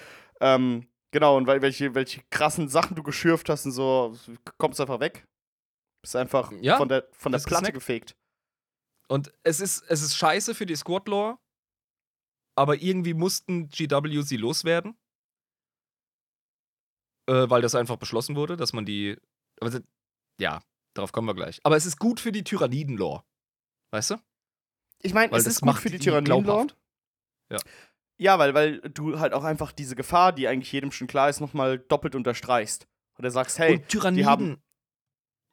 [0.40, 4.16] ähm, genau, und wel- welche, welche krassen Sachen du geschürft hast und so,
[4.58, 5.26] kommst einfach weg.
[6.02, 8.16] Bist einfach Ja, von der, von der Platte gefegt.
[9.08, 11.38] Und es ist, es ist scheiße für die Squad-Lore,
[12.56, 14.96] aber irgendwie mussten GW sie loswerden.
[17.28, 19.16] Äh, weil das einfach beschlossen wurde, dass man die.
[19.60, 19.80] Also,
[20.40, 20.62] ja,
[20.94, 21.60] darauf kommen wir gleich.
[21.64, 23.22] Aber es ist gut für die Tyranniden-Lore.
[23.92, 24.16] Weißt du?
[25.02, 26.68] Ich meine, Weil es ist gut macht für die Tyranniden-Lore.
[27.50, 27.58] Ja.
[28.18, 31.40] Ja, weil, weil du halt auch einfach diese Gefahr, die eigentlich jedem schon klar ist,
[31.40, 32.86] nochmal doppelt unterstreichst.
[33.16, 34.16] Und du sagst, hey, Und Tyranniden.
[34.22, 34.62] die haben-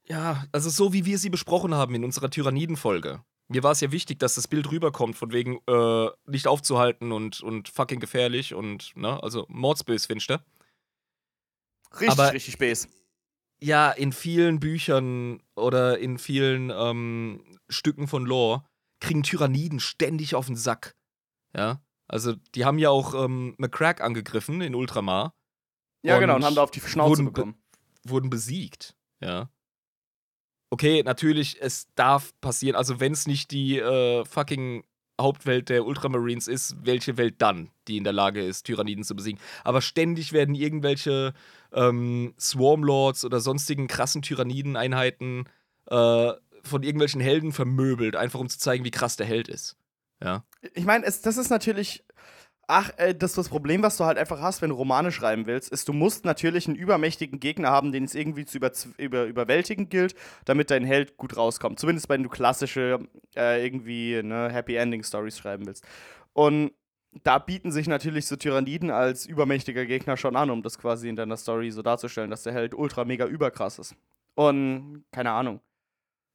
[0.07, 3.23] Ja, also so wie wir sie besprochen haben in unserer Tyranniden-Folge.
[3.47, 7.41] Mir war es ja wichtig, dass das Bild rüberkommt, von wegen äh, nicht aufzuhalten und,
[7.41, 10.43] und fucking gefährlich und, ne, also mordsbös, findest du?
[11.93, 12.87] Richtig, Aber- richtig Base.
[13.61, 18.65] Ja, in vielen Büchern oder in vielen ähm, Stücken von Lore
[18.99, 20.95] kriegen Tyranniden ständig auf den Sack.
[21.55, 25.33] Ja, also die haben ja auch ähm, McCrack angegriffen in Ultramar,
[26.03, 27.55] Ja, genau, Und und haben da auf die Schnauze wurden be- bekommen.
[28.03, 28.95] wurden besiegt.
[29.21, 29.49] Ja.
[30.71, 32.75] Okay, natürlich, es darf passieren.
[32.75, 34.83] Also, wenn es nicht die äh, fucking
[35.21, 39.39] Hauptwelt der Ultramarines ist, welche Welt dann, die in der Lage ist, Tyranniden zu besiegen?
[39.63, 41.33] Aber ständig werden irgendwelche
[41.71, 45.45] ähm, Swarmlords oder sonstigen krassen Tyranniden-Einheiten
[45.85, 46.33] äh,
[46.63, 49.77] von irgendwelchen Helden vermöbelt, einfach um zu zeigen, wie krass der Held ist.
[50.23, 50.45] Ja.
[50.73, 52.03] Ich meine, das ist natürlich.
[52.67, 55.45] Ach, äh, das ist das Problem, was du halt einfach hast, wenn du Romane schreiben
[55.45, 59.25] willst, ist, du musst natürlich einen übermächtigen Gegner haben, den es irgendwie zu über, über,
[59.25, 60.15] überwältigen gilt,
[60.45, 61.79] damit dein Held gut rauskommt.
[61.79, 65.85] Zumindest wenn du klassische, äh, irgendwie, ne, Happy Ending Stories schreiben willst.
[66.33, 66.71] Und
[67.23, 71.15] da bieten sich natürlich so Tyranniden als übermächtiger Gegner schon an, um das quasi in
[71.15, 73.95] deiner Story so darzustellen, dass der Held ultra mega überkrass ist.
[74.33, 75.61] Und keine Ahnung.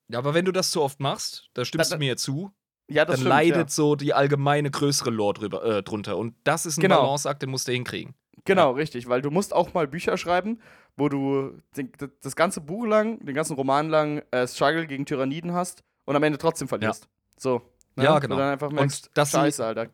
[0.07, 2.53] Ja, aber wenn du das zu oft machst, da stimmst Da- du mir ja zu,
[2.91, 3.75] Ja, das dann stimmt, leidet ja.
[3.75, 6.17] so die allgemeine größere Lore drüber, äh, drunter.
[6.19, 7.03] Und das ist ein Genau.
[7.03, 8.15] Balanceakt, den musst du hinkriegen.
[8.45, 10.61] Genau, richtig, weil du musst auch mal Bücher schreiben,
[10.97, 11.93] wo du den,
[12.23, 16.23] das ganze Buch lang, den ganzen Roman lang äh, Struggle gegen Tyranniden hast und am
[16.23, 17.07] Ende trotzdem verlierst.
[17.39, 17.63] So.
[17.97, 18.05] Ne?
[18.05, 18.37] Ja, genau.
[18.37, 19.89] du dann einfach Und merkst, dass sie- scheiße, Alter.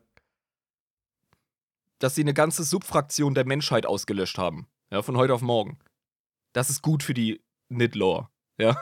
[1.99, 4.67] Dass sie eine ganze Subfraktion der Menschheit ausgelöscht haben.
[4.91, 5.77] Ja, von heute auf morgen.
[6.53, 8.29] Das ist gut für die Nid-Lore.
[8.57, 8.77] Ja.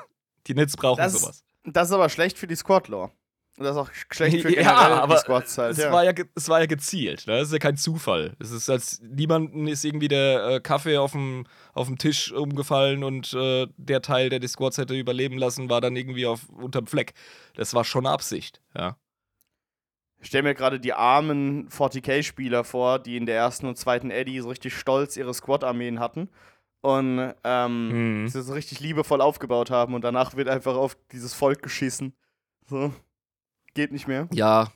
[0.47, 1.43] Die Nids brauchen Das- sowas.
[1.63, 3.11] Das ist aber schlecht für die Squad-Lore.
[3.57, 5.71] Und das ist auch schlecht für Ja, aber die Squads halt.
[5.73, 5.91] Es, Ja.
[5.91, 7.37] war ja, es war ja gezielt, ne?
[7.37, 8.35] Es ist ja kein Zufall.
[8.39, 13.03] Es ist als niemanden ist irgendwie der äh, Kaffee auf dem, auf dem Tisch umgefallen
[13.03, 16.85] und äh, der Teil, der die Squads hätte überleben lassen, war dann irgendwie auf, unterm
[16.87, 17.13] Fleck.
[17.55, 18.97] Das war schon Absicht, ja.
[20.19, 24.41] Ich stelle mir gerade die armen 40k-Spieler vor, die in der ersten und zweiten Eddy
[24.41, 26.29] so richtig stolz ihre Squad-Armeen hatten.
[26.81, 28.27] Und ähm, Mhm.
[28.27, 32.13] sie so richtig liebevoll aufgebaut haben und danach wird einfach auf dieses Volk geschissen.
[32.67, 32.93] So.
[33.75, 34.27] Geht nicht mehr.
[34.33, 34.71] Ja,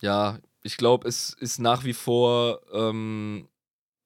[0.00, 0.38] ja.
[0.62, 3.48] Ich glaube, es ist nach wie vor, ähm,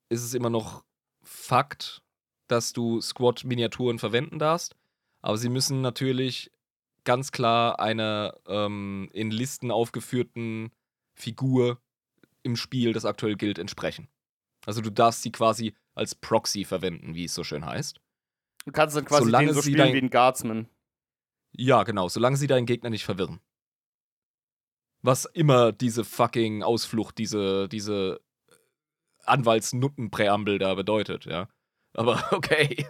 [0.09, 0.85] ist es immer noch
[1.23, 2.02] Fakt,
[2.47, 4.74] dass du Squad-Miniaturen verwenden darfst.
[5.20, 6.51] Aber sie müssen natürlich
[7.05, 10.70] ganz klar einer ähm, in Listen aufgeführten
[11.14, 11.78] Figur
[12.43, 14.09] im Spiel, das aktuell gilt, entsprechen.
[14.64, 18.01] Also du darfst sie quasi als Proxy verwenden, wie es so schön heißt.
[18.64, 20.68] Du kannst dann quasi Solange den so spielen dein- wie ein Guardsman.
[21.52, 23.40] Ja, genau, solange sie deinen Gegner nicht verwirren.
[25.06, 28.20] Was immer diese fucking Ausflucht, diese, diese
[29.24, 31.48] Anwaltsnuttenpräambel da bedeutet, ja.
[31.94, 32.86] Aber okay.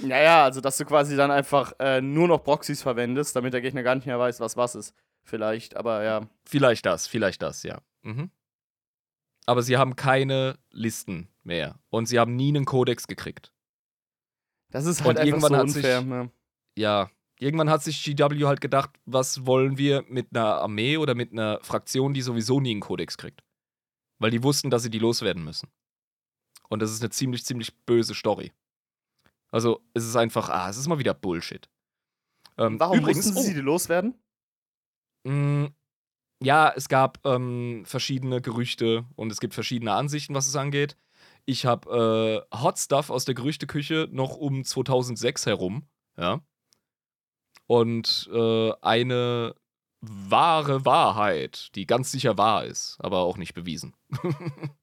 [0.00, 3.82] Naja, also dass du quasi dann einfach äh, nur noch Proxys verwendest, damit der Gegner
[3.82, 4.94] gar nicht mehr weiß, was was ist.
[5.24, 6.28] Vielleicht, aber ja.
[6.44, 7.80] vielleicht das, vielleicht das, ja.
[8.02, 8.30] Mhm.
[9.46, 11.78] Aber sie haben keine Listen mehr.
[11.90, 13.52] Und sie haben nie einen Kodex gekriegt.
[14.70, 16.02] Das ist halt Und einfach irgendwann so hat sich- unfair.
[16.02, 16.30] ne?
[16.76, 21.32] Ja, irgendwann hat sich GW halt gedacht, was wollen wir mit einer Armee oder mit
[21.32, 23.42] einer Fraktion, die sowieso nie einen Kodex kriegt.
[24.18, 25.68] Weil die wussten, dass sie die loswerden müssen.
[26.68, 28.52] Und das ist eine ziemlich, ziemlich böse Story.
[29.50, 31.68] Also, es ist einfach, ah, es ist mal wieder Bullshit.
[32.56, 34.14] Ähm, Warum übrigens, mussten sie die loswerden?
[35.26, 35.70] oh, mh,
[36.42, 40.96] ja, es gab ähm, verschiedene Gerüchte und es gibt verschiedene Ansichten, was es angeht.
[41.44, 45.86] Ich habe äh, Hot Stuff aus der Gerüchteküche noch um 2006 herum,
[46.16, 46.40] ja.
[47.66, 49.54] Und äh, eine
[50.00, 53.94] wahre Wahrheit, die ganz sicher wahr ist, aber auch nicht bewiesen.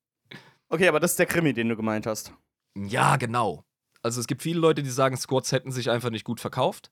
[0.72, 2.31] Okay, aber das ist der Krimi, den du gemeint hast.
[2.77, 3.65] Ja, genau.
[4.03, 6.91] Also es gibt viele Leute, die sagen, Squads hätten sich einfach nicht gut verkauft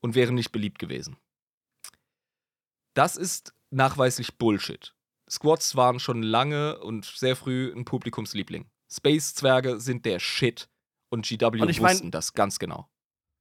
[0.00, 1.16] und wären nicht beliebt gewesen.
[2.94, 4.94] Das ist nachweislich Bullshit.
[5.28, 8.70] Squads waren schon lange und sehr früh ein Publikumsliebling.
[8.88, 10.68] Space-Zwerge sind der Shit
[11.10, 12.88] und GW Und ich mein- wussten das ganz genau.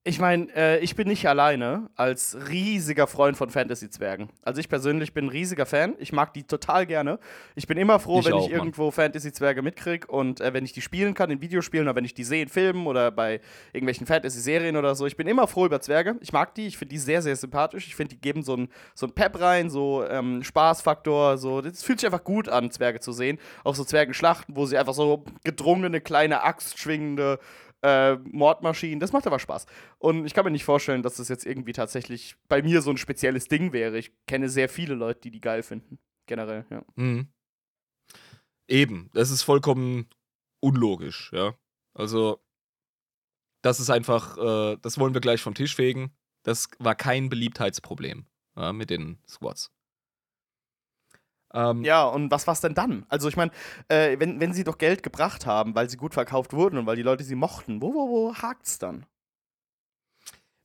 [0.03, 4.29] Ich meine, äh, ich bin nicht alleine als riesiger Freund von Fantasy-Zwergen.
[4.41, 5.93] Also ich persönlich bin ein riesiger Fan.
[5.99, 7.19] Ich mag die total gerne.
[7.53, 10.73] Ich bin immer froh, Ich wenn auch, ich irgendwo Fantasy-Zwerge mitkriege und äh, wenn ich
[10.73, 13.41] die spielen kann in Videospielen oder wenn ich die sehe in Filmen oder bei
[13.73, 15.05] irgendwelchen Fantasy-Serien oder so.
[15.05, 16.15] Ich bin immer froh über Zwerge.
[16.21, 16.65] Ich mag die.
[16.65, 17.85] Ich finde die sehr, sehr sympathisch.
[17.85, 21.37] Ich finde, die geben so einen so ein Pep rein, so ähm, Spaßfaktor.
[21.37, 21.61] So.
[21.61, 23.37] Das fühlt sich einfach gut an, Zwerge zu sehen.
[23.63, 27.37] Auch so Zwergenschlachten, wo sie einfach so gedrungene, kleine, axtschwingende
[27.83, 28.99] äh, Mordmaschinen.
[28.99, 29.65] Das macht aber Spaß.
[29.99, 32.97] Und ich kann mir nicht vorstellen, dass das jetzt irgendwie tatsächlich bei mir so ein
[32.97, 33.97] spezielles Ding wäre.
[33.97, 35.99] Ich kenne sehr viele Leute, die die geil finden.
[36.27, 36.83] Generell, ja.
[36.95, 37.27] Mhm.
[38.67, 40.07] Eben, das ist vollkommen
[40.61, 41.55] unlogisch, ja.
[41.93, 42.39] Also,
[43.63, 46.11] Das ist einfach, äh, das wollen wir gleich vom Tisch fegen.
[46.43, 48.25] Das war kein Beliebtheitsproblem
[48.57, 49.71] ja, mit den Squads.
[51.53, 53.05] Ähm, ja, und was war's denn dann?
[53.09, 53.51] Also ich meine,
[53.87, 56.95] äh, wenn, wenn sie doch Geld gebracht haben, weil sie gut verkauft wurden und weil
[56.95, 59.05] die Leute sie mochten, wo, wo, wo hakt's dann?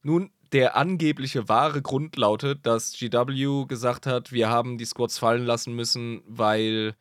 [0.02, 5.44] Nun, der angebliche wahre Grund lautet, dass GW gesagt hat, wir haben die Squads fallen
[5.44, 6.94] lassen müssen, weil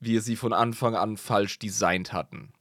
[0.00, 2.52] wir sie von Anfang an falsch designt hatten.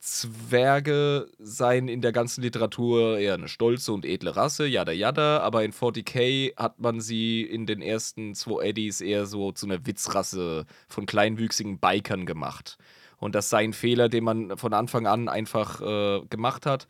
[0.00, 5.62] Zwerge seien in der ganzen Literatur eher eine stolze und edle Rasse, yada yada, aber
[5.62, 10.64] in 40k hat man sie in den ersten zwei Eddies eher so zu einer Witzrasse
[10.88, 12.78] von kleinwüchsigen Bikern gemacht.
[13.18, 16.88] Und das sei ein Fehler, den man von Anfang an einfach äh, gemacht hat.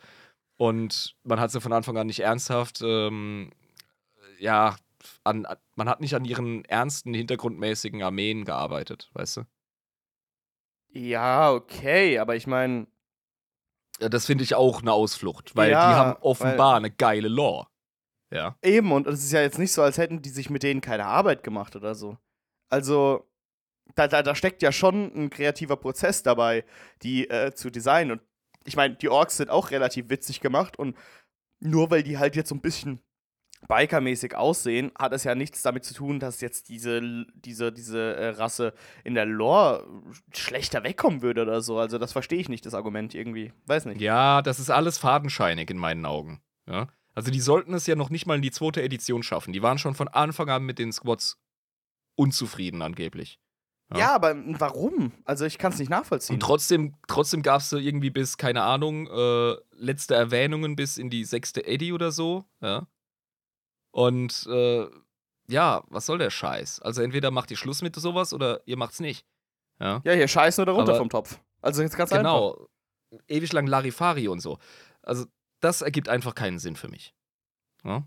[0.56, 3.50] Und man hat sie von Anfang an nicht ernsthaft, ähm,
[4.38, 4.76] ja,
[5.24, 9.42] an, man hat nicht an ihren ernsten, hintergrundmäßigen Armeen gearbeitet, weißt du?
[10.92, 12.86] Ja, okay, aber ich meine.
[14.08, 17.66] Das finde ich auch eine Ausflucht, weil ja, die haben offenbar eine geile Lore.
[18.32, 18.56] Ja.
[18.62, 21.04] Eben, und es ist ja jetzt nicht so, als hätten die sich mit denen keine
[21.04, 22.16] Arbeit gemacht oder so.
[22.68, 23.28] Also,
[23.96, 26.64] da, da, da steckt ja schon ein kreativer Prozess dabei,
[27.02, 28.12] die äh, zu designen.
[28.12, 28.22] Und
[28.64, 30.96] ich meine, die Orks sind auch relativ witzig gemacht und
[31.58, 33.00] nur weil die halt jetzt so ein bisschen
[33.68, 38.28] Biker-mäßig aussehen, hat es ja nichts damit zu tun, dass jetzt diese, diese, diese äh,
[38.30, 38.74] Rasse
[39.04, 39.86] in der Lore
[40.32, 41.78] schlechter wegkommen würde oder so.
[41.78, 43.52] Also das verstehe ich nicht, das Argument irgendwie.
[43.66, 44.00] Weiß nicht.
[44.00, 46.40] Ja, das ist alles fadenscheinig in meinen Augen.
[46.66, 46.88] Ja?
[47.14, 49.52] Also die sollten es ja noch nicht mal in die zweite Edition schaffen.
[49.52, 51.38] Die waren schon von Anfang an mit den Squads
[52.16, 53.40] unzufrieden angeblich.
[53.92, 55.12] Ja, ja aber warum?
[55.24, 56.34] Also ich kann es nicht nachvollziehen.
[56.34, 61.24] Und trotzdem, trotzdem gab es irgendwie bis, keine Ahnung, äh, letzte Erwähnungen bis in die
[61.24, 62.44] sechste Eddie oder so.
[62.60, 62.86] Ja.
[63.90, 64.86] Und äh,
[65.48, 66.80] ja, was soll der Scheiß?
[66.80, 69.26] Also entweder macht ihr Schluss mit sowas oder ihr macht's nicht.
[69.80, 71.40] Ja, ja hier scheißen oder runter Aber, vom Topf.
[71.60, 72.66] Also jetzt ganz genau, einfach.
[73.10, 73.24] Genau.
[73.26, 74.58] Ewig lang Larifari und so.
[75.02, 75.26] Also
[75.60, 77.14] das ergibt einfach keinen Sinn für mich.
[77.84, 78.06] Ja?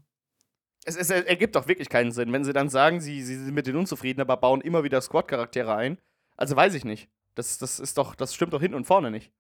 [0.86, 3.68] es, es ergibt doch wirklich keinen Sinn, wenn sie dann sagen, sie, sie sind mit
[3.68, 6.00] den unzufrieden, aber bauen immer wieder Squad-Charaktere ein.
[6.36, 7.10] Also weiß ich nicht.
[7.36, 9.32] Das, das ist doch, das stimmt doch hinten und vorne nicht.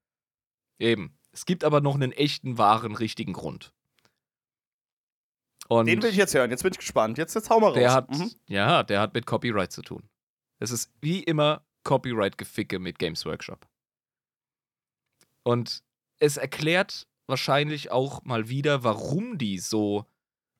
[0.80, 1.18] Eben.
[1.32, 3.74] Es gibt aber noch einen echten, wahren, richtigen Grund.
[5.70, 6.52] Und Den will ich jetzt hören.
[6.52, 7.18] Jetzt bin ich gespannt.
[7.18, 7.76] Jetzt, jetzt hau mal raus.
[7.76, 8.32] Der hat, mhm.
[8.48, 10.10] Ja, der hat mit Copyright zu tun.
[10.60, 13.68] Es ist wie immer Copyright-Geficke mit Games Workshop.
[15.44, 15.84] Und
[16.20, 20.06] es erklärt wahrscheinlich auch mal wieder, warum die so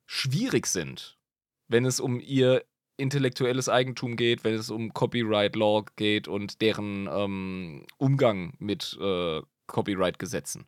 [0.06, 1.18] schwierig sind,
[1.68, 2.64] wenn es um ihr
[2.96, 9.42] intellektuelles Eigentum geht, wenn es um Copyright Law geht und deren ähm, Umgang mit äh,
[9.66, 10.66] Copyright-Gesetzen.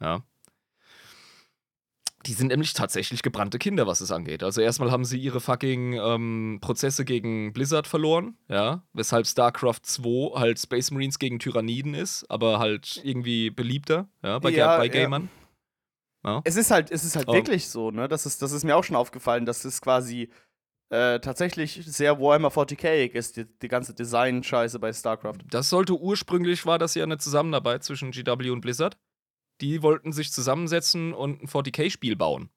[0.00, 0.24] Ja.
[2.26, 4.42] Die sind nämlich tatsächlich gebrannte Kinder, was es angeht.
[4.42, 10.38] Also erstmal haben sie ihre fucking ähm, Prozesse gegen Blizzard verloren, ja, weshalb StarCraft 2
[10.38, 15.28] halt Space Marines gegen Tyranniden ist, aber halt irgendwie beliebter, ja, bei, ja, bei Gamern.
[16.24, 16.40] Ja.
[16.44, 18.06] Es ist halt, es ist halt um, wirklich so, ne?
[18.06, 20.30] Das ist, das ist mir auch schon aufgefallen, dass es quasi
[20.90, 25.38] äh, tatsächlich sehr Warhammer 40k ist, die, die ganze Design-Scheiße bei StarCraft.
[25.50, 28.96] Das sollte ursprünglich war das ja eine Zusammenarbeit zwischen GW und Blizzard.
[29.62, 32.50] Die wollten sich zusammensetzen und ein 40k-Spiel bauen.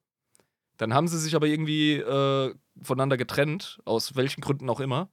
[0.77, 5.09] Dann haben sie sich aber irgendwie äh, voneinander getrennt, aus welchen Gründen auch immer.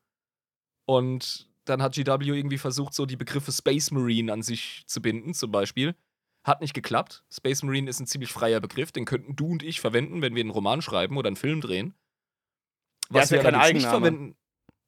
[0.86, 5.34] Und dann hat GW irgendwie versucht, so die Begriffe Space Marine an sich zu binden,
[5.34, 5.94] zum Beispiel.
[6.42, 7.22] Hat nicht geklappt.
[7.30, 10.40] Space Marine ist ein ziemlich freier Begriff, den könnten du und ich verwenden, wenn wir
[10.40, 11.94] einen Roman schreiben oder einen Film drehen.
[13.10, 14.34] Was ja, wir ja nicht verwenden,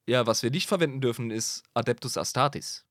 [0.07, 2.84] ja, was wir nicht verwenden dürfen, ist Adeptus Astartes.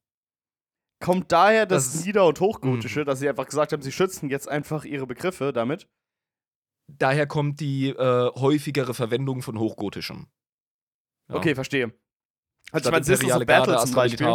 [1.00, 3.04] Kommt daher das, das Nieder- und Hochgotische, mh.
[3.04, 5.88] dass sie einfach gesagt haben, sie schützen jetzt einfach ihre Begriffe damit?
[6.86, 10.28] Daher kommt die äh, häufigere Verwendung von Hochgotischem.
[11.28, 11.36] Ja.
[11.36, 11.94] Okay, verstehe.
[12.72, 14.26] Also ich meine, of Battle zum Beispiel.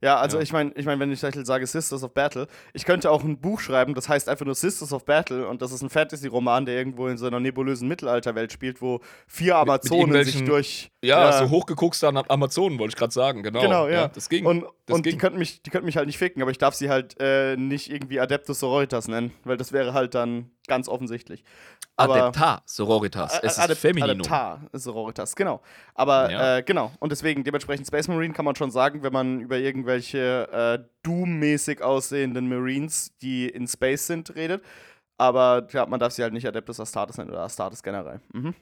[0.00, 0.44] Ja, also ja.
[0.44, 3.58] ich meine, ich mein, wenn ich sage Sisters of Battle, ich könnte auch ein Buch
[3.58, 7.08] schreiben, das heißt einfach nur Sisters of Battle und das ist ein Fantasy-Roman, der irgendwo
[7.08, 10.92] in so einer nebulösen Mittelalterwelt spielt, wo vier Amazonen mit, mit sich durch.
[11.02, 13.60] Ja, ja, so hochgeguckste Amazonen, wollte ich gerade sagen, genau.
[13.60, 13.94] Genau, ja.
[13.94, 14.46] ja das ging.
[14.46, 15.12] Und, das und ging.
[15.12, 17.56] Die, könnten mich, die könnten mich halt nicht ficken, aber ich darf sie halt äh,
[17.56, 21.42] nicht irgendwie Adeptus Sororitas nennen, weil das wäre halt dann ganz offensichtlich.
[21.96, 23.40] Adeptar Sororitas.
[23.42, 24.20] Es ist Adep Femininum.
[24.20, 25.60] Adeptar Sororitas, genau.
[25.94, 26.58] Aber ja.
[26.58, 26.92] äh, genau.
[27.00, 31.82] Und deswegen, dementsprechend Space Marine kann man schon sagen, wenn man über irgendwelche äh, Doom-mäßig
[31.82, 34.64] aussehenden Marines, die in Space sind, redet.
[35.18, 38.20] Aber ja, man darf sie halt nicht Adeptus Astartes nennen oder Astartes generell.
[38.32, 38.54] Mhm.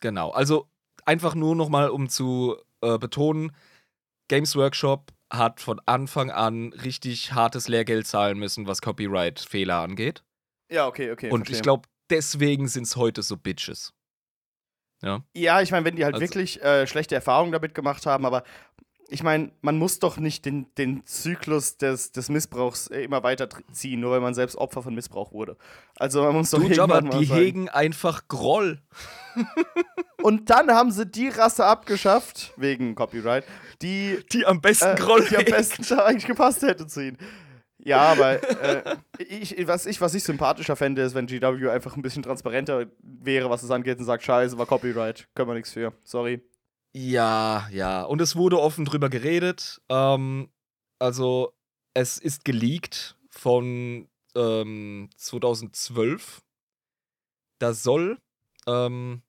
[0.00, 0.30] Genau.
[0.30, 0.68] Also
[1.04, 3.52] einfach nur nochmal, um zu äh, betonen,
[4.28, 10.22] Games Workshop hat von Anfang an richtig hartes Lehrgeld zahlen müssen, was Copyright-Fehler angeht.
[10.70, 11.30] Ja, okay, okay.
[11.30, 11.56] Und verstehe.
[11.56, 13.92] ich glaube, deswegen sind es heute so Bitches.
[15.02, 18.26] Ja, ja ich meine, wenn die halt also, wirklich äh, schlechte Erfahrungen damit gemacht haben,
[18.26, 18.42] aber
[19.10, 23.48] ich meine, man muss doch nicht den, den Zyklus des, des Missbrauchs äh, immer weiter
[23.72, 25.56] ziehen, nur weil man selbst Opfer von Missbrauch wurde.
[25.96, 27.40] Also man muss doch Du, Jabba, die sagen.
[27.40, 28.80] hegen einfach Groll.
[30.22, 33.44] Und dann haben sie die Rasse abgeschafft, wegen Copyright,
[33.82, 37.18] die, Die am besten äh, Groll die am besten eigentlich gepasst hätte zu ihnen.
[37.82, 42.02] Ja, aber äh, ich, was, ich, was ich sympathischer fände, ist, wenn GW einfach ein
[42.02, 45.92] bisschen transparenter wäre, was es angeht und sagt, scheiße, war Copyright, können wir nichts für,
[46.04, 46.42] sorry.
[46.94, 48.02] Ja, ja.
[48.02, 49.80] Und es wurde offen drüber geredet.
[49.88, 50.50] Ähm,
[50.98, 51.54] also,
[51.94, 56.42] es ist geleakt von ähm, 2012.
[57.60, 58.18] Da soll,
[58.66, 59.22] ähm,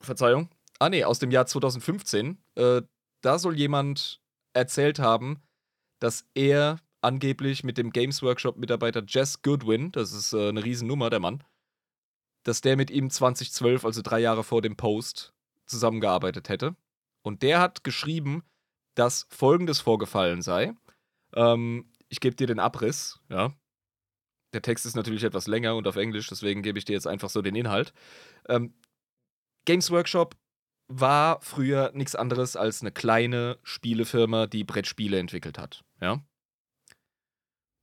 [0.00, 0.48] Verzeihung,
[0.78, 2.82] ah nee, aus dem Jahr 2015, äh,
[3.22, 4.20] da soll jemand
[4.54, 5.42] erzählt haben,
[6.00, 11.20] dass er angeblich mit dem Games Workshop-Mitarbeiter Jess Goodwin, das ist äh, eine Riesennummer, der
[11.20, 11.44] Mann,
[12.44, 15.34] dass der mit ihm 2012, also drei Jahre vor dem Post,
[15.66, 16.76] zusammengearbeitet hätte.
[17.22, 18.42] Und der hat geschrieben,
[18.94, 20.74] dass folgendes vorgefallen sei.
[21.34, 23.54] Ähm, ich gebe dir den Abriss, ja.
[24.54, 27.30] Der Text ist natürlich etwas länger und auf Englisch, deswegen gebe ich dir jetzt einfach
[27.30, 27.94] so den Inhalt.
[28.48, 28.74] Ähm,
[29.64, 30.36] Games Workshop
[30.88, 36.22] war früher nichts anderes als eine kleine Spielefirma, die Brettspiele entwickelt hat, ja.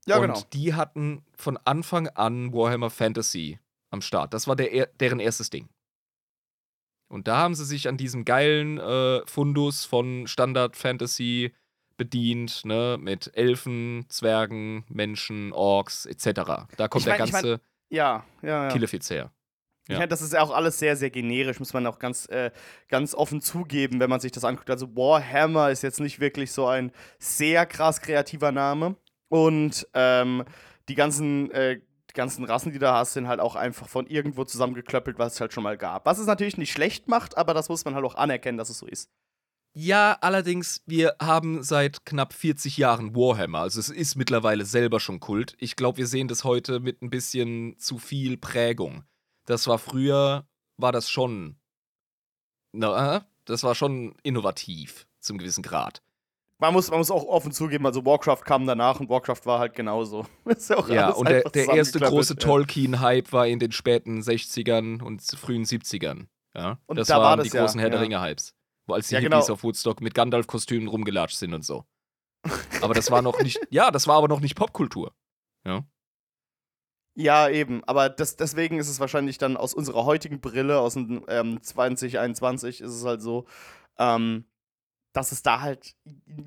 [0.06, 0.42] Ja, und genau.
[0.54, 3.60] die hatten von Anfang an Warhammer Fantasy
[3.92, 4.34] am Start.
[4.34, 5.70] Das war der, er- deren erstes Ding.
[7.10, 11.54] Und da haben sie sich an diesem geilen äh, Fundus von Standard Fantasy
[11.98, 16.68] bedient, ne, mit Elfen, Zwergen, Menschen, Orks, etc.
[16.78, 18.68] Da kommt Ich mein- der ich mein- ganze Ja, ja, ja.
[18.70, 19.32] Killefiz her.
[19.88, 19.98] Ich Ja.
[19.98, 22.52] meine, das ist ja auch alles sehr, sehr generisch, muss man auch ganz, äh,
[22.90, 24.70] ganz offen zugeben, wenn man sich das anguckt.
[24.70, 28.96] Also Warhammer ist jetzt nicht wirklich so ein sehr krass kreativer Name.
[29.30, 30.44] Und ähm,
[30.88, 34.44] die ganzen, äh, die ganzen Rassen, die du hast, sind halt auch einfach von irgendwo
[34.44, 36.06] zusammengeklöppelt, was es halt schon mal gab.
[36.06, 38.80] Was es natürlich nicht schlecht macht, aber das muss man halt auch anerkennen, dass es
[38.80, 39.10] so ist.
[39.74, 43.60] Ja, allerdings, wir haben seit knapp 40 Jahren Warhammer.
[43.60, 45.56] Also es ist mittlerweile selber schon Kult.
[45.60, 49.04] Ich glaube, wir sehen das heute mit ein bisschen zu viel Prägung.
[49.46, 51.58] Das war früher, war das schon,
[52.72, 56.02] na, äh, das war schon innovativ zum gewissen Grad.
[56.62, 59.76] Man muss, man muss auch offen zugeben, also Warcraft kam danach und Warcraft war halt
[59.76, 60.26] genauso.
[60.46, 62.40] ist ja auch Ja, und der, der erste große ja.
[62.40, 66.28] Tolkien-Hype war in den späten 60ern und frühen 70ern.
[66.54, 68.02] Ja, Und das da war waren das die ja, großen Herr der.
[68.02, 68.56] Ringe-Hypes.
[68.88, 69.54] Wo als die Ja, Hippies genau.
[69.54, 71.86] auf Woodstock mit Gandalf-Kostümen rumgelatscht sind und so.
[72.82, 75.14] Aber das war noch nicht, ja, das war aber noch nicht Popkultur.
[75.66, 75.84] Ja.
[77.16, 77.84] Ja, eben.
[77.84, 82.80] Aber das, deswegen ist es wahrscheinlich dann aus unserer heutigen Brille, aus dem ähm, 2021,
[82.82, 83.46] ist es halt so,
[83.98, 84.46] ähm,
[85.14, 85.96] dass es da halt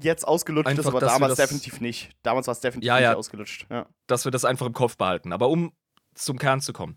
[0.01, 2.11] jetzt ausgelutscht ist, Einfach, aber dass wir damals definitiv nicht.
[2.23, 3.11] Damals war es definitiv Ja, ja.
[3.11, 3.67] nicht ausgelutscht.
[3.71, 3.87] Ja.
[4.07, 5.33] dass wir das einfach im Kopf behalten.
[5.33, 5.73] Aber um
[6.15, 6.95] zum Kern zu kommen.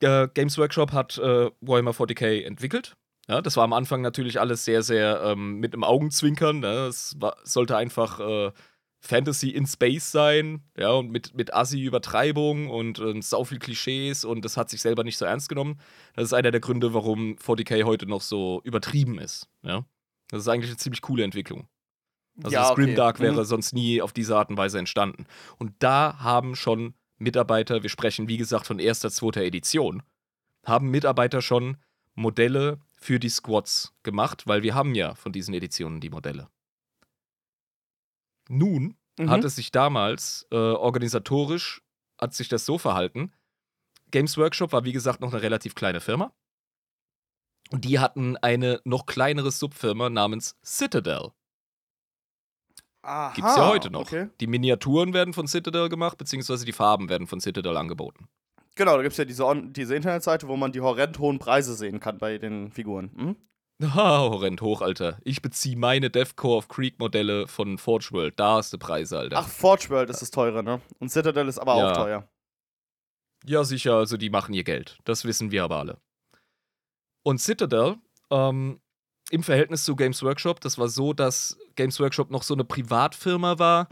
[0.00, 2.96] Äh, Games Workshop hat äh, Warhammer 40k entwickelt.
[3.28, 6.60] Ja, das war am Anfang natürlich alles sehr, sehr ähm, mit einem Augenzwinkern.
[6.60, 6.86] Ne?
[6.86, 8.52] Es war, sollte einfach äh,
[9.00, 14.44] Fantasy in Space sein, ja, und mit, mit Assi-Übertreibung und äh, sau viel Klischees und
[14.44, 15.78] das hat sich selber nicht so ernst genommen.
[16.14, 19.48] Das ist einer der Gründe, warum 40k heute noch so übertrieben ist.
[19.62, 19.84] Ja?
[20.28, 21.68] Das ist eigentlich eine ziemlich coole Entwicklung.
[22.42, 22.84] Also ja, das okay.
[22.84, 23.44] Grimdark wäre Mhm.
[23.44, 25.26] sonst nie auf diese Art und Weise entstanden.
[25.58, 30.02] Und da haben schon Mitarbeiter, wir sprechen wie gesagt von erster, zweiter Edition,
[30.64, 31.76] haben Mitarbeiter schon
[32.14, 36.48] Modelle für die Squads gemacht, weil wir haben ja von diesen Editionen die Modelle.
[38.48, 39.30] Nun Mhm.
[39.30, 41.82] hat es sich damals äh, organisatorisch,
[42.20, 43.32] hat sich das so verhalten.
[44.10, 46.32] Games Workshop war wie gesagt noch eine relativ kleine Firma.
[47.72, 51.30] Und die hatten eine noch kleinere Subfirma namens Citadel.
[53.02, 54.02] Aha, Gibt's ja heute noch.
[54.02, 54.28] Okay.
[54.40, 58.28] Die Miniaturen werden von Citadel gemacht, beziehungsweise die Farben werden von Citadel angeboten.
[58.74, 62.00] Genau, da gibt es ja diese, diese Internetseite, wo man die horrend hohen Preise sehen
[62.00, 63.10] kann bei den Figuren.
[63.14, 63.36] Mhm.
[63.82, 65.18] Ha, horrend hoch, Alter.
[65.22, 68.40] Ich beziehe meine Deathcore of Creek Modelle von Forge World.
[68.40, 69.36] Da hast du Preise, Alter.
[69.38, 70.80] Ach, Forge World ist das teure, ne?
[70.98, 71.90] Und Citadel ist aber Ja.
[71.92, 72.28] auch teuer.
[73.44, 74.98] Ja, sicher, also die machen ihr Geld.
[75.04, 76.00] Das wissen wir aber alle.
[77.22, 77.96] Und Citadel,
[78.30, 78.80] ähm,
[79.30, 83.58] im Verhältnis zu Games Workshop, das war so, dass Games Workshop noch so eine Privatfirma
[83.58, 83.88] war,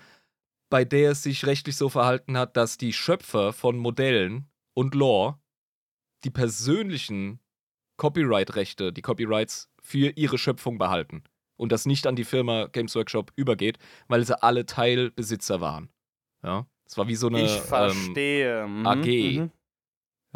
[0.70, 5.38] bei der es sich rechtlich so verhalten hat, dass die Schöpfer von Modellen und Lore
[6.24, 7.38] die persönlichen
[7.98, 11.22] Copyright-Rechte, die Copyrights für ihre Schöpfung behalten.
[11.56, 13.78] Und das nicht an die Firma Games Workshop übergeht,
[14.08, 15.88] weil sie alle Teilbesitzer waren.
[16.42, 16.66] Ja.
[16.86, 18.66] Es war wie so eine ich ähm, verstehe.
[18.66, 19.06] Mhm, AG.
[19.06, 19.50] mhm.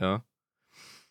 [0.00, 0.24] ja.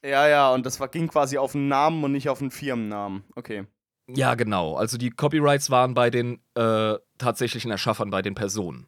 [0.04, 3.24] Ja, ja, und das war, ging quasi auf einen Namen und nicht auf einen Firmennamen.
[3.36, 3.66] Okay.
[4.08, 4.76] Ja, genau.
[4.76, 8.88] Also die Copyrights waren bei den äh, tatsächlichen Erschaffern, bei den Personen.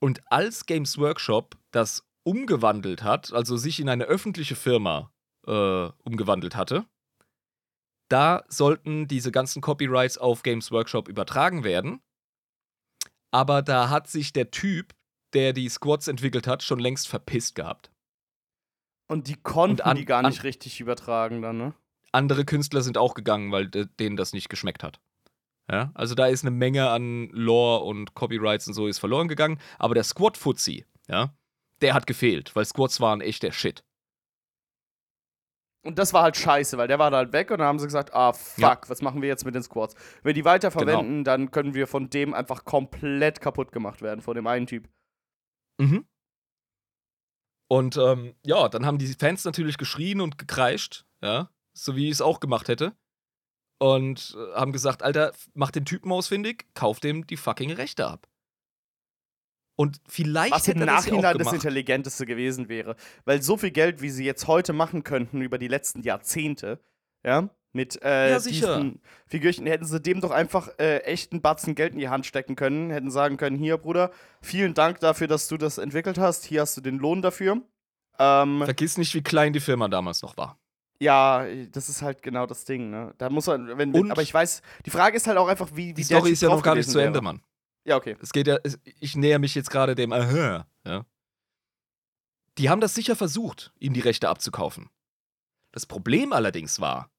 [0.00, 5.10] Und als Games Workshop das umgewandelt hat, also sich in eine öffentliche Firma
[5.46, 6.84] äh, umgewandelt hatte,
[8.08, 12.00] da sollten diese ganzen Copyrights auf Games Workshop übertragen werden.
[13.30, 14.94] Aber da hat sich der Typ,
[15.32, 17.90] der die Squads entwickelt hat, schon längst verpisst gehabt.
[19.08, 21.74] Und die konnten Und an- die gar an- nicht richtig übertragen dann, ne?
[22.12, 25.00] Andere Künstler sind auch gegangen, weil de- denen das nicht geschmeckt hat.
[25.70, 29.58] Ja, also da ist eine Menge an Lore und Copyrights und so ist verloren gegangen.
[29.78, 31.34] Aber der Squad-Fuzzi, ja,
[31.80, 33.82] der hat gefehlt, weil Squads waren echt der Shit.
[35.84, 37.84] Und das war halt scheiße, weil der war da halt weg und dann haben sie
[37.86, 38.80] gesagt, ah fuck, Ja.
[38.88, 39.94] was machen wir jetzt mit den Squads?
[40.22, 44.34] Wenn wir die weiterverwenden, dann können wir von dem einfach komplett kaputt gemacht werden, von
[44.34, 44.88] dem einen Typ.
[45.78, 46.06] Mhm.
[47.70, 52.12] Und ähm, ja, dann haben die Fans natürlich geschrien und gekreischt, ja, so wie ich
[52.12, 52.94] es auch gemacht hätte.
[53.78, 58.26] Und äh, haben gesagt, Alter, mach den Typen ausfindig, kauf dem die fucking Rechte ab.
[59.76, 61.52] Und vielleicht Was im Nachhinein das.
[61.52, 62.94] Intelligenteste gewesen wäre.
[63.24, 66.78] Weil so viel Geld, wie sie jetzt heute machen könnten über die letzten Jahrzehnte,
[67.24, 71.74] ja, mit äh, Ja, diesen Figürchen, hätten sie dem doch einfach äh, echt einen Batzen
[71.74, 75.48] Geld in die Hand stecken können, hätten sagen können, hier, Bruder, vielen Dank dafür, dass
[75.48, 77.60] du das entwickelt hast, hier hast du den Lohn dafür.
[78.20, 80.56] Ähm, Vergiss nicht, wie klein die Firma damals noch war.
[81.00, 83.12] ja, das ist halt genau das Ding, ne?
[83.18, 85.88] Da muss man, wenn, Und- aber ich weiß, die Frage ist halt auch einfach, wie,
[85.88, 87.24] wie Die der Story ist ja noch gar nicht zu Ende, wäre.
[87.24, 87.42] Mann.
[87.84, 88.16] Ja, okay.
[88.20, 88.58] Es geht ja,
[89.00, 91.04] ich näher mich jetzt gerade dem Aha, ja.
[92.58, 94.88] Die haben das sicher versucht, ihm die Rechte abzukaufen.
[95.72, 97.10] Das Problem allerdings war,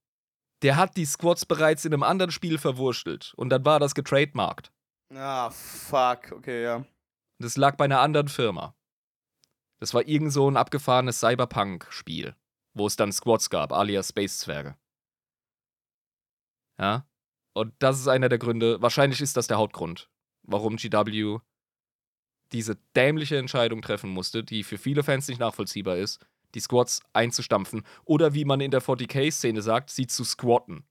[0.62, 4.72] der hat die Squads bereits in einem anderen Spiel verwurstelt und dann war das getrademarkt.
[5.14, 6.86] Ah, fuck, okay, ja.
[7.40, 8.76] Das lag bei einer anderen Firma.
[9.80, 12.36] Das war irgend so ein abgefahrenes Cyberpunk-Spiel,
[12.74, 14.78] wo es dann Squads gab, alias Space-Zwerge.
[16.80, 17.06] Ja.
[17.54, 20.10] Und das ist einer der Gründe, wahrscheinlich ist das der Hauptgrund,
[20.48, 21.40] warum GW
[22.52, 26.20] diese dämliche Entscheidung treffen musste, die für viele Fans nicht nachvollziehbar ist,
[26.54, 30.86] die Squads einzustampfen oder wie man in der 40k-Szene sagt, sie zu squatten.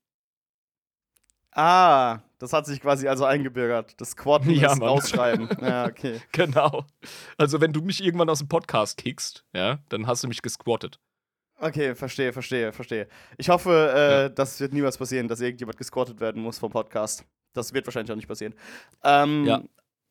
[1.51, 3.99] Ah, das hat sich quasi also eingebürgert.
[4.01, 4.89] Das Squatten Ja, ist Mann.
[4.89, 5.49] rausschreiben.
[5.61, 6.19] ja, okay.
[6.33, 6.85] Genau.
[7.37, 10.99] Also wenn du mich irgendwann aus dem Podcast kickst, ja, dann hast du mich gesquattet.
[11.57, 13.07] Okay, verstehe, verstehe, verstehe.
[13.37, 14.29] Ich hoffe, äh, Ja.
[14.29, 17.23] das wird niemals passieren, dass irgendjemand gesquattet werden muss vom Podcast.
[17.55, 18.53] Das wird wahrscheinlich auch nicht passieren.
[19.03, 19.61] Ähm, Ja.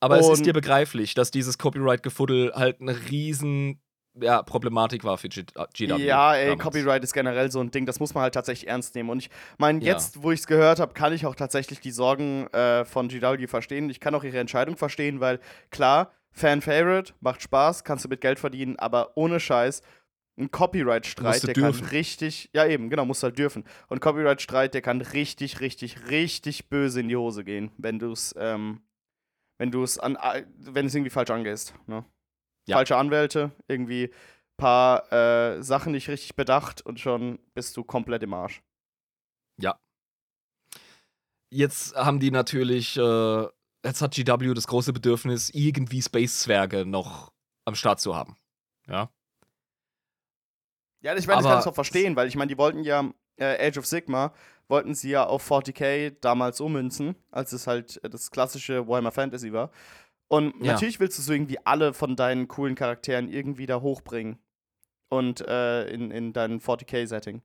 [0.01, 3.81] Aber es ist dir begreiflich, dass dieses Copyright-Gefuddel halt eine riesen
[4.21, 5.43] ja, Problematik war für G
[5.73, 6.05] GW.
[6.05, 6.63] Ja, ey, damals.
[6.63, 9.11] Copyright ist generell so ein Ding, das muss man halt tatsächlich ernst nehmen.
[9.11, 9.93] Und ich meine, Ja.
[9.93, 13.47] jetzt, wo ich es gehört habe, kann ich auch tatsächlich die Sorgen äh, von GW
[13.49, 13.91] verstehen.
[13.91, 15.41] Ich kann auch ihre Entscheidung verstehen, weil
[15.71, 19.83] klar, Fan-Favorite, macht Spaß, kannst du mit Geld verdienen, aber ohne Scheiß,
[20.37, 21.81] ein Copyright-Streit, der dürfen.
[21.81, 23.65] kann richtig, ja eben, genau, musst halt dürfen.
[23.89, 28.35] Und Copyright-Streit, der kann richtig, richtig, richtig böse in die Hose gehen, wenn du es,
[28.37, 28.83] ähm,
[29.59, 30.19] wenn du es an,
[30.59, 31.75] wenn es irgendwie falsch angehst.
[31.87, 32.05] Ne?
[32.67, 32.77] Ja.
[32.77, 34.11] Falsche Anwälte, irgendwie
[34.57, 38.63] paar äh, Sachen nicht richtig bedacht und schon bist du komplett im Arsch.
[41.51, 43.47] Jetzt haben die natürlich, äh,
[43.85, 47.33] jetzt hat GW das große Bedürfnis, irgendwie Space-Zwerge noch
[47.65, 48.37] am Start zu haben.
[48.89, 49.11] Ja.
[51.05, 53.11] Ja, ich meine, das Aber- kann ich auch verstehen, weil ich meine, die wollten ja
[53.37, 54.33] äh, Age of Sigma,
[54.69, 59.53] wollten sie ja auf 40k damals ummünzen, als es halt äh, das klassische Warhammer Fantasy
[59.53, 59.71] war.
[60.29, 60.73] Und Ja.
[60.73, 64.39] natürlich willst du so irgendwie alle von deinen coolen Charakteren irgendwie da hochbringen.
[65.11, 67.43] Und äh, in, in dein 40k-Setting.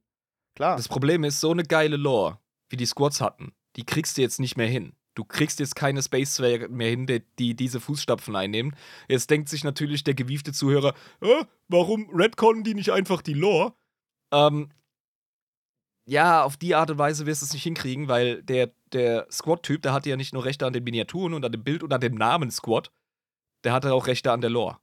[0.55, 0.77] Klar.
[0.77, 4.39] Das Problem ist, so eine geile Lore, wie die Squads hatten, die kriegst du jetzt
[4.39, 4.93] nicht mehr hin.
[5.15, 8.75] Du kriegst jetzt keine Space-Zwerge mehr hin, die, die diese Fußstapfen einnehmen.
[9.07, 13.73] Jetzt denkt sich natürlich der gewiefte Zuhörer, äh, warum redconnen die nicht einfach die Lore?
[14.31, 14.69] Ähm,
[16.05, 19.81] ja, auf die Art und Weise wirst du es nicht hinkriegen, weil der, der Squad-Typ,
[19.81, 22.01] der hatte ja nicht nur Rechte an den Miniaturen und an dem Bild und an
[22.01, 22.91] dem Namen Squad,
[23.63, 24.77] der hatte auch Rechte an der Lore.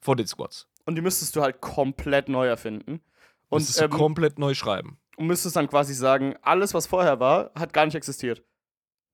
[0.00, 0.68] Von den Squads.
[0.84, 3.00] und die müsstest du halt komplett neu erfinden.
[3.48, 4.98] Und du ähm, komplett neu schreiben.
[5.16, 8.42] und müsstest dann quasi sagen, alles, was vorher war, hat gar nicht existiert.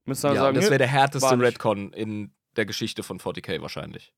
[0.09, 3.03] Müsstest dann Ja, sagen, das "Nö, wäre der härteste war nicht." Redcon in der Geschichte
[3.03, 4.13] von 40k wahrscheinlich.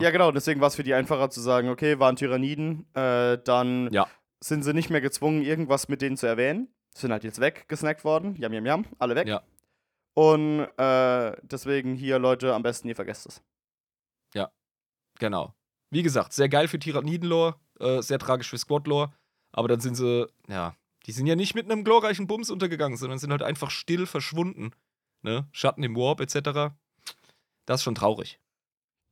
[0.00, 3.92] Ja, genau, deswegen war es für die einfacher zu sagen, okay, waren Tyranniden, äh, dann
[3.92, 4.08] Ja.
[4.42, 6.68] sind sie nicht mehr gezwungen, irgendwas mit denen zu erwähnen.
[6.96, 8.34] Sind halt jetzt weggesnackt worden.
[8.36, 9.28] Jam, jam, jam, alle weg.
[9.28, 9.42] Ja.
[10.14, 13.42] Und äh, deswegen hier, Leute, am besten ihr vergesst es.
[15.20, 15.54] Genau.
[15.90, 19.12] Wie gesagt, sehr geil für Tyranniden-Lore, äh, sehr tragisch für Squad-Lore,
[19.52, 20.74] aber dann sind sie, ja,
[21.06, 24.72] die sind ja nicht mit einem glorreichen Bums untergegangen, sondern sind halt einfach still verschwunden.
[25.24, 25.48] Ne?
[25.52, 26.74] Schatten im Warp etc.
[27.66, 28.38] Das ist schon traurig.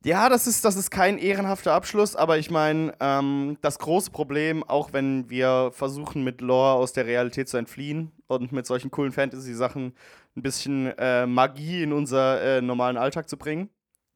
[0.05, 4.61] Ja, das ist, das ist kein ehrenhafter Abschluss, aber ich meine, ähm, das große Problem,
[4.63, 9.13] auch wenn wir versuchen, mit Lore aus der Realität zu entfliehen und mit solchen coolen
[9.13, 9.93] Fantasy-Sachen
[10.35, 13.69] ein bisschen äh, Magie in unser äh, normalen Alltag zu bringen.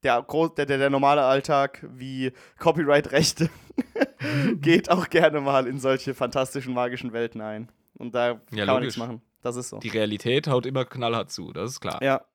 [0.03, 3.49] Der, der, der, der normale Alltag wie Copyright-Rechte
[4.61, 7.71] geht auch gerne mal in solche fantastischen, magischen Welten ein.
[7.97, 8.97] Und da Ja, kann man logisch.
[8.97, 9.21] nichts machen.
[9.41, 9.79] Das ist so.
[9.79, 12.01] Die Realität haut immer knallhart zu, das ist klar.
[12.01, 12.25] Ja.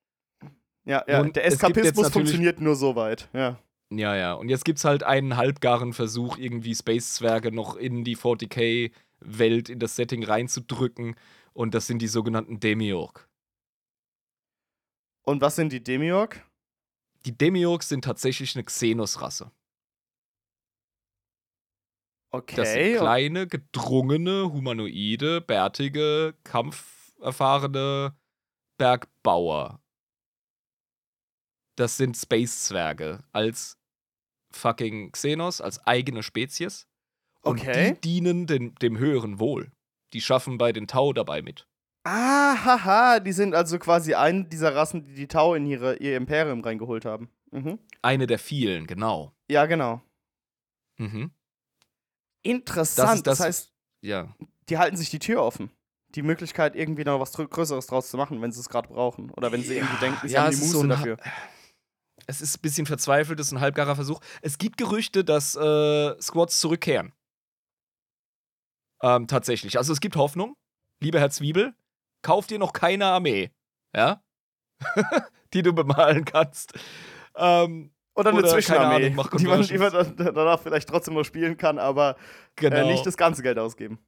[0.85, 1.21] Ja, ja.
[1.21, 3.29] Und Der es gibt Eskapismus funktioniert nur so weit.
[3.33, 3.59] Ja.
[3.91, 4.33] Ja, ja.
[4.35, 9.97] Und jetzt gibt's halt einen halbgaren Versuch, irgendwie Space-Zwerge noch in die 40k-Welt, in das
[9.97, 11.15] Setting reinzudrücken.
[11.53, 13.29] Und das sind die sogenannten Demiurg.
[15.23, 16.43] Und was sind die Demiurg?
[17.27, 19.53] Die Demiurg sind tatsächlich eine Xenos-Rasse.
[22.35, 22.57] Okay.
[22.57, 28.17] Das sind kleine, gedrungene, humanoide, bärtige, kampferfahrene
[28.79, 29.81] Bergbauer.
[31.77, 33.79] Das sind Space-Zwerge als
[34.53, 36.89] fucking Xenos, als eigene Spezies.
[37.43, 37.95] Und Okay.
[37.95, 39.73] die dienen den, dem höheren Wohl.
[40.13, 41.67] Die schaffen bei den Tau dabei mit.
[42.05, 46.17] Ah, haha, die sind also quasi eine dieser Rassen, die die Tau in ihre, ihr
[46.17, 47.31] Imperium reingeholt haben.
[47.51, 47.79] Mhm.
[48.01, 49.33] Eine der vielen, genau.
[49.51, 50.03] Ja, genau.
[50.99, 51.31] Mhm.
[52.43, 53.27] Interessant.
[53.27, 54.35] Das, das- heißt, Ja.
[54.69, 55.71] die halten sich die Tür offen.
[56.15, 59.31] Die Möglichkeit, irgendwie noch was Grö- Größeres draus zu machen, wenn sie es gerade brauchen.
[59.31, 61.17] Oder wenn sie irgendwie denken, sie Ja, haben die es ist Muße so dafür.
[62.27, 64.21] Es ist ein bisschen verzweifelt, es ist ein halbgarer Versuch.
[64.43, 67.13] Es gibt Gerüchte, dass äh, Squads zurückkehren.
[69.03, 69.79] Ähm, tatsächlich.
[69.79, 70.57] Also es gibt Hoffnung.
[71.01, 71.75] Lieber Herr Zwiebel,
[72.23, 73.51] kauf dir noch keine Armee.
[73.95, 74.23] Ja?
[75.55, 76.75] die du bemalen kannst.
[77.37, 81.57] Ähm, Oder eine oder, Zwischenarmee, Ahnung, die man, die man danach vielleicht trotzdem noch spielen
[81.57, 82.17] kann, aber
[82.57, 82.77] genau.
[82.77, 83.99] äh, nicht das ganze Geld ausgeben.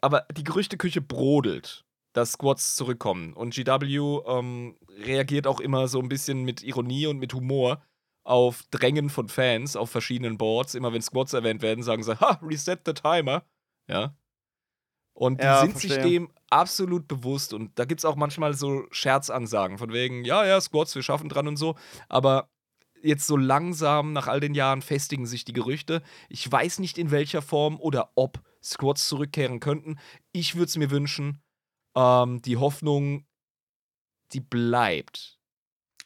[0.00, 3.32] Aber die Gerüchteküche brodelt, dass Squads zurückkommen.
[3.32, 7.82] Und GW ähm, reagiert auch immer so ein bisschen mit Ironie und mit Humor
[8.24, 10.74] auf Drängen von Fans auf verschiedenen Boards.
[10.74, 13.44] Immer wenn Squads erwähnt werden, sagen sie, ha, reset the timer.
[13.88, 14.16] Ja.
[15.16, 16.10] Und die Ja, sind sich verstehe.
[16.10, 17.52] dem absolut bewusst.
[17.52, 21.28] Und da gibt es auch manchmal so Scherzansagen von wegen, ja, ja, Squads, wir schaffen
[21.28, 21.76] dran und so.
[22.08, 22.48] Aber
[23.04, 26.02] jetzt so langsam nach all den Jahren festigen sich die Gerüchte.
[26.28, 29.98] Ich weiß nicht in welcher Form oder ob Squads zurückkehren könnten.
[30.32, 31.42] Ich würde es mir wünschen.
[31.96, 33.26] Ähm, die Hoffnung,
[34.32, 35.38] die bleibt.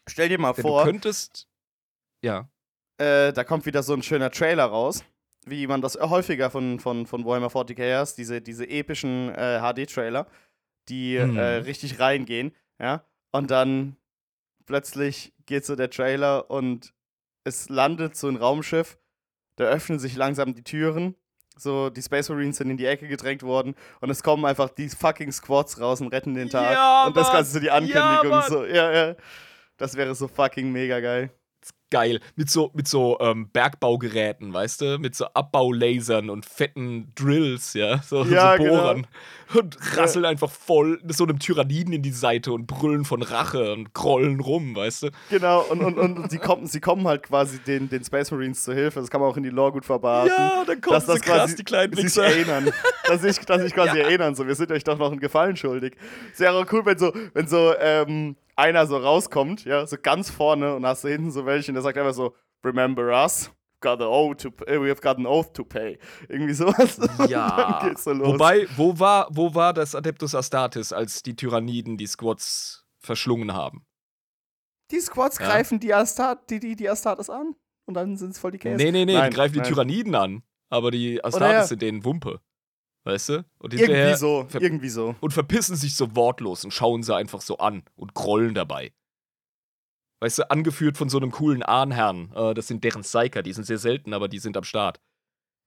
[0.08, 1.48] Stell dir mal Denn vor, du könntest.
[2.22, 2.50] Ja.
[2.98, 5.04] äh, da kommt wieder so ein schöner Trailer raus,
[5.46, 10.26] wie man das häufiger von, von, von Warhammer 40k hast, diese, diese epischen äh, HD-Trailer,
[10.88, 11.36] die Mhm.
[11.36, 13.96] äh, richtig reingehen, ja, und dann
[14.68, 16.92] plötzlich geht so der Trailer und
[17.44, 18.98] es landet so ein Raumschiff,
[19.56, 21.16] da öffnen sich langsam die Türen,
[21.56, 24.88] so die Space Marines sind in die Ecke gedrängt worden und es kommen einfach die
[24.88, 27.32] fucking Squads raus und retten den Tag Ja, und das.
[27.32, 28.48] Ganze so die Ja, Ankündigung, Mann.
[28.50, 29.16] so, ja, ja,
[29.78, 31.30] das wäre so fucking mega geil.
[31.90, 32.20] Geil.
[32.36, 34.98] Mit so, mit so ähm, Bergbaugeräten, weißt du?
[34.98, 38.02] Mit so Abbaulasern und fetten Drills, ja?
[38.02, 39.02] So, Ja, so genau.
[39.54, 43.72] Und rasseln einfach voll mit so einem Tyranniden in die Seite und brüllen von Rache
[43.72, 45.10] und grollen rum, weißt du?
[45.30, 48.74] Genau, und, und, und sie, kommen, sie kommen halt quasi den, den Space Marines zur
[48.74, 49.00] Hilfe.
[49.00, 50.32] Das kann man auch in die Lore gut verbarten.
[50.36, 52.72] Ja, dann kommen dass das krass, quasi die kleinen sich erinnern.
[53.06, 54.34] dass sich dass sich quasi erinnern.
[54.34, 55.96] So, wir sind euch doch noch einen Gefallen schuldig.
[56.32, 60.30] Es wäre auch cool, wenn so, wenn so ähm, einer so rauskommt, ja, so ganz
[60.30, 62.34] vorne und hast du hinten so welche und der sagt einfach so,
[62.64, 63.50] remember us?
[63.80, 64.80] Got an oath to pay.
[64.80, 65.98] We have got an oath to pay.
[66.28, 66.98] Irgendwie sowas.
[67.28, 67.78] Ja.
[67.80, 68.28] dann geht's so los.
[68.34, 73.84] Wobei, wo war, wo war das Adeptus Astartes, als die Tyranniden die Squads verschlungen haben?
[74.90, 75.46] die Squads Ja.
[75.46, 77.54] greifen die, Astart, die, die, die Astartes an
[77.86, 78.76] und dann sind es voll die Käse.
[78.82, 79.68] Nee, nee, nee, Nein, die greifen die nein.
[79.68, 80.42] Tyranniden an.
[80.70, 81.66] Aber die Astartes ja.
[81.66, 82.40] sind denen Wumpe.
[83.04, 83.44] Weißt du?
[83.58, 85.14] Und Irgendwie so, irgendwie so.
[85.20, 88.92] und verpissen sich so wortlos und schauen sie einfach so an und grollen dabei.
[90.20, 92.32] Weißt du, angeführt von so einem coolen Ahnherrn.
[92.34, 95.00] Äh, das sind deren Psyker, die sind sehr selten, aber die sind am Start.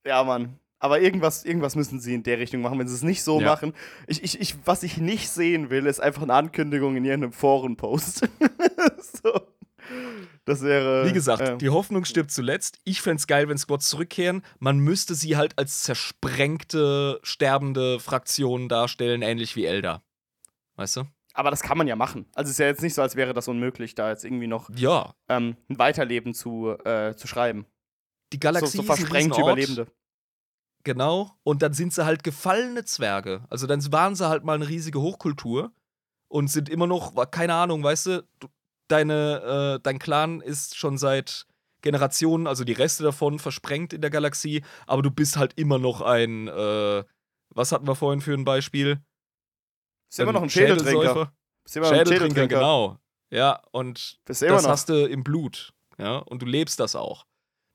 [0.05, 0.59] Ja, Mann.
[0.79, 3.47] Aber irgendwas, irgendwas müssen sie in der Richtung machen, wenn sie es nicht so Ja.
[3.47, 3.73] machen.
[4.07, 8.27] Ich, ich, ich, was ich nicht sehen will, ist einfach eine Ankündigung in irgendeinem Forenpost.
[9.23, 9.41] so.
[10.45, 11.07] Das wäre.
[11.07, 12.79] Wie gesagt, äh, die Hoffnung stirbt zuletzt.
[12.83, 14.41] Ich fänd's geil, wenn Squads zurückkehren.
[14.57, 20.01] Man müsste sie halt als zersprengte, sterbende Fraktion darstellen, ähnlich wie Elder.
[20.77, 21.03] Weißt du?
[21.33, 22.25] Aber das kann man ja machen.
[22.35, 24.69] Also es ist ja jetzt nicht so, als wäre das unmöglich, da jetzt irgendwie noch
[24.75, 25.13] Ja.
[25.29, 27.65] ähm, ein Weiterleben zu, äh, zu schreiben.
[28.33, 29.47] Die So, Galaxie so ist ein versprengte Riesenort.
[29.59, 29.87] Überlebende.
[30.83, 31.31] Genau.
[31.43, 33.43] Und dann sind sie halt gefallene Zwerge.
[33.49, 35.71] Also dann waren sie halt mal eine riesige Hochkultur
[36.27, 38.47] und sind immer noch, keine Ahnung, weißt du, du
[38.87, 41.45] deine, äh, dein Clan ist schon seit
[41.81, 46.01] Generationen, also die Reste davon, versprengt in der Galaxie, aber du bist halt immer noch
[46.01, 47.03] ein, äh,
[47.49, 48.99] was hatten wir vorhin für ein Beispiel?
[50.11, 50.91] Ist immer noch ein Schädeltrinker.
[50.91, 51.33] Schädelsäufer.
[51.65, 52.97] Ist immer noch ein Schädeltrinker, genau.
[53.29, 54.69] Ja, und Bist das noch.
[54.69, 55.73] hast du im Blut.
[55.97, 57.25] Ja, und du lebst das auch.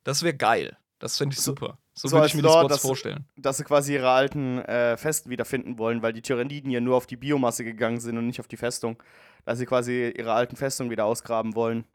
[0.03, 0.77] Das wäre geil.
[0.99, 1.77] Das fände ich So- super.
[1.93, 3.25] So, so würde ich mir die Lore, Squads dass- vorstellen.
[3.37, 7.07] dass sie quasi ihre alten äh, Festen wiederfinden wollen, weil die Tyranniden ja nur auf
[7.07, 9.01] die Biomasse gegangen sind und nicht auf die Festung.
[9.45, 11.85] Dass sie quasi ihre alten Festungen wieder ausgraben wollen.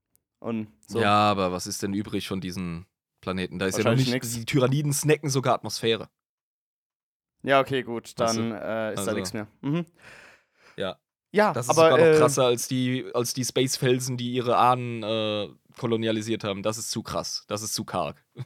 [0.40, 1.00] Und so.
[1.00, 2.86] Ja, aber was ist denn übrig von diesen
[3.20, 3.60] Planeten?
[3.60, 4.10] Da ist ja noch nicht.
[4.10, 4.32] nix.
[4.32, 6.08] Die Tyranniden snacken sogar Atmosphäre.
[7.44, 8.18] Ja, okay, gut.
[8.18, 9.46] Dann äh, ist da Also- nichts mehr.
[9.60, 9.86] Mhm.
[10.76, 10.96] Ja.
[11.34, 14.58] Ja, Das ist aber sogar noch äh, krasser als die, als die Space-Felsen, die ihre
[14.58, 16.62] Ahnen äh, kolonialisiert haben.
[16.62, 17.44] Das ist zu krass.
[17.48, 18.22] Das ist zu karg.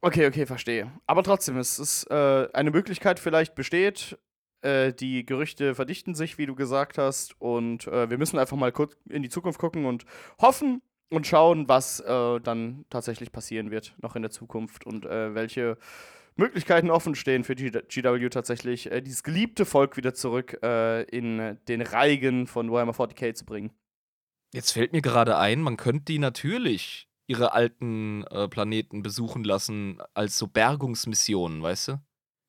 [0.00, 0.92] Okay, okay, verstehe.
[1.08, 4.16] Aber trotzdem, es ist äh, eine Möglichkeit vielleicht besteht.
[4.60, 7.34] Äh, die Gerüchte verdichten sich, wie du gesagt hast.
[7.40, 10.04] Und äh, wir müssen einfach mal kurz in die Zukunft gucken und
[10.40, 15.78] hoffen und schauen, was dann tatsächlich passieren wird noch in der Zukunft und welche
[16.38, 21.82] Möglichkeiten offen stehen für GW tatsächlich, äh, dieses geliebte Volk wieder zurück äh, in den
[21.82, 23.72] Reigen von Warhammer 40k zu bringen.
[24.54, 29.98] Jetzt fällt mir gerade ein, man könnte die natürlich ihre alten äh, Planeten besuchen lassen
[30.14, 32.02] als so Bergungsmissionen, weißt du?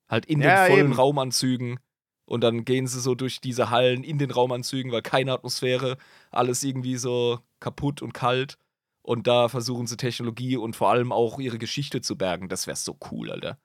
[0.08, 0.94] Halt in Ja, den vollen eben.
[0.94, 1.78] Raumanzügen.
[2.24, 5.98] Und dann gehen sie so durch diese Hallen in den Raumanzügen, weil keine Atmosphäre,
[6.30, 8.56] alles irgendwie so kaputt und kalt.
[9.02, 12.48] Und da versuchen sie Technologie und vor allem auch ihre Geschichte zu bergen.
[12.48, 13.58] Das wäre so cool, Alter.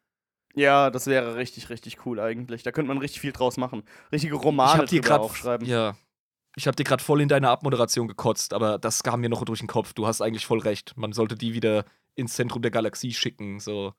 [0.56, 2.64] Ja, das wäre richtig, richtig cool eigentlich.
[2.64, 3.84] Da könnte man richtig viel draus machen.
[4.11, 5.65] Richtige ich Romane hab dir drüber grad, auch schreiben.
[5.65, 5.95] Ja.
[6.56, 9.60] Ich habe dir gerade voll in deine Abmoderation gekotzt, aber das kam mir noch durch
[9.60, 9.94] den Kopf.
[9.94, 10.94] Du hast eigentlich voll recht.
[10.95, 11.84] Man sollte die wieder
[12.15, 13.60] ins Zentrum der Galaxie schicken.
[13.60, 13.94] So.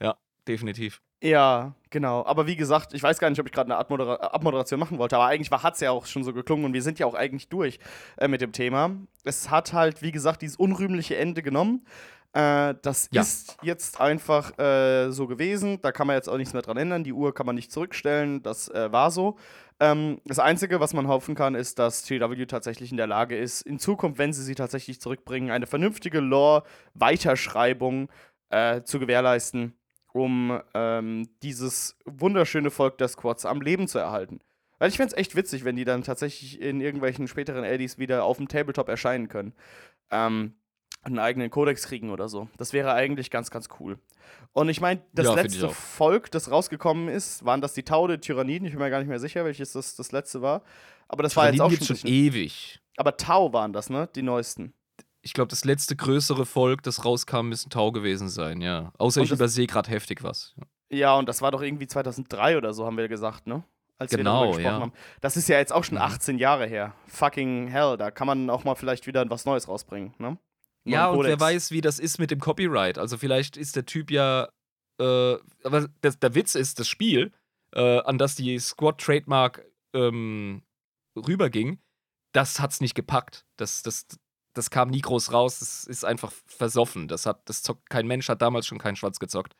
[0.00, 1.00] Ja, definitiv.
[1.22, 2.24] Ja, genau.
[2.26, 5.16] Aber wie gesagt, ich weiß gar nicht, ob ich gerade eine Abmodera Abmoderation machen wollte,
[5.16, 7.48] aber eigentlich hat es ja auch schon so geklungen und wir sind ja auch eigentlich
[7.48, 7.80] durch
[8.18, 8.90] äh, mit dem Thema.
[9.24, 11.84] Es hat halt, wie gesagt, dieses unrühmliche Ende genommen.
[12.38, 13.22] Äh, das Ja.
[13.22, 15.80] ist jetzt einfach äh, so gewesen.
[15.82, 17.02] Da kann man jetzt auch nichts mehr dran ändern.
[17.02, 18.42] Die Uhr kann man nicht zurückstellen.
[18.44, 19.36] Das äh, war so.
[19.80, 23.62] Ähm, das Einzige, was man hoffen kann, ist, dass GW tatsächlich in der Lage ist,
[23.62, 28.08] in Zukunft, wenn sie sie tatsächlich zurückbringen, eine vernünftige Lore-Weiterschreibung
[28.50, 29.76] äh, zu gewährleisten,
[30.12, 34.40] um ähm, dieses wunderschöne Volk der Squads am Leben zu erhalten.
[34.78, 38.22] Weil ich fände es echt witzig, wenn die dann tatsächlich in irgendwelchen späteren Eddies wieder
[38.22, 39.54] auf dem Tabletop erscheinen können.
[40.10, 40.54] Ähm,
[41.02, 42.48] einen eigenen Kodex kriegen oder so.
[42.56, 43.98] Das wäre eigentlich ganz, ganz cool.
[44.52, 45.68] Und ich meine, das Ja, letzte.
[45.70, 48.66] Volk, das rausgekommen ist, waren das die Taude Tyranniden.
[48.66, 50.62] Ich bin mir gar nicht mehr sicher, welches das, das letzte war.
[51.08, 52.80] Aber das war jetzt auch schon, schon ewig.
[52.96, 54.08] Aber Tau waren das, ne?
[54.14, 54.74] Die neuesten.
[55.22, 58.92] Ich glaube, das letzte größere Volk, das rauskam, müssen Tau gewesen sein, ja.
[58.98, 60.54] Außer Und ich übersehe gerade heftig was.
[60.90, 63.62] Ja, und das war doch irgendwie 2003 oder so, haben wir gesagt, ne?
[63.98, 64.80] Als wir Genau, darüber gesprochen ja.
[64.80, 64.92] haben.
[65.20, 66.02] Das ist ja jetzt auch schon Mhm.
[66.02, 66.94] 18 Jahre her.
[67.08, 70.38] Fucking hell, da kann man auch mal vielleicht wieder was Neues rausbringen, ne?
[70.90, 72.98] Ja, und wer weiß, wie das ist mit dem Copyright.
[72.98, 74.48] Also vielleicht ist der Typ ja.
[75.00, 77.32] Äh, aber das, der Witz ist, das Spiel,
[77.72, 80.62] äh, an das die Squad Trademark ähm,
[81.16, 81.78] rüberging,
[82.32, 83.46] das hat's nicht gepackt.
[83.56, 84.06] Das, das,
[84.54, 85.60] das kam nie groß raus.
[85.60, 87.08] Das ist einfach versoffen.
[87.08, 89.54] Das hat, das zockt, kein Mensch hat damals schon keinen Schwanz gezockt.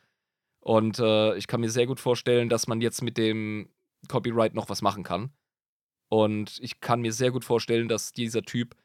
[0.61, 3.69] Und äh, ich kann mir sehr gut vorstellen, dass man jetzt mit dem
[4.07, 5.31] Copyright noch was machen kann.
[6.09, 8.75] Und ich kann mir sehr gut vorstellen, dass dieser Typ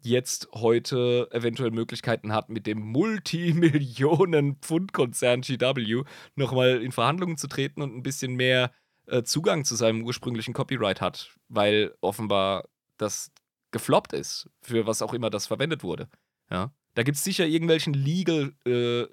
[0.00, 6.04] jetzt heute eventuell Möglichkeiten hat, mit dem Multimillionen-Pfund-Konzern GW
[6.34, 8.70] nochmal in Verhandlungen zu treten und ein bisschen mehr
[9.06, 12.68] äh, Zugang zu seinem ursprünglichen Copyright hat, weil offenbar
[12.98, 13.32] das
[13.72, 16.08] gefloppt ist, für was auch immer das verwendet wurde.
[16.50, 16.72] Ja.
[16.94, 19.06] Da gibt es sicher irgendwelchen Legal äh,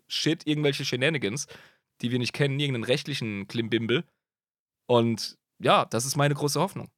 [0.45, 1.47] irgendwelche Shenanigans,
[2.01, 4.05] die wir nicht kennen, irgendeinen rechtlichen Klimbimbel.
[4.85, 6.89] Und ja, das ist meine große Hoffnung.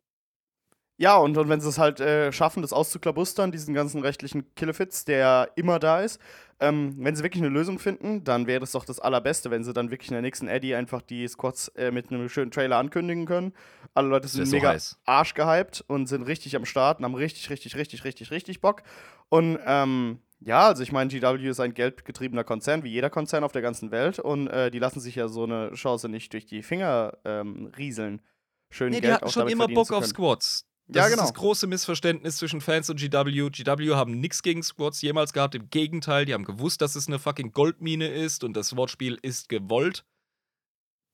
[0.98, 5.04] Ja, und, und wenn sie es halt äh, schaffen, das auszuklabustern, diesen ganzen rechtlichen Killefits,
[5.04, 6.22] der immer da ist,
[6.62, 9.74] ähm, wenn sie wirklich eine Lösung finden, dann wäre das doch das Allerbeste, wenn sie
[9.74, 13.26] dann wirklich in der nächsten Eddie einfach die Squads äh, mit einem schönen Trailer ankündigen
[13.26, 13.54] können.
[13.94, 14.98] Alle Leute sind so mega heiß.
[15.06, 18.84] arschgehypt und sind richtig am Start und haben richtig, richtig, richtig, richtig, richtig Bock.
[19.28, 23.52] Und ähm, ja, also ich meine, GW ist ein geldgetriebener Konzern, wie jeder Konzern auf
[23.52, 24.20] der ganzen Welt.
[24.20, 28.22] Und äh, die lassen sich ja so eine Chance nicht durch die Finger ähm, rieseln.
[28.70, 30.06] Schön Nee, die Geld hatten auch schon immer Bock auf.
[30.06, 30.66] Squads.
[30.88, 31.24] Das Ja, ist genau.
[31.24, 33.50] das große Missverständnis zwischen Fans und GW.
[33.50, 35.56] GW haben nichts gegen Squads jemals gehabt.
[35.56, 39.50] Im Gegenteil, die haben gewusst, dass es eine fucking Goldmine ist und das Wortspiel ist
[39.50, 40.06] gewollt.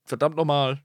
[0.05, 0.81] Verdammt nochmal.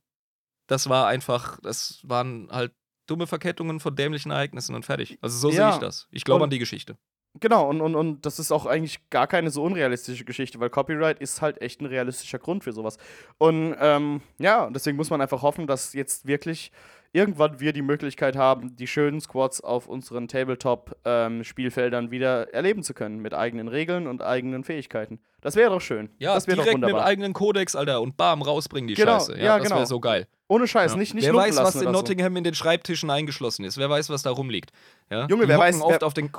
[0.69, 2.73] Das war einfach, das waren halt
[3.09, 5.19] dumme Verkettungen von dämlichen Ereignissen und fertig.
[5.21, 5.71] Also so Ja.
[5.71, 6.09] sehe ich das.
[6.11, 6.97] Ich glaube an die Geschichte.
[7.39, 11.19] Genau, und, und, und das ist auch eigentlich gar keine so unrealistische Geschichte, weil Copyright
[11.21, 12.97] ist halt echt ein realistischer Grund für sowas.
[13.37, 16.73] Und ähm, ja, und deswegen muss man einfach hoffen, dass jetzt wirklich
[17.17, 23.21] irgendwann wir die Möglichkeit haben, die schönen Squads auf unseren Tabletop-Spielfeldern wieder erleben zu können,
[23.21, 25.21] mit eigenen Regeln und eigenen Fähigkeiten.
[25.41, 26.11] Das wäre doch schön.
[26.19, 27.07] Ja, das wäre doch direkt mit dem wunderbar.
[27.09, 29.37] eigenen Kodex, Alter, und bam, rausbringen die Genau, Scheiße.
[29.39, 29.77] Ja, ja, das genau.
[29.77, 30.27] wäre so geil.
[30.49, 30.99] Ohne Scheiß, Ja.
[30.99, 31.93] nicht, nicht wer weiß, was in oder so.
[31.93, 33.79] Nottingham in den Schreibtischen eingeschlossen ist.
[33.79, 34.71] Wer weiß, was da rumliegt.
[35.11, 35.27] Ja?
[35.29, 36.31] Junge, die wer hocken weiß, oft wer- auf den.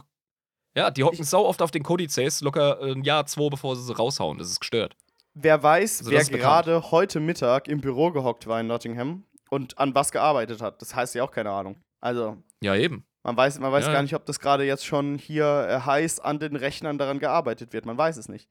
[0.76, 3.95] Ja, die hocken sau oft auf den Kodizes, locker ein Jahr, zwei, bevor sie sie
[3.95, 4.38] raushauen.
[4.38, 4.95] Das ist gestört.
[5.34, 9.95] Wer weiß, Also wer gerade heute Mittag im Büro gehockt war in Nottingham und an
[9.95, 10.82] was gearbeitet hat.
[10.82, 11.78] Das heißt ja auch keine Ahnung.
[11.99, 13.06] Also, Ja, eben.
[13.24, 16.19] Man weiß, man weiß Ja, gar nicht, ob das gerade jetzt schon hier äh, heiß
[16.22, 17.86] an den Rechnern daran gearbeitet wird.
[17.86, 18.49] Man weiß es nicht.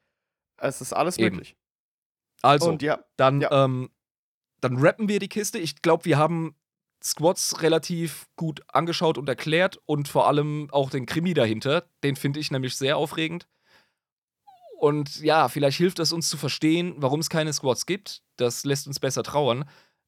[0.59, 1.37] Es ist alles Eben.
[1.37, 1.57] möglich.
[2.43, 3.65] Also, Und ja, dann, ja.
[3.65, 3.91] ähm,
[4.61, 5.59] dann rappen wir die Kiste.
[5.59, 6.57] Ich glaube, wir haben
[7.03, 11.89] Squads relativ gut angeschaut und erklärt und vor allem auch den Krimi dahinter.
[12.05, 13.47] Den finde ich nämlich sehr aufregend.
[14.79, 18.23] Und ja, vielleicht hilft es uns zu verstehen, warum es keine Squads gibt.
[18.37, 19.65] Das lässt uns besser trauern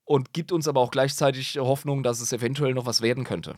[0.09, 3.57] und gibt uns aber auch gleichzeitig Hoffnung, dass es eventuell noch was werden könnte.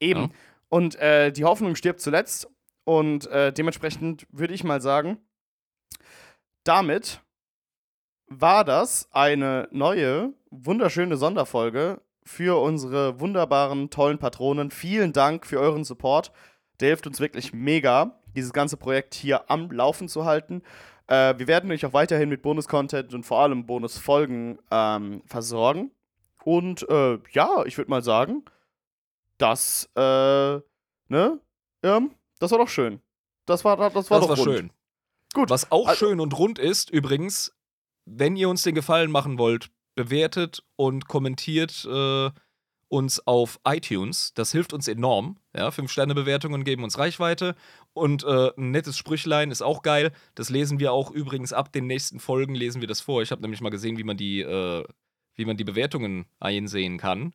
[0.00, 0.20] Eben.
[0.20, 0.30] Ja.
[0.68, 2.46] Und äh, die Hoffnung stirbt zuletzt.
[2.84, 5.18] Und äh, dementsprechend würde ich mal sagen,
[6.64, 7.22] damit
[8.26, 14.70] war das eine neue, wunderschöne Sonderfolge für unsere wunderbaren, tollen Patronen.
[14.70, 16.32] Vielen Dank für euren Support.
[16.80, 20.62] Der hilft uns wirklich mega, dieses ganze Projekt hier am Laufen zu halten.
[21.08, 25.90] Äh, wir werden euch auch weiterhin mit Bonus-Content und vor allem Bonus-Folgen ähm, versorgen.
[26.44, 28.44] Und äh, ja, ich würde mal sagen,
[29.38, 31.40] das, äh, ne?
[31.82, 33.00] Ähm, das war doch schön.
[33.46, 34.56] Das war, das war das doch war rund.
[34.58, 34.70] schön.
[35.34, 35.50] Gut.
[35.50, 37.54] Was auch also, schön und rund ist, übrigens,
[38.04, 42.30] wenn ihr uns den Gefallen machen wollt, bewertet und kommentiert äh,
[42.88, 44.32] uns auf iTunes.
[44.34, 45.38] Das hilft uns enorm.
[45.54, 47.54] Ja, Fünf-Sterne-Bewertungen geben uns Reichweite.
[47.92, 50.12] Und äh, ein nettes Sprüchlein ist auch geil.
[50.34, 53.22] Das lesen wir auch übrigens ab den nächsten Folgen, lesen wir das vor.
[53.22, 54.84] Ich habe nämlich mal gesehen, wie man die, äh,
[55.34, 57.34] wie man die Bewertungen einsehen kann.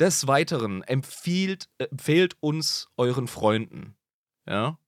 [0.00, 3.94] Des Weiteren empfiehlt, empfehlt uns euren Freunden.
[4.48, 4.78] Ja.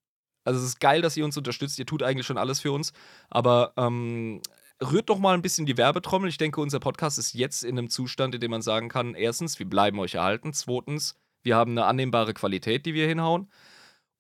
[0.45, 1.79] Also es ist geil, dass ihr uns unterstützt.
[1.79, 2.93] Ihr tut eigentlich schon alles für uns.
[3.31, 4.41] Aber ähm,
[4.83, 6.29] rührt doch mal ein bisschen die Werbetrommel.
[6.29, 9.59] Ich denke, unser Podcast ist jetzt in einem Zustand, in dem man sagen kann: erstens,
[9.59, 10.53] wir bleiben euch erhalten.
[10.53, 13.51] Zweitens, wir haben eine annehmbare Qualität, die wir hinhauen.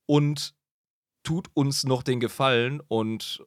[0.06, 0.54] Und
[1.22, 3.44] tut uns noch den Gefallen und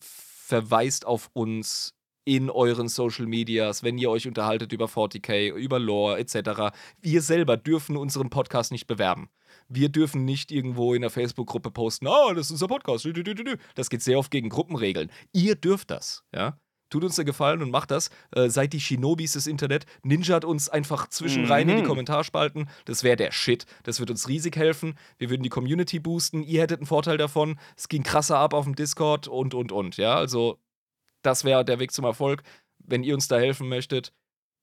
[0.00, 6.18] verweist auf uns in euren Social Medias, wenn ihr euch unterhaltet über 40k, über Lore
[6.18, 6.76] etc.
[7.00, 9.30] Wir selber dürfen unseren Podcast nicht bewerben.
[9.72, 13.08] Wir dürfen nicht irgendwo in der Facebook-Gruppe posten, ah, das ist unser Podcast.
[13.76, 15.10] Das geht sehr oft gegen Gruppenregeln.
[15.32, 16.58] Ihr dürft das, ja.
[16.90, 18.10] Tut uns den Gefallen und macht das.
[18.32, 19.86] Äh, seid die Shinobis des Internet.
[20.02, 21.70] Ninjat uns einfach zwischenrein mhm.
[21.70, 21.86] in die mhm.
[21.86, 22.68] Kommentarspalten.
[22.84, 23.64] Das wäre der Shit.
[23.84, 24.98] Das wird uns riesig helfen.
[25.16, 26.42] Wir würden die Community boosten.
[26.42, 27.60] Ihr hättet einen Vorteil davon.
[27.76, 29.98] Es ging krasser ab auf dem Discord und, und, und.
[29.98, 30.58] Ja, also
[31.22, 32.42] das wäre der Weg zum Erfolg.
[32.78, 34.12] Wenn ihr uns da helfen möchtet,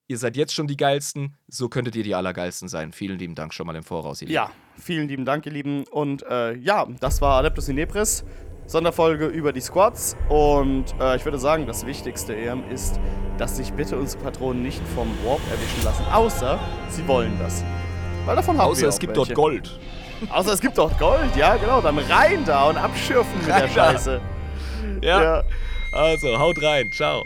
[0.07, 2.91] ihr seid jetzt schon die Geilsten, so könntet ihr die Allergeilsten sein.
[2.91, 4.35] Vielen lieben Dank schon mal im Voraus, ihr Lieben.
[4.35, 5.84] Ja, vielen lieben Dank, ihr Lieben.
[5.85, 8.23] Und äh, ja, das war Adeptus Inepris,
[8.65, 10.15] Sonderfolge über die Squads.
[10.29, 12.99] Und äh, ich würde sagen, das Wichtigste, EM, ist,
[13.38, 16.59] dass sich bitte unsere Patronen nicht vom Warp erwischen lassen, außer
[16.89, 17.63] sie wollen das.
[18.25, 19.34] Weil davon haben außer wir es gibt welche.
[19.34, 19.79] dort Gold.
[20.29, 21.79] Außer es gibt dort Gold, ja, genau.
[21.81, 24.21] Dann rein da und abschürfen mit der Scheiße.
[25.01, 25.23] ja.
[25.23, 25.43] ja.
[25.93, 26.91] Also, haut rein.
[26.91, 27.25] Ciao.